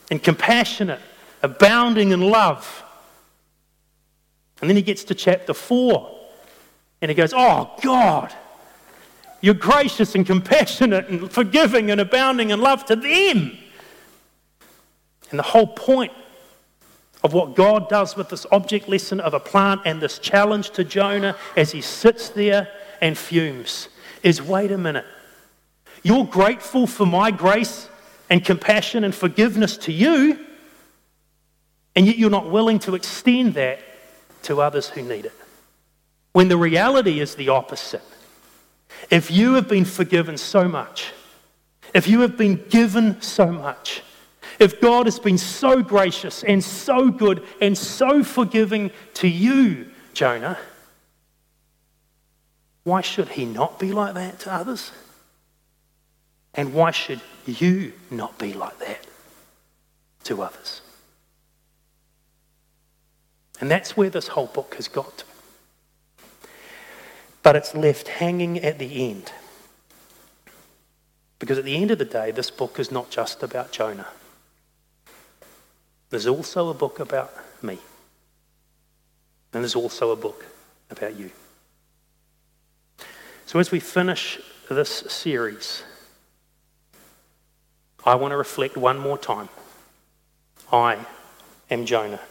and 0.09 0.21
compassionate, 0.21 0.99
abounding 1.41 2.11
in 2.11 2.19
love. 2.19 2.83
And 4.59 4.69
then 4.69 4.75
he 4.75 4.83
gets 4.83 5.05
to 5.05 5.15
chapter 5.15 5.53
4. 5.53 6.19
And 7.01 7.09
he 7.09 7.15
goes, 7.15 7.31
Oh, 7.33 7.71
God. 7.81 8.35
You're 9.41 9.55
gracious 9.55 10.13
and 10.15 10.25
compassionate 10.25 11.07
and 11.09 11.31
forgiving 11.31 11.89
and 11.89 11.99
abounding 11.99 12.51
in 12.51 12.61
love 12.61 12.85
to 12.85 12.95
them. 12.95 13.57
And 15.31 15.39
the 15.39 15.43
whole 15.43 15.67
point 15.67 16.13
of 17.23 17.33
what 17.33 17.55
God 17.55 17.89
does 17.89 18.15
with 18.15 18.29
this 18.29 18.45
object 18.51 18.87
lesson 18.87 19.19
of 19.19 19.33
a 19.33 19.39
plant 19.39 19.81
and 19.85 20.01
this 20.01 20.19
challenge 20.19 20.71
to 20.71 20.83
Jonah 20.83 21.35
as 21.55 21.71
he 21.71 21.81
sits 21.81 22.29
there 22.29 22.67
and 23.01 23.17
fumes 23.17 23.89
is 24.23 24.41
wait 24.41 24.71
a 24.71 24.77
minute. 24.77 25.05
You're 26.03 26.25
grateful 26.25 26.87
for 26.87 27.05
my 27.05 27.31
grace 27.31 27.89
and 28.29 28.43
compassion 28.43 29.03
and 29.03 29.13
forgiveness 29.13 29.77
to 29.77 29.91
you, 29.91 30.39
and 31.95 32.07
yet 32.07 32.17
you're 32.17 32.29
not 32.29 32.49
willing 32.49 32.79
to 32.79 32.95
extend 32.95 33.55
that 33.55 33.79
to 34.43 34.61
others 34.61 34.89
who 34.89 35.01
need 35.01 35.25
it. 35.25 35.33
When 36.33 36.47
the 36.47 36.57
reality 36.57 37.19
is 37.19 37.35
the 37.35 37.49
opposite. 37.49 38.03
If 39.09 39.31
you 39.31 39.53
have 39.55 39.67
been 39.67 39.85
forgiven 39.85 40.37
so 40.37 40.67
much, 40.67 41.11
if 41.93 42.07
you 42.07 42.21
have 42.21 42.37
been 42.37 42.63
given 42.69 43.21
so 43.21 43.51
much, 43.51 44.01
if 44.59 44.79
God 44.79 45.05
has 45.07 45.19
been 45.19 45.37
so 45.37 45.81
gracious 45.81 46.43
and 46.43 46.63
so 46.63 47.09
good 47.09 47.43
and 47.59 47.77
so 47.77 48.23
forgiving 48.23 48.91
to 49.15 49.27
you, 49.27 49.89
Jonah, 50.13 50.57
why 52.83 53.01
should 53.01 53.29
he 53.29 53.45
not 53.45 53.79
be 53.79 53.91
like 53.91 54.13
that 54.15 54.39
to 54.41 54.53
others? 54.53 54.91
And 56.53 56.73
why 56.73 56.91
should 56.91 57.21
you 57.45 57.93
not 58.09 58.37
be 58.37 58.53
like 58.53 58.77
that 58.79 59.07
to 60.25 60.41
others? 60.41 60.81
And 63.59 63.69
that's 63.69 63.95
where 63.95 64.09
this 64.09 64.29
whole 64.29 64.47
book 64.47 64.75
has 64.75 64.87
got 64.87 65.19
to 65.19 65.25
but 67.43 67.55
it's 67.55 67.73
left 67.73 68.07
hanging 68.07 68.59
at 68.59 68.79
the 68.79 69.09
end. 69.09 69.31
Because 71.39 71.57
at 71.57 71.65
the 71.65 71.75
end 71.75 71.89
of 71.89 71.97
the 71.97 72.05
day, 72.05 72.31
this 72.31 72.51
book 72.51 72.79
is 72.79 72.91
not 72.91 73.09
just 73.09 73.41
about 73.41 73.71
Jonah. 73.71 74.07
There's 76.11 76.27
also 76.27 76.69
a 76.69 76.73
book 76.73 76.99
about 76.99 77.33
me. 77.63 77.79
And 79.53 79.63
there's 79.63 79.75
also 79.75 80.11
a 80.11 80.15
book 80.15 80.45
about 80.89 81.17
you. 81.17 81.31
So 83.47 83.59
as 83.59 83.71
we 83.71 83.79
finish 83.79 84.39
this 84.69 84.89
series, 84.89 85.83
I 88.05 88.15
want 88.15 88.31
to 88.31 88.37
reflect 88.37 88.77
one 88.77 88.97
more 88.97 89.17
time. 89.17 89.49
I 90.71 91.05
am 91.69 91.85
Jonah. 91.85 92.21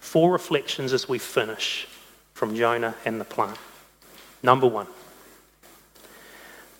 Four 0.00 0.32
reflections 0.32 0.92
as 0.92 1.08
we 1.08 1.18
finish 1.18 1.86
from 2.34 2.54
Jonah 2.54 2.94
and 3.04 3.20
the 3.20 3.24
plant. 3.24 3.58
Number 4.44 4.66
one, 4.66 4.86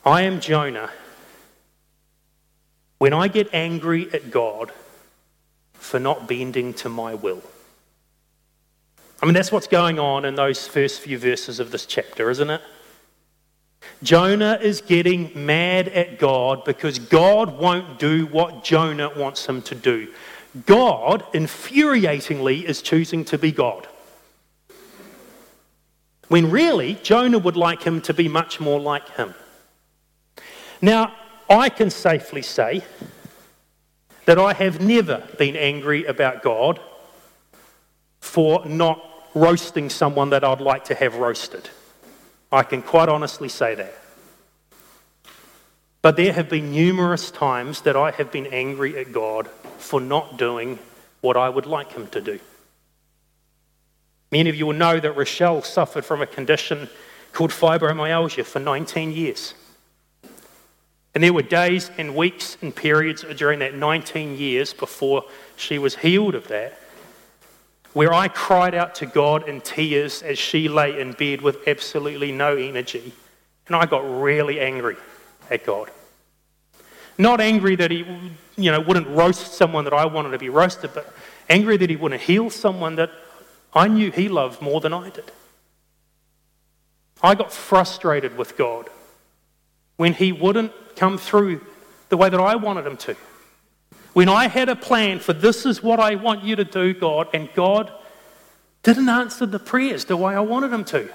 I 0.05 0.21
am 0.23 0.39
Jonah. 0.39 0.91
When 2.99 3.15
I 3.15 3.29
get 3.29 3.55
angry 3.55 4.13
at 4.13 4.31
God 4.31 4.71
for 5.73 5.99
not 5.99 6.29
bending 6.29 6.75
to 6.75 6.91
my 6.91 7.15
will, 7.15 7.43
I 9.23 9.25
mean, 9.25 9.33
that's 9.33 9.51
what's 9.51 9.67
going 9.67 9.99
on 9.99 10.27
in 10.27 10.35
those 10.35 10.69
first 10.69 11.01
few 11.01 11.19
verses 11.19 11.59
of 11.59 11.71
this 11.71 11.87
chapter, 11.87 12.29
isn't 12.29 12.51
it? 12.51 12.61
Jonah 14.03 14.59
is 14.61 14.83
getting 14.83 15.31
mad 15.35 15.89
at 15.89 16.19
God 16.19 16.67
because 16.67 16.99
God 16.99 17.59
won't 17.59 17.99
do 17.99 18.27
what 18.27 18.63
Jonah 18.63 19.11
wants 19.17 19.47
him 19.47 19.63
to 19.63 19.75
do. 19.75 20.13
God, 20.67 21.25
infuriatingly, 21.33 22.65
is 22.65 22.83
choosing 22.83 23.25
to 23.25 23.39
be 23.39 23.53
God. 23.53 23.89
When 26.29 26.51
really, 26.51 26.95
Jonah 27.03 27.39
would 27.39 27.57
like 27.57 27.83
him 27.83 28.01
to 28.03 28.15
be 28.15 28.29
much 28.29 28.61
more 28.61 28.81
like 28.81 29.09
him. 29.11 29.35
Now, 30.81 31.15
I 31.49 31.69
can 31.69 31.91
safely 31.91 32.43
say 32.43 32.83
that 34.25 34.39
I 34.39 34.55
have 34.55 34.81
never 34.81 35.27
been 35.39 35.57
angry 35.57 36.05
about 36.05 36.43
God 36.43 36.81
for 38.21 38.65
not 38.65 39.03
roasting 39.35 39.91
someone 39.91 40.31
that 40.31 40.45
I'd 40.45 40.61
like 40.61 40.85
to 40.85 40.95
have 40.95 41.17
roasted. 41.17 41.69
I 42.51 42.63
can 42.63 42.83
quite 42.83 43.09
honestly 43.09 43.49
say 43.49 43.75
that. 43.75 43.95
But 46.01 46.17
there 46.17 46.33
have 46.33 46.49
been 46.49 46.71
numerous 46.71 47.31
times 47.31 47.83
that 47.83 47.97
I 47.97 48.11
have 48.13 48.31
been 48.31 48.47
angry 48.47 48.99
at 48.99 49.13
God 49.13 49.49
for 49.79 50.01
not 50.01 50.37
doing 50.37 50.79
what 51.21 51.37
I 51.37 51.49
would 51.49 51.67
like 51.67 51.93
Him 51.93 52.07
to 52.09 52.21
do. 52.21 52.41
Many 54.35 54.51
of 54.51 54.57
you 54.57 54.67
will 54.67 54.73
know 54.73 54.99
that 54.99 55.13
Rochelle 55.13 55.63
suffered 55.63 56.05
from 56.05 56.21
a 56.21 56.27
condition 56.27 56.89
called 57.33 57.53
fibromyalgia 57.53 58.45
for 58.45 58.59
19 58.59 59.13
years. 59.13 59.55
And 61.15 61.23
there 61.23 61.33
were 61.33 61.43
days 61.43 61.89
and 61.99 62.17
weeks 62.17 62.57
and 62.61 62.75
periods 62.75 63.25
during 63.37 63.61
that 63.61 63.77
19 63.77 64.37
years 64.37 64.75
before 64.75 65.23
she 65.55 65.79
was 65.79 65.95
healed 65.95 66.35
of 66.35 66.49
that 66.49 66.81
where 67.93 68.13
I 68.13 68.27
cried 68.27 68.75
out 68.75 68.97
to 68.97 69.07
God 69.07 69.49
in 69.49 69.61
tears 69.61 70.21
as 70.21 70.37
she 70.37 70.69
lay 70.69 71.01
in 71.01 71.13
bed 71.13 71.41
with 71.41 71.69
absolutely 71.69 72.33
no 72.33 72.57
energy. 72.57 73.13
And 73.69 73.77
I 73.77 73.87
got 73.87 74.01
really 74.21 74.59
angry 74.59 74.97
at 75.49 75.65
God. 75.65 75.93
Not 77.19 77.41
angry 77.41 77.77
that 77.77 77.93
he 77.93 77.99
you 78.57 78.73
know, 78.73 78.81
wouldn't 78.81 79.07
roast 79.07 79.55
someone 79.55 79.85
that 79.85 79.95
I 79.95 80.07
wanted 80.07 80.31
to 80.31 80.39
be 80.39 80.49
roasted, 80.49 80.91
but 80.93 81.15
angry 81.49 81.77
that 81.77 81.89
he 81.89 81.95
wouldn't 81.95 82.23
heal 82.23 82.51
someone 82.51 82.97
that 82.97 83.13
I 83.75 83.89
knew 83.89 84.11
he 84.11 84.29
loved 84.29 84.63
more 84.63 84.81
than 84.81 84.93
I 84.93 85.11
did. 85.11 85.31
I 87.23 87.35
got 87.35 87.53
frustrated 87.53 88.37
with 88.37 88.57
God 88.57 88.89
when 89.97 90.13
he 90.13 90.33
wouldn't 90.33 90.73
come 90.97 91.19
through 91.19 91.61
the 92.09 92.17
way 92.17 92.29
that 92.29 92.41
I 92.41 92.57
wanted 92.57 92.87
him 92.87 92.97
to. 92.99 93.17
When 94.13 94.29
I 94.29 94.47
had 94.47 94.69
a 94.69 94.77
plan 94.77 95.19
for 95.19 95.33
this 95.33 95.67
is 95.67 95.83
what 95.83 95.99
I 95.99 96.15
want 96.15 96.45
you 96.45 96.55
to 96.57 96.65
do, 96.65 96.95
God, 96.95 97.29
and 97.35 97.49
God 97.55 97.93
didn't 98.83 99.09
answer 99.09 99.47
the 99.47 99.59
prayers 99.59 100.05
the 100.05 100.17
way 100.17 100.35
I 100.35 100.41
wanted 100.41 100.73
him 100.73 100.85
to. 100.85 101.09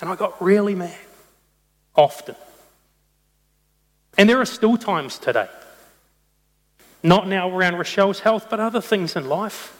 And 0.00 0.10
I 0.10 0.16
got 0.16 0.40
really 0.42 0.74
mad, 0.74 0.96
often. 1.94 2.36
And 4.16 4.28
there 4.28 4.40
are 4.40 4.46
still 4.46 4.76
times 4.76 5.18
today, 5.18 5.48
not 7.02 7.28
now 7.28 7.48
around 7.48 7.76
Rochelle's 7.76 8.20
health, 8.20 8.48
but 8.48 8.60
other 8.60 8.80
things 8.80 9.16
in 9.16 9.28
life, 9.28 9.76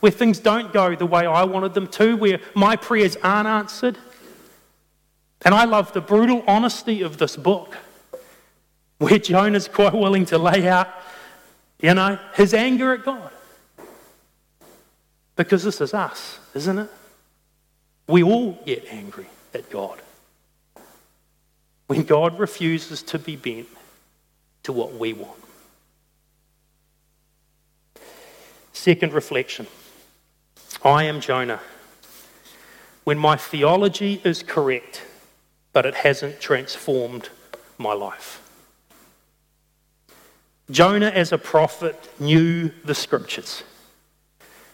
where 0.00 0.12
things 0.12 0.38
don't 0.38 0.72
go 0.72 0.94
the 0.94 1.06
way 1.06 1.26
I 1.26 1.44
wanted 1.44 1.74
them 1.74 1.86
to, 1.88 2.16
where 2.16 2.40
my 2.54 2.76
prayers 2.76 3.16
aren't 3.22 3.48
answered. 3.48 3.96
And 5.44 5.54
I 5.54 5.64
love 5.64 5.92
the 5.92 6.00
brutal 6.00 6.42
honesty 6.46 7.02
of 7.02 7.18
this 7.18 7.36
book 7.36 7.76
where 8.98 9.18
Jonah's 9.18 9.68
quite 9.68 9.92
willing 9.92 10.24
to 10.26 10.38
lay 10.38 10.66
out, 10.66 10.88
you 11.80 11.92
know, 11.94 12.18
his 12.34 12.54
anger 12.54 12.94
at 12.94 13.04
God. 13.04 13.30
Because 15.36 15.64
this 15.64 15.80
is 15.80 15.92
us, 15.92 16.38
isn't 16.54 16.78
it? 16.78 16.90
We 18.06 18.22
all 18.22 18.52
get 18.64 18.86
angry 18.90 19.26
at 19.52 19.68
God. 19.70 20.00
When 21.86 22.04
God 22.04 22.38
refuses 22.38 23.02
to 23.02 23.18
be 23.18 23.36
bent 23.36 23.68
to 24.62 24.72
what 24.72 24.94
we 24.94 25.12
want. 25.12 25.43
Second 28.84 29.14
reflection 29.14 29.66
I 30.84 31.04
am 31.04 31.22
Jonah. 31.22 31.60
When 33.04 33.16
my 33.16 33.34
theology 33.34 34.20
is 34.24 34.42
correct, 34.42 35.06
but 35.72 35.86
it 35.86 35.94
hasn't 35.94 36.38
transformed 36.38 37.30
my 37.78 37.94
life. 37.94 38.42
Jonah, 40.70 41.08
as 41.08 41.32
a 41.32 41.38
prophet, 41.38 42.10
knew 42.20 42.72
the 42.84 42.94
scriptures. 42.94 43.62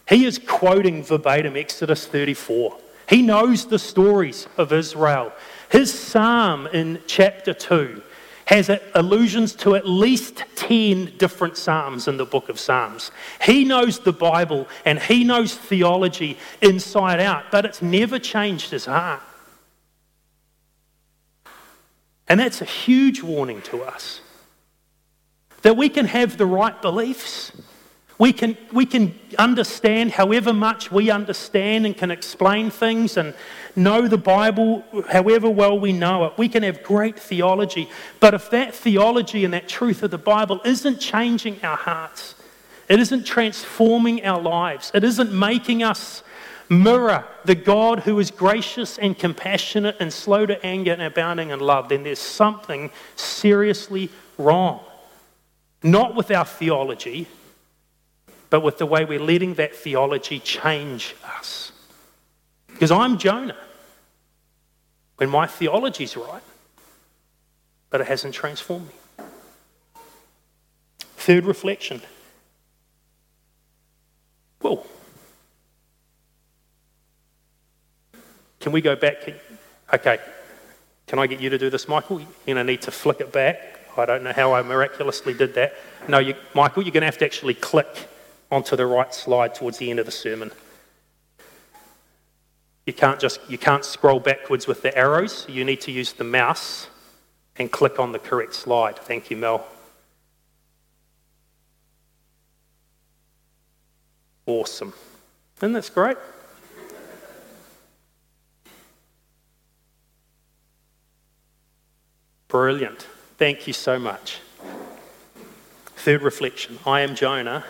He 0.08 0.24
is 0.24 0.40
quoting 0.40 1.04
verbatim 1.04 1.56
Exodus 1.56 2.04
34. 2.04 2.78
He 3.08 3.22
knows 3.22 3.66
the 3.66 3.78
stories 3.78 4.48
of 4.56 4.72
Israel. 4.72 5.32
His 5.70 5.96
psalm 5.96 6.66
in 6.72 7.00
chapter 7.06 7.54
2 7.54 8.02
has 8.50 8.68
allusions 8.96 9.54
to 9.54 9.76
at 9.76 9.86
least 9.88 10.42
10 10.56 11.12
different 11.18 11.56
psalms 11.56 12.08
in 12.08 12.16
the 12.16 12.26
book 12.26 12.48
of 12.48 12.58
Psalms. 12.58 13.12
He 13.40 13.64
knows 13.64 14.00
the 14.00 14.12
Bible 14.12 14.66
and 14.84 14.98
he 14.98 15.22
knows 15.22 15.54
theology 15.54 16.36
inside 16.60 17.20
out, 17.20 17.44
but 17.52 17.64
it's 17.64 17.80
never 17.80 18.18
changed 18.18 18.72
his 18.72 18.86
heart. 18.86 19.22
And 22.26 22.40
that's 22.40 22.60
a 22.60 22.64
huge 22.64 23.22
warning 23.22 23.62
to 23.62 23.84
us 23.84 24.20
that 25.62 25.76
we 25.76 25.88
can 25.88 26.06
have 26.06 26.36
the 26.36 26.46
right 26.46 26.82
beliefs. 26.82 27.52
We 28.20 28.34
can, 28.34 28.58
we 28.70 28.84
can 28.84 29.18
understand 29.38 30.10
however 30.10 30.52
much 30.52 30.92
we 30.92 31.10
understand 31.10 31.86
and 31.86 31.96
can 31.96 32.10
explain 32.10 32.68
things 32.68 33.16
and 33.16 33.32
know 33.74 34.08
the 34.08 34.18
Bible 34.18 34.84
however 35.08 35.48
well 35.48 35.80
we 35.80 35.94
know 35.94 36.26
it. 36.26 36.34
We 36.36 36.50
can 36.50 36.62
have 36.62 36.82
great 36.82 37.18
theology. 37.18 37.88
But 38.20 38.34
if 38.34 38.50
that 38.50 38.74
theology 38.74 39.46
and 39.46 39.54
that 39.54 39.70
truth 39.70 40.02
of 40.02 40.10
the 40.10 40.18
Bible 40.18 40.60
isn't 40.66 41.00
changing 41.00 41.64
our 41.64 41.78
hearts, 41.78 42.34
it 42.90 43.00
isn't 43.00 43.24
transforming 43.24 44.22
our 44.26 44.38
lives, 44.38 44.90
it 44.92 45.02
isn't 45.02 45.32
making 45.32 45.82
us 45.82 46.22
mirror 46.68 47.24
the 47.46 47.54
God 47.54 48.00
who 48.00 48.18
is 48.18 48.30
gracious 48.30 48.98
and 48.98 49.18
compassionate 49.18 49.96
and 49.98 50.12
slow 50.12 50.44
to 50.44 50.62
anger 50.62 50.92
and 50.92 51.00
abounding 51.00 51.48
in 51.50 51.60
love, 51.60 51.88
then 51.88 52.02
there's 52.02 52.18
something 52.18 52.90
seriously 53.16 54.10
wrong. 54.36 54.80
Not 55.82 56.14
with 56.14 56.30
our 56.30 56.44
theology, 56.44 57.26
but 58.50 58.60
with 58.60 58.78
the 58.78 58.86
way 58.86 59.04
we're 59.04 59.20
letting 59.20 59.54
that 59.54 59.74
theology 59.74 60.40
change 60.40 61.14
us. 61.24 61.72
Because 62.66 62.90
I'm 62.90 63.16
Jonah. 63.16 63.56
When 65.16 65.30
my 65.30 65.46
theology's 65.46 66.16
right, 66.16 66.42
but 67.90 68.00
it 68.00 68.08
hasn't 68.08 68.34
transformed 68.34 68.88
me. 68.88 69.24
Third 71.16 71.44
reflection. 71.44 72.00
Whoa. 74.60 74.84
Can 78.60 78.72
we 78.72 78.80
go 78.80 78.96
back? 78.96 79.28
Okay. 79.92 80.18
Can 81.06 81.18
I 81.18 81.26
get 81.26 81.40
you 81.40 81.50
to 81.50 81.58
do 81.58 81.70
this, 81.70 81.88
Michael? 81.88 82.20
You're 82.20 82.28
going 82.46 82.56
to 82.56 82.64
need 82.64 82.82
to 82.82 82.90
flick 82.90 83.20
it 83.20 83.32
back. 83.32 83.80
I 83.96 84.06
don't 84.06 84.22
know 84.22 84.32
how 84.32 84.54
I 84.54 84.62
miraculously 84.62 85.34
did 85.34 85.54
that. 85.54 85.74
No, 86.08 86.18
you, 86.18 86.34
Michael, 86.54 86.82
you're 86.82 86.92
going 86.92 87.02
to 87.02 87.06
have 87.06 87.18
to 87.18 87.24
actually 87.24 87.54
click 87.54 88.08
onto 88.50 88.76
the 88.76 88.86
right 88.86 89.14
slide 89.14 89.54
towards 89.54 89.78
the 89.78 89.90
end 89.90 89.98
of 89.98 90.06
the 90.06 90.12
sermon. 90.12 90.50
You 92.86 92.92
can't 92.92 93.20
just 93.20 93.40
you 93.48 93.58
can't 93.58 93.84
scroll 93.84 94.20
backwards 94.20 94.66
with 94.66 94.82
the 94.82 94.96
arrows. 94.96 95.46
You 95.48 95.64
need 95.64 95.80
to 95.82 95.92
use 95.92 96.12
the 96.12 96.24
mouse 96.24 96.88
and 97.56 97.70
click 97.70 97.98
on 97.98 98.12
the 98.12 98.18
correct 98.18 98.54
slide. 98.54 98.98
Thank 98.98 99.30
you, 99.30 99.36
Mel. 99.36 99.64
Awesome. 104.46 104.92
Isn't 105.58 105.72
that 105.72 105.90
great? 105.94 106.16
Brilliant. 112.48 113.06
Thank 113.38 113.68
you 113.68 113.72
so 113.72 113.98
much. 113.98 114.40
Third 115.94 116.22
reflection 116.22 116.78
I 116.84 117.02
am 117.02 117.14
Jonah 117.14 117.64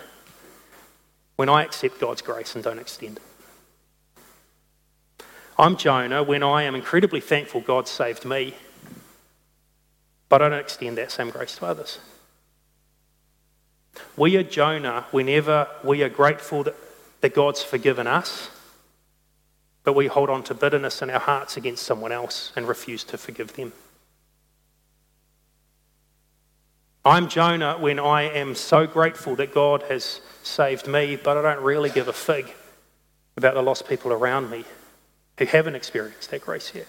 when 1.40 1.48
I 1.48 1.64
accept 1.64 1.98
God's 1.98 2.20
grace 2.20 2.54
and 2.54 2.62
don't 2.62 2.78
extend 2.78 3.16
it. 3.16 5.24
I'm 5.58 5.78
Jonah 5.78 6.22
when 6.22 6.42
I 6.42 6.64
am 6.64 6.74
incredibly 6.74 7.22
thankful 7.22 7.62
God 7.62 7.88
saved 7.88 8.26
me, 8.26 8.52
but 10.28 10.42
I 10.42 10.50
don't 10.50 10.58
extend 10.58 10.98
that 10.98 11.10
same 11.10 11.30
grace 11.30 11.56
to 11.56 11.64
others. 11.64 11.98
We 14.18 14.36
are 14.36 14.42
Jonah 14.42 15.06
whenever 15.12 15.66
we 15.82 16.02
are 16.02 16.10
grateful 16.10 16.62
that, 16.64 16.76
that 17.22 17.34
God's 17.34 17.62
forgiven 17.62 18.06
us, 18.06 18.50
but 19.82 19.94
we 19.94 20.08
hold 20.08 20.28
on 20.28 20.42
to 20.42 20.52
bitterness 20.52 21.00
in 21.00 21.08
our 21.08 21.20
hearts 21.20 21.56
against 21.56 21.84
someone 21.84 22.12
else 22.12 22.52
and 22.54 22.68
refuse 22.68 23.02
to 23.04 23.16
forgive 23.16 23.54
them. 23.54 23.72
I'm 27.04 27.28
Jonah 27.28 27.78
when 27.78 27.98
I 27.98 28.22
am 28.22 28.54
so 28.54 28.86
grateful 28.86 29.34
that 29.36 29.54
God 29.54 29.82
has 29.84 30.20
saved 30.42 30.86
me, 30.86 31.16
but 31.16 31.38
I 31.38 31.42
don't 31.42 31.64
really 31.64 31.88
give 31.88 32.08
a 32.08 32.12
fig 32.12 32.52
about 33.38 33.54
the 33.54 33.62
lost 33.62 33.88
people 33.88 34.12
around 34.12 34.50
me 34.50 34.64
who 35.38 35.46
haven't 35.46 35.76
experienced 35.76 36.30
that 36.30 36.42
grace 36.42 36.72
yet. 36.74 36.86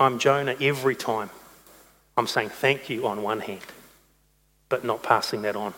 I'm 0.00 0.18
Jonah 0.18 0.56
every 0.58 0.94
time 0.96 1.28
I'm 2.16 2.26
saying 2.26 2.48
thank 2.48 2.88
you 2.88 3.06
on 3.06 3.22
one 3.22 3.40
hand, 3.40 3.60
but 4.70 4.84
not 4.84 5.02
passing 5.02 5.42
that 5.42 5.54
on. 5.54 5.74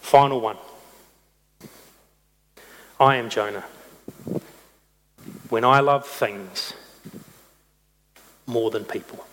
Final 0.00 0.40
one. 0.40 0.56
I 2.98 3.16
am 3.16 3.30
Jonah. 3.30 3.64
When 5.48 5.64
I 5.64 5.78
love 5.78 6.06
things 6.06 6.72
more 8.46 8.70
than 8.70 8.84
people. 8.84 9.26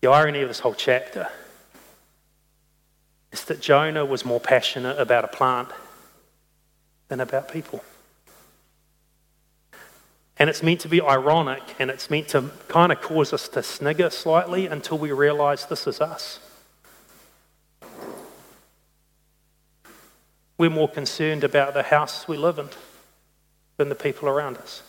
The 0.00 0.08
irony 0.08 0.42
of 0.42 0.48
this 0.48 0.60
whole 0.60 0.74
chapter 0.74 1.28
is 3.32 3.44
that 3.44 3.60
Jonah 3.60 4.04
was 4.04 4.24
more 4.24 4.40
passionate 4.40 4.98
about 4.98 5.24
a 5.24 5.28
plant 5.28 5.68
than 7.08 7.20
about 7.20 7.50
people. 7.50 7.82
And 10.38 10.48
it's 10.48 10.62
meant 10.62 10.80
to 10.80 10.88
be 10.88 11.00
ironic 11.02 11.62
and 11.78 11.90
it's 11.90 12.10
meant 12.10 12.28
to 12.28 12.50
kind 12.68 12.92
of 12.92 13.00
cause 13.00 13.32
us 13.32 13.48
to 13.48 13.62
snigger 13.62 14.08
slightly 14.10 14.66
until 14.66 14.96
we 14.96 15.10
realize 15.10 15.66
this 15.66 15.86
is 15.86 16.00
us. 16.00 16.38
We're 20.56 20.70
more 20.70 20.88
concerned 20.88 21.44
about 21.44 21.74
the 21.74 21.84
house 21.84 22.26
we 22.28 22.36
live 22.36 22.58
in 22.58 22.68
than 23.76 23.88
the 23.88 23.94
people 23.94 24.28
around 24.28 24.58
us. 24.58 24.82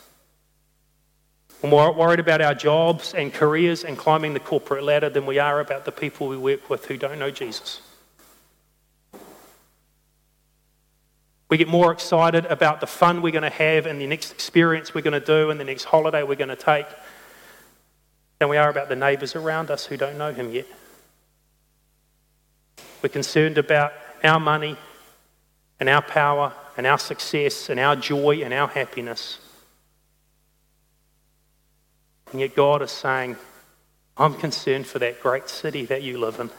We're 1.62 1.70
more 1.70 1.94
worried 1.94 2.22
about 2.22 2.42
our 2.42 2.54
jobs 2.54 3.14
and 3.14 3.34
careers 3.34 3.84
and 3.84 3.98
climbing 3.98 4.34
the 4.34 4.40
corporate 4.40 4.84
ladder 4.84 5.10
than 5.10 5.26
we 5.26 5.40
are 5.40 5.60
about 5.60 5.84
the 5.86 5.92
people 5.92 6.28
we 6.28 6.38
work 6.38 6.70
with 6.70 6.86
who 6.86 6.96
don't 6.96 7.20
know 7.20 7.32
Jesus. 7.32 7.82
We 11.50 11.58
get 11.58 11.68
more 11.68 11.92
excited 11.92 12.46
about 12.46 12.80
the 12.80 12.88
fun 12.88 13.22
we're 13.22 13.32
going 13.32 13.42
to 13.42 13.50
have 13.50 13.88
and 13.88 14.00
the 14.00 14.08
next 14.08 14.32
experience 14.32 14.94
we're 14.94 15.02
going 15.02 15.20
to 15.20 15.26
do 15.26 15.50
and 15.50 15.60
the 15.60 15.66
next 15.66 15.86
holiday 15.86 16.24
we're 16.24 16.36
going 16.36 16.50
to 16.50 16.56
take 16.56 16.86
than 18.38 18.48
we 18.48 18.58
are 18.58 18.70
about 18.70 18.88
the 18.88 18.96
neighbours 18.96 19.36
around 19.36 19.70
us 19.70 19.86
who 19.86 19.98
don't 19.98 20.18
know 20.18 20.32
Him 20.32 20.52
yet. 20.52 20.68
We're 23.02 23.10
concerned 23.10 23.58
about 23.58 23.94
our 24.24 24.40
money 24.40 24.78
and 25.80 25.90
our 25.90 26.02
power 26.02 26.54
and 26.78 26.88
our 26.88 26.98
success 26.98 27.70
and 27.70 27.80
our 27.80 27.96
joy 27.96 28.42
and 28.44 28.54
our 28.54 28.68
happiness. 28.68 29.40
And 32.32 32.42
yet 32.42 32.56
God 32.56 32.82
is 32.82 32.92
saying, 32.92 33.38
I'm 34.18 34.36
concerned 34.36 34.86
for 34.86 35.00
that 35.00 35.22
great 35.22 35.50
city 35.50 35.86
that 35.86 36.04
you 36.04 36.20
live 36.20 36.40
in, 36.40 36.50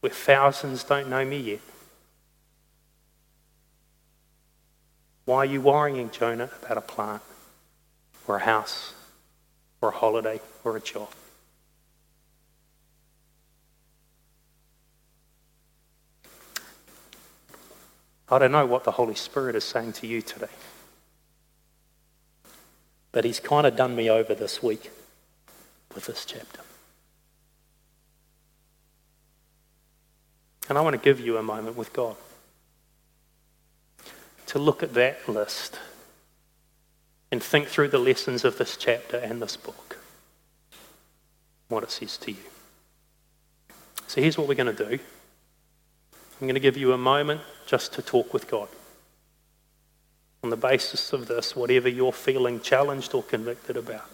where 0.00 0.12
thousands 0.12 0.84
don't 0.84 1.08
know 1.08 1.24
me 1.24 1.38
yet. 1.38 1.60
Why 5.24 5.38
are 5.38 5.46
you 5.46 5.60
worrying, 5.60 6.10
Jonah, 6.10 6.50
about 6.62 6.76
a 6.76 6.80
plant 6.80 7.22
or 8.26 8.36
a 8.36 8.40
house 8.40 8.94
or 9.80 9.90
a 9.90 9.92
holiday 9.92 10.40
or 10.64 10.76
a 10.76 10.80
job? 10.80 11.08
I 18.28 18.38
don't 18.38 18.52
know 18.52 18.66
what 18.66 18.84
the 18.84 18.92
Holy 18.92 19.16
Spirit 19.16 19.56
is 19.56 19.64
saying 19.64 19.94
to 19.94 20.06
you 20.06 20.22
today. 20.22 20.46
But 23.12 23.24
he's 23.24 23.40
kind 23.40 23.66
of 23.66 23.76
done 23.76 23.96
me 23.96 24.08
over 24.08 24.34
this 24.34 24.62
week 24.62 24.90
with 25.94 26.06
this 26.06 26.24
chapter. 26.24 26.60
And 30.68 30.78
I 30.78 30.82
want 30.82 30.94
to 30.94 31.02
give 31.02 31.18
you 31.18 31.36
a 31.36 31.42
moment 31.42 31.76
with 31.76 31.92
God 31.92 32.16
to 34.46 34.58
look 34.58 34.82
at 34.82 34.94
that 34.94 35.28
list 35.28 35.78
and 37.32 37.42
think 37.42 37.68
through 37.68 37.88
the 37.88 37.98
lessons 37.98 38.44
of 38.44 38.58
this 38.58 38.76
chapter 38.76 39.16
and 39.16 39.40
this 39.40 39.56
book, 39.56 39.98
what 41.68 41.82
it 41.82 41.90
says 41.90 42.16
to 42.18 42.32
you. 42.32 42.38
So 44.06 44.20
here's 44.20 44.36
what 44.36 44.48
we're 44.48 44.54
going 44.54 44.74
to 44.74 44.84
do. 44.88 44.98
I'm 46.40 46.46
going 46.46 46.54
to 46.54 46.60
give 46.60 46.76
you 46.76 46.92
a 46.92 46.98
moment 46.98 47.42
just 47.66 47.92
to 47.94 48.02
talk 48.02 48.32
with 48.32 48.50
God. 48.50 48.68
On 50.42 50.50
the 50.50 50.56
basis 50.56 51.12
of 51.12 51.28
this, 51.28 51.54
whatever 51.54 51.88
you're 51.88 52.12
feeling 52.12 52.60
challenged 52.60 53.14
or 53.14 53.22
convicted 53.22 53.76
about. 53.76 54.08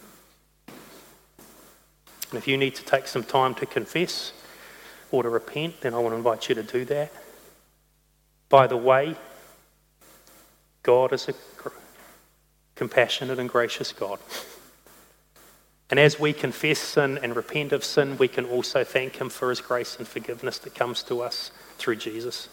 And 2.31 2.39
if 2.39 2.49
you 2.49 2.57
need 2.57 2.75
to 2.75 2.85
take 2.85 3.07
some 3.07 3.23
time 3.23 3.55
to 3.57 3.67
confess 3.67 4.33
or 5.13 5.23
to 5.23 5.29
repent, 5.29 5.81
then 5.83 5.95
I 5.95 5.99
want 5.99 6.13
to 6.13 6.17
invite 6.17 6.49
you 6.49 6.57
to 6.57 6.63
do 6.63 6.85
that. 6.87 7.13
By 8.49 8.67
the 8.67 8.77
way, 8.77 9.17
God 10.83 11.13
is 11.13 11.29
a 11.29 11.35
compassionate 12.75 13.39
and 13.39 13.49
gracious 13.49 13.93
God. 13.93 14.19
And 15.89 16.01
as 16.01 16.19
we 16.19 16.33
confess 16.33 16.81
sin 16.81 17.19
and 17.23 17.37
repent 17.37 17.73
of 17.73 17.85
sin, 17.85 18.19
we 18.19 18.29
can 18.29 18.45
also 18.45 18.83
thank 18.83 19.17
Him 19.17 19.29
for 19.29 19.51
His 19.51 19.61
grace 19.61 19.97
and 19.99 20.07
forgiveness 20.07 20.59
that 20.59 20.75
comes 20.75 21.03
to 21.05 21.21
us 21.23 21.53
through 21.79 21.97
Jesus. 21.97 22.49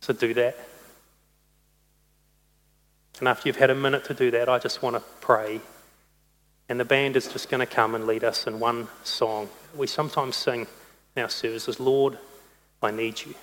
So 0.00 0.12
do 0.12 0.32
that. 0.34 0.56
And 3.18 3.28
after 3.28 3.48
you've 3.48 3.56
had 3.56 3.70
a 3.70 3.74
minute 3.74 4.04
to 4.04 4.14
do 4.14 4.30
that, 4.32 4.48
I 4.48 4.58
just 4.58 4.82
want 4.82 4.96
to 4.96 5.02
pray. 5.20 5.60
And 6.68 6.80
the 6.80 6.84
band 6.84 7.16
is 7.16 7.28
just 7.28 7.50
going 7.50 7.60
to 7.60 7.66
come 7.66 7.94
and 7.94 8.06
lead 8.06 8.24
us 8.24 8.46
in 8.46 8.58
one 8.58 8.88
song. 9.04 9.48
We 9.76 9.86
sometimes 9.86 10.36
sing 10.36 10.66
in 11.14 11.22
our 11.22 11.28
services, 11.28 11.78
Lord, 11.78 12.18
I 12.82 12.90
need 12.90 13.20
you. 13.20 13.34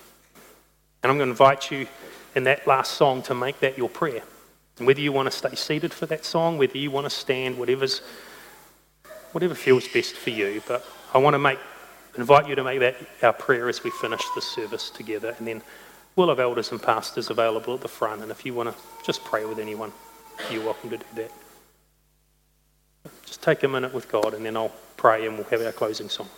And 1.02 1.10
I'm 1.10 1.16
going 1.16 1.28
to 1.28 1.32
invite 1.32 1.70
you 1.70 1.86
in 2.34 2.44
that 2.44 2.66
last 2.66 2.92
song 2.92 3.22
to 3.22 3.34
make 3.34 3.60
that 3.60 3.78
your 3.78 3.88
prayer. 3.88 4.22
And 4.78 4.86
whether 4.86 5.00
you 5.00 5.12
want 5.12 5.30
to 5.30 5.36
stay 5.36 5.54
seated 5.54 5.92
for 5.92 6.06
that 6.06 6.24
song, 6.24 6.58
whether 6.58 6.78
you 6.78 6.90
want 6.90 7.04
to 7.04 7.10
stand, 7.10 7.58
whatever's, 7.58 8.02
whatever 9.32 9.54
feels 9.54 9.86
best 9.88 10.16
for 10.16 10.30
you. 10.30 10.62
But 10.66 10.84
I 11.14 11.18
want 11.18 11.34
to 11.34 11.38
make, 11.38 11.58
invite 12.16 12.48
you 12.48 12.54
to 12.54 12.64
make 12.64 12.80
that 12.80 12.96
our 13.22 13.32
prayer 13.32 13.68
as 13.68 13.84
we 13.84 13.90
finish 13.90 14.22
this 14.34 14.46
service 14.46 14.90
together. 14.90 15.34
And 15.38 15.46
then 15.46 15.62
we'll 16.16 16.28
have 16.28 16.40
elders 16.40 16.70
and 16.72 16.82
pastors 16.82 17.30
available 17.30 17.74
at 17.74 17.80
the 17.80 17.88
front. 17.88 18.22
And 18.22 18.30
if 18.30 18.44
you 18.44 18.54
want 18.54 18.70
to 18.70 19.04
just 19.04 19.24
pray 19.24 19.44
with 19.44 19.58
anyone, 19.58 19.92
you're 20.50 20.64
welcome 20.64 20.90
to 20.90 20.98
do 20.98 21.04
that. 21.16 21.30
Just 23.24 23.42
take 23.42 23.62
a 23.62 23.68
minute 23.68 23.94
with 23.94 24.10
God 24.10 24.34
and 24.34 24.44
then 24.44 24.56
I'll 24.56 24.72
pray 24.96 25.26
and 25.26 25.36
we'll 25.36 25.46
have 25.46 25.62
our 25.62 25.72
closing 25.72 26.08
song. 26.08 26.28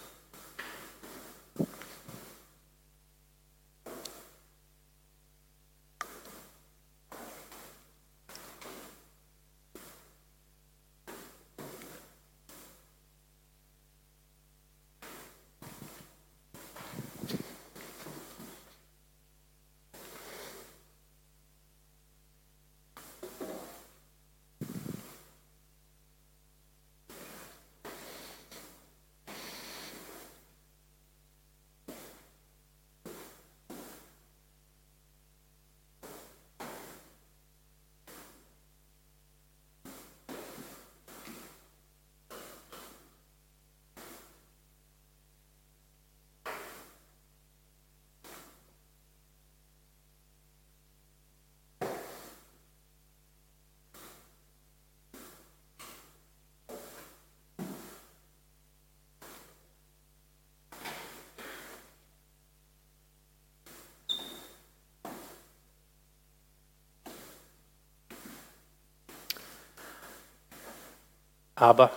Abba, 71.62 71.92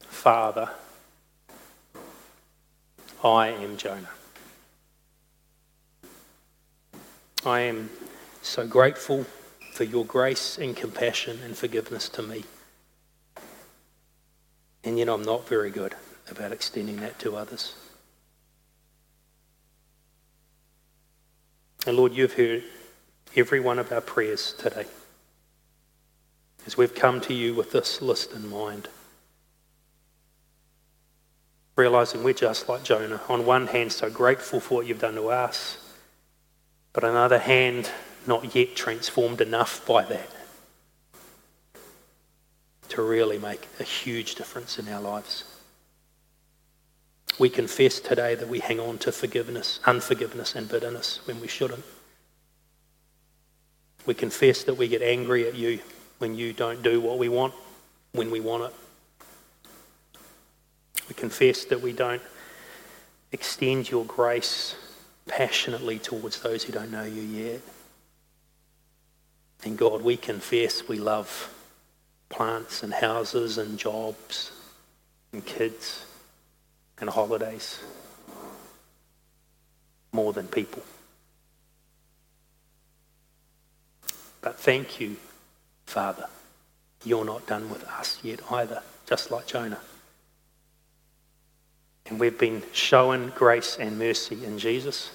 Father, 0.00 0.68
I 3.22 3.50
am 3.50 3.76
Jonah. 3.76 4.10
I 7.44 7.60
am 7.60 7.88
so 8.42 8.66
grateful 8.66 9.26
for 9.72 9.84
your 9.84 10.04
grace 10.04 10.58
and 10.58 10.76
compassion 10.76 11.38
and 11.44 11.56
forgiveness 11.56 12.08
to 12.08 12.22
me 12.22 12.42
And 14.82 14.98
yet 14.98 15.08
I'm 15.08 15.22
not 15.22 15.48
very 15.48 15.70
good 15.70 15.94
about 16.30 16.50
extending 16.50 16.96
that 16.96 17.18
to 17.20 17.36
others. 17.36 17.74
And 21.86 21.96
Lord, 21.96 22.12
you've 22.12 22.34
heard 22.34 22.64
every 23.36 23.60
one 23.60 23.78
of 23.78 23.92
our 23.92 24.00
prayers 24.00 24.54
today 24.58 24.86
as 26.66 26.76
we've 26.76 26.94
come 26.94 27.20
to 27.22 27.32
you 27.32 27.54
with 27.54 27.70
this 27.70 28.02
list 28.02 28.32
in 28.32 28.50
mind. 28.50 28.88
Realizing 31.76 32.24
we're 32.24 32.34
just 32.34 32.68
like 32.68 32.82
Jonah. 32.82 33.20
On 33.28 33.46
one 33.46 33.68
hand, 33.68 33.92
so 33.92 34.10
grateful 34.10 34.60
for 34.60 34.76
what 34.76 34.86
you've 34.86 35.00
done 35.00 35.14
to 35.14 35.28
us, 35.28 35.78
but 36.92 37.04
on 37.04 37.14
the 37.14 37.20
other 37.20 37.38
hand, 37.38 37.90
not 38.26 38.54
yet 38.54 38.74
transformed 38.74 39.40
enough 39.40 39.86
by 39.86 40.02
that 40.04 40.30
to 42.88 43.02
really 43.02 43.38
make 43.38 43.68
a 43.78 43.84
huge 43.84 44.34
difference 44.34 44.78
in 44.78 44.88
our 44.88 45.00
lives. 45.00 45.44
We 47.38 47.50
confess 47.50 48.00
today 48.00 48.34
that 48.34 48.48
we 48.48 48.60
hang 48.60 48.80
on 48.80 48.98
to 48.98 49.12
forgiveness, 49.12 49.78
unforgiveness, 49.84 50.54
and 50.54 50.68
bitterness 50.68 51.20
when 51.26 51.40
we 51.40 51.48
shouldn't. 51.48 51.84
We 54.06 54.14
confess 54.14 54.64
that 54.64 54.74
we 54.74 54.88
get 54.88 55.02
angry 55.02 55.46
at 55.46 55.54
you 55.54 55.80
when 56.18 56.34
you 56.34 56.52
don't 56.52 56.82
do 56.82 57.00
what 57.00 57.18
we 57.18 57.28
want 57.28 57.54
when 58.12 58.30
we 58.30 58.40
want 58.40 58.64
it. 58.64 58.74
We 61.08 61.14
confess 61.14 61.64
that 61.66 61.80
we 61.80 61.92
don't 61.92 62.22
extend 63.30 63.90
your 63.90 64.04
grace 64.04 64.74
passionately 65.26 65.98
towards 65.98 66.40
those 66.40 66.64
who 66.64 66.72
don't 66.72 66.90
know 66.90 67.04
you 67.04 67.22
yet. 67.22 67.60
And 69.64 69.76
God, 69.76 70.02
we 70.02 70.16
confess 70.16 70.88
we 70.88 70.98
love 70.98 71.52
plants 72.28 72.82
and 72.82 72.92
houses 72.92 73.58
and 73.58 73.78
jobs 73.78 74.52
and 75.32 75.44
kids 75.44 76.04
and 76.98 77.10
holidays 77.10 77.80
more 80.12 80.32
than 80.32 80.46
people. 80.48 80.82
But 84.40 84.58
thank 84.58 85.00
you, 85.00 85.16
Father. 85.86 86.26
You're 87.04 87.24
not 87.24 87.46
done 87.46 87.70
with 87.70 87.84
us 87.84 88.18
yet 88.22 88.40
either, 88.50 88.82
just 89.06 89.30
like 89.30 89.46
Jonah. 89.46 89.80
And 92.06 92.20
we've 92.20 92.38
been 92.38 92.62
shown 92.72 93.32
grace 93.34 93.76
and 93.78 93.98
mercy 93.98 94.44
in 94.44 94.58
Jesus. 94.58 95.10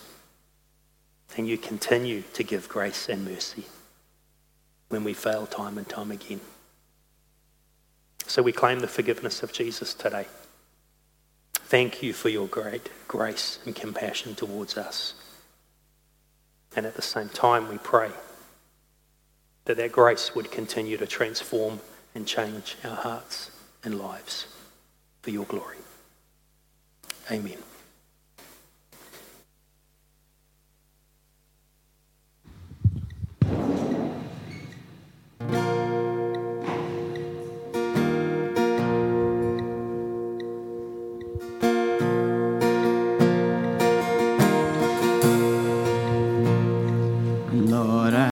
And 1.38 1.48
you 1.48 1.58
continue 1.58 2.24
to 2.34 2.44
give 2.44 2.68
grace 2.68 3.08
and 3.08 3.24
mercy 3.24 3.66
when 4.90 5.04
we 5.04 5.14
fail 5.14 5.46
time 5.46 5.78
and 5.78 5.88
time 5.88 6.12
again. 6.12 6.42
So 8.28 8.42
we 8.42 8.52
claim 8.52 8.80
the 8.80 8.88
forgiveness 8.88 9.42
of 9.42 9.54
Jesus 9.54 9.94
today. 9.94 10.28
Thank 11.54 12.04
you 12.04 12.12
for 12.12 12.28
your 12.28 12.48
great 12.48 12.90
grace 13.08 13.60
and 13.66 13.74
compassion 13.74 14.36
towards 14.36 14.78
us. 14.78 15.14
And 16.76 16.86
at 16.86 16.96
the 16.96 17.02
same 17.02 17.30
time, 17.30 17.70
we 17.70 17.78
pray 17.78 18.12
that 19.66 19.78
that 19.78 19.92
grace 19.92 20.34
would 20.36 20.52
continue 20.52 20.98
to 20.98 21.08
transform 21.08 21.80
and 22.16 22.28
change 22.28 22.76
our 22.84 22.96
hearts 22.96 23.52
and 23.84 24.00
lives 24.00 24.48
for 25.22 25.30
your 25.32 25.46
glory. 25.46 25.78
Amen. 27.32 27.58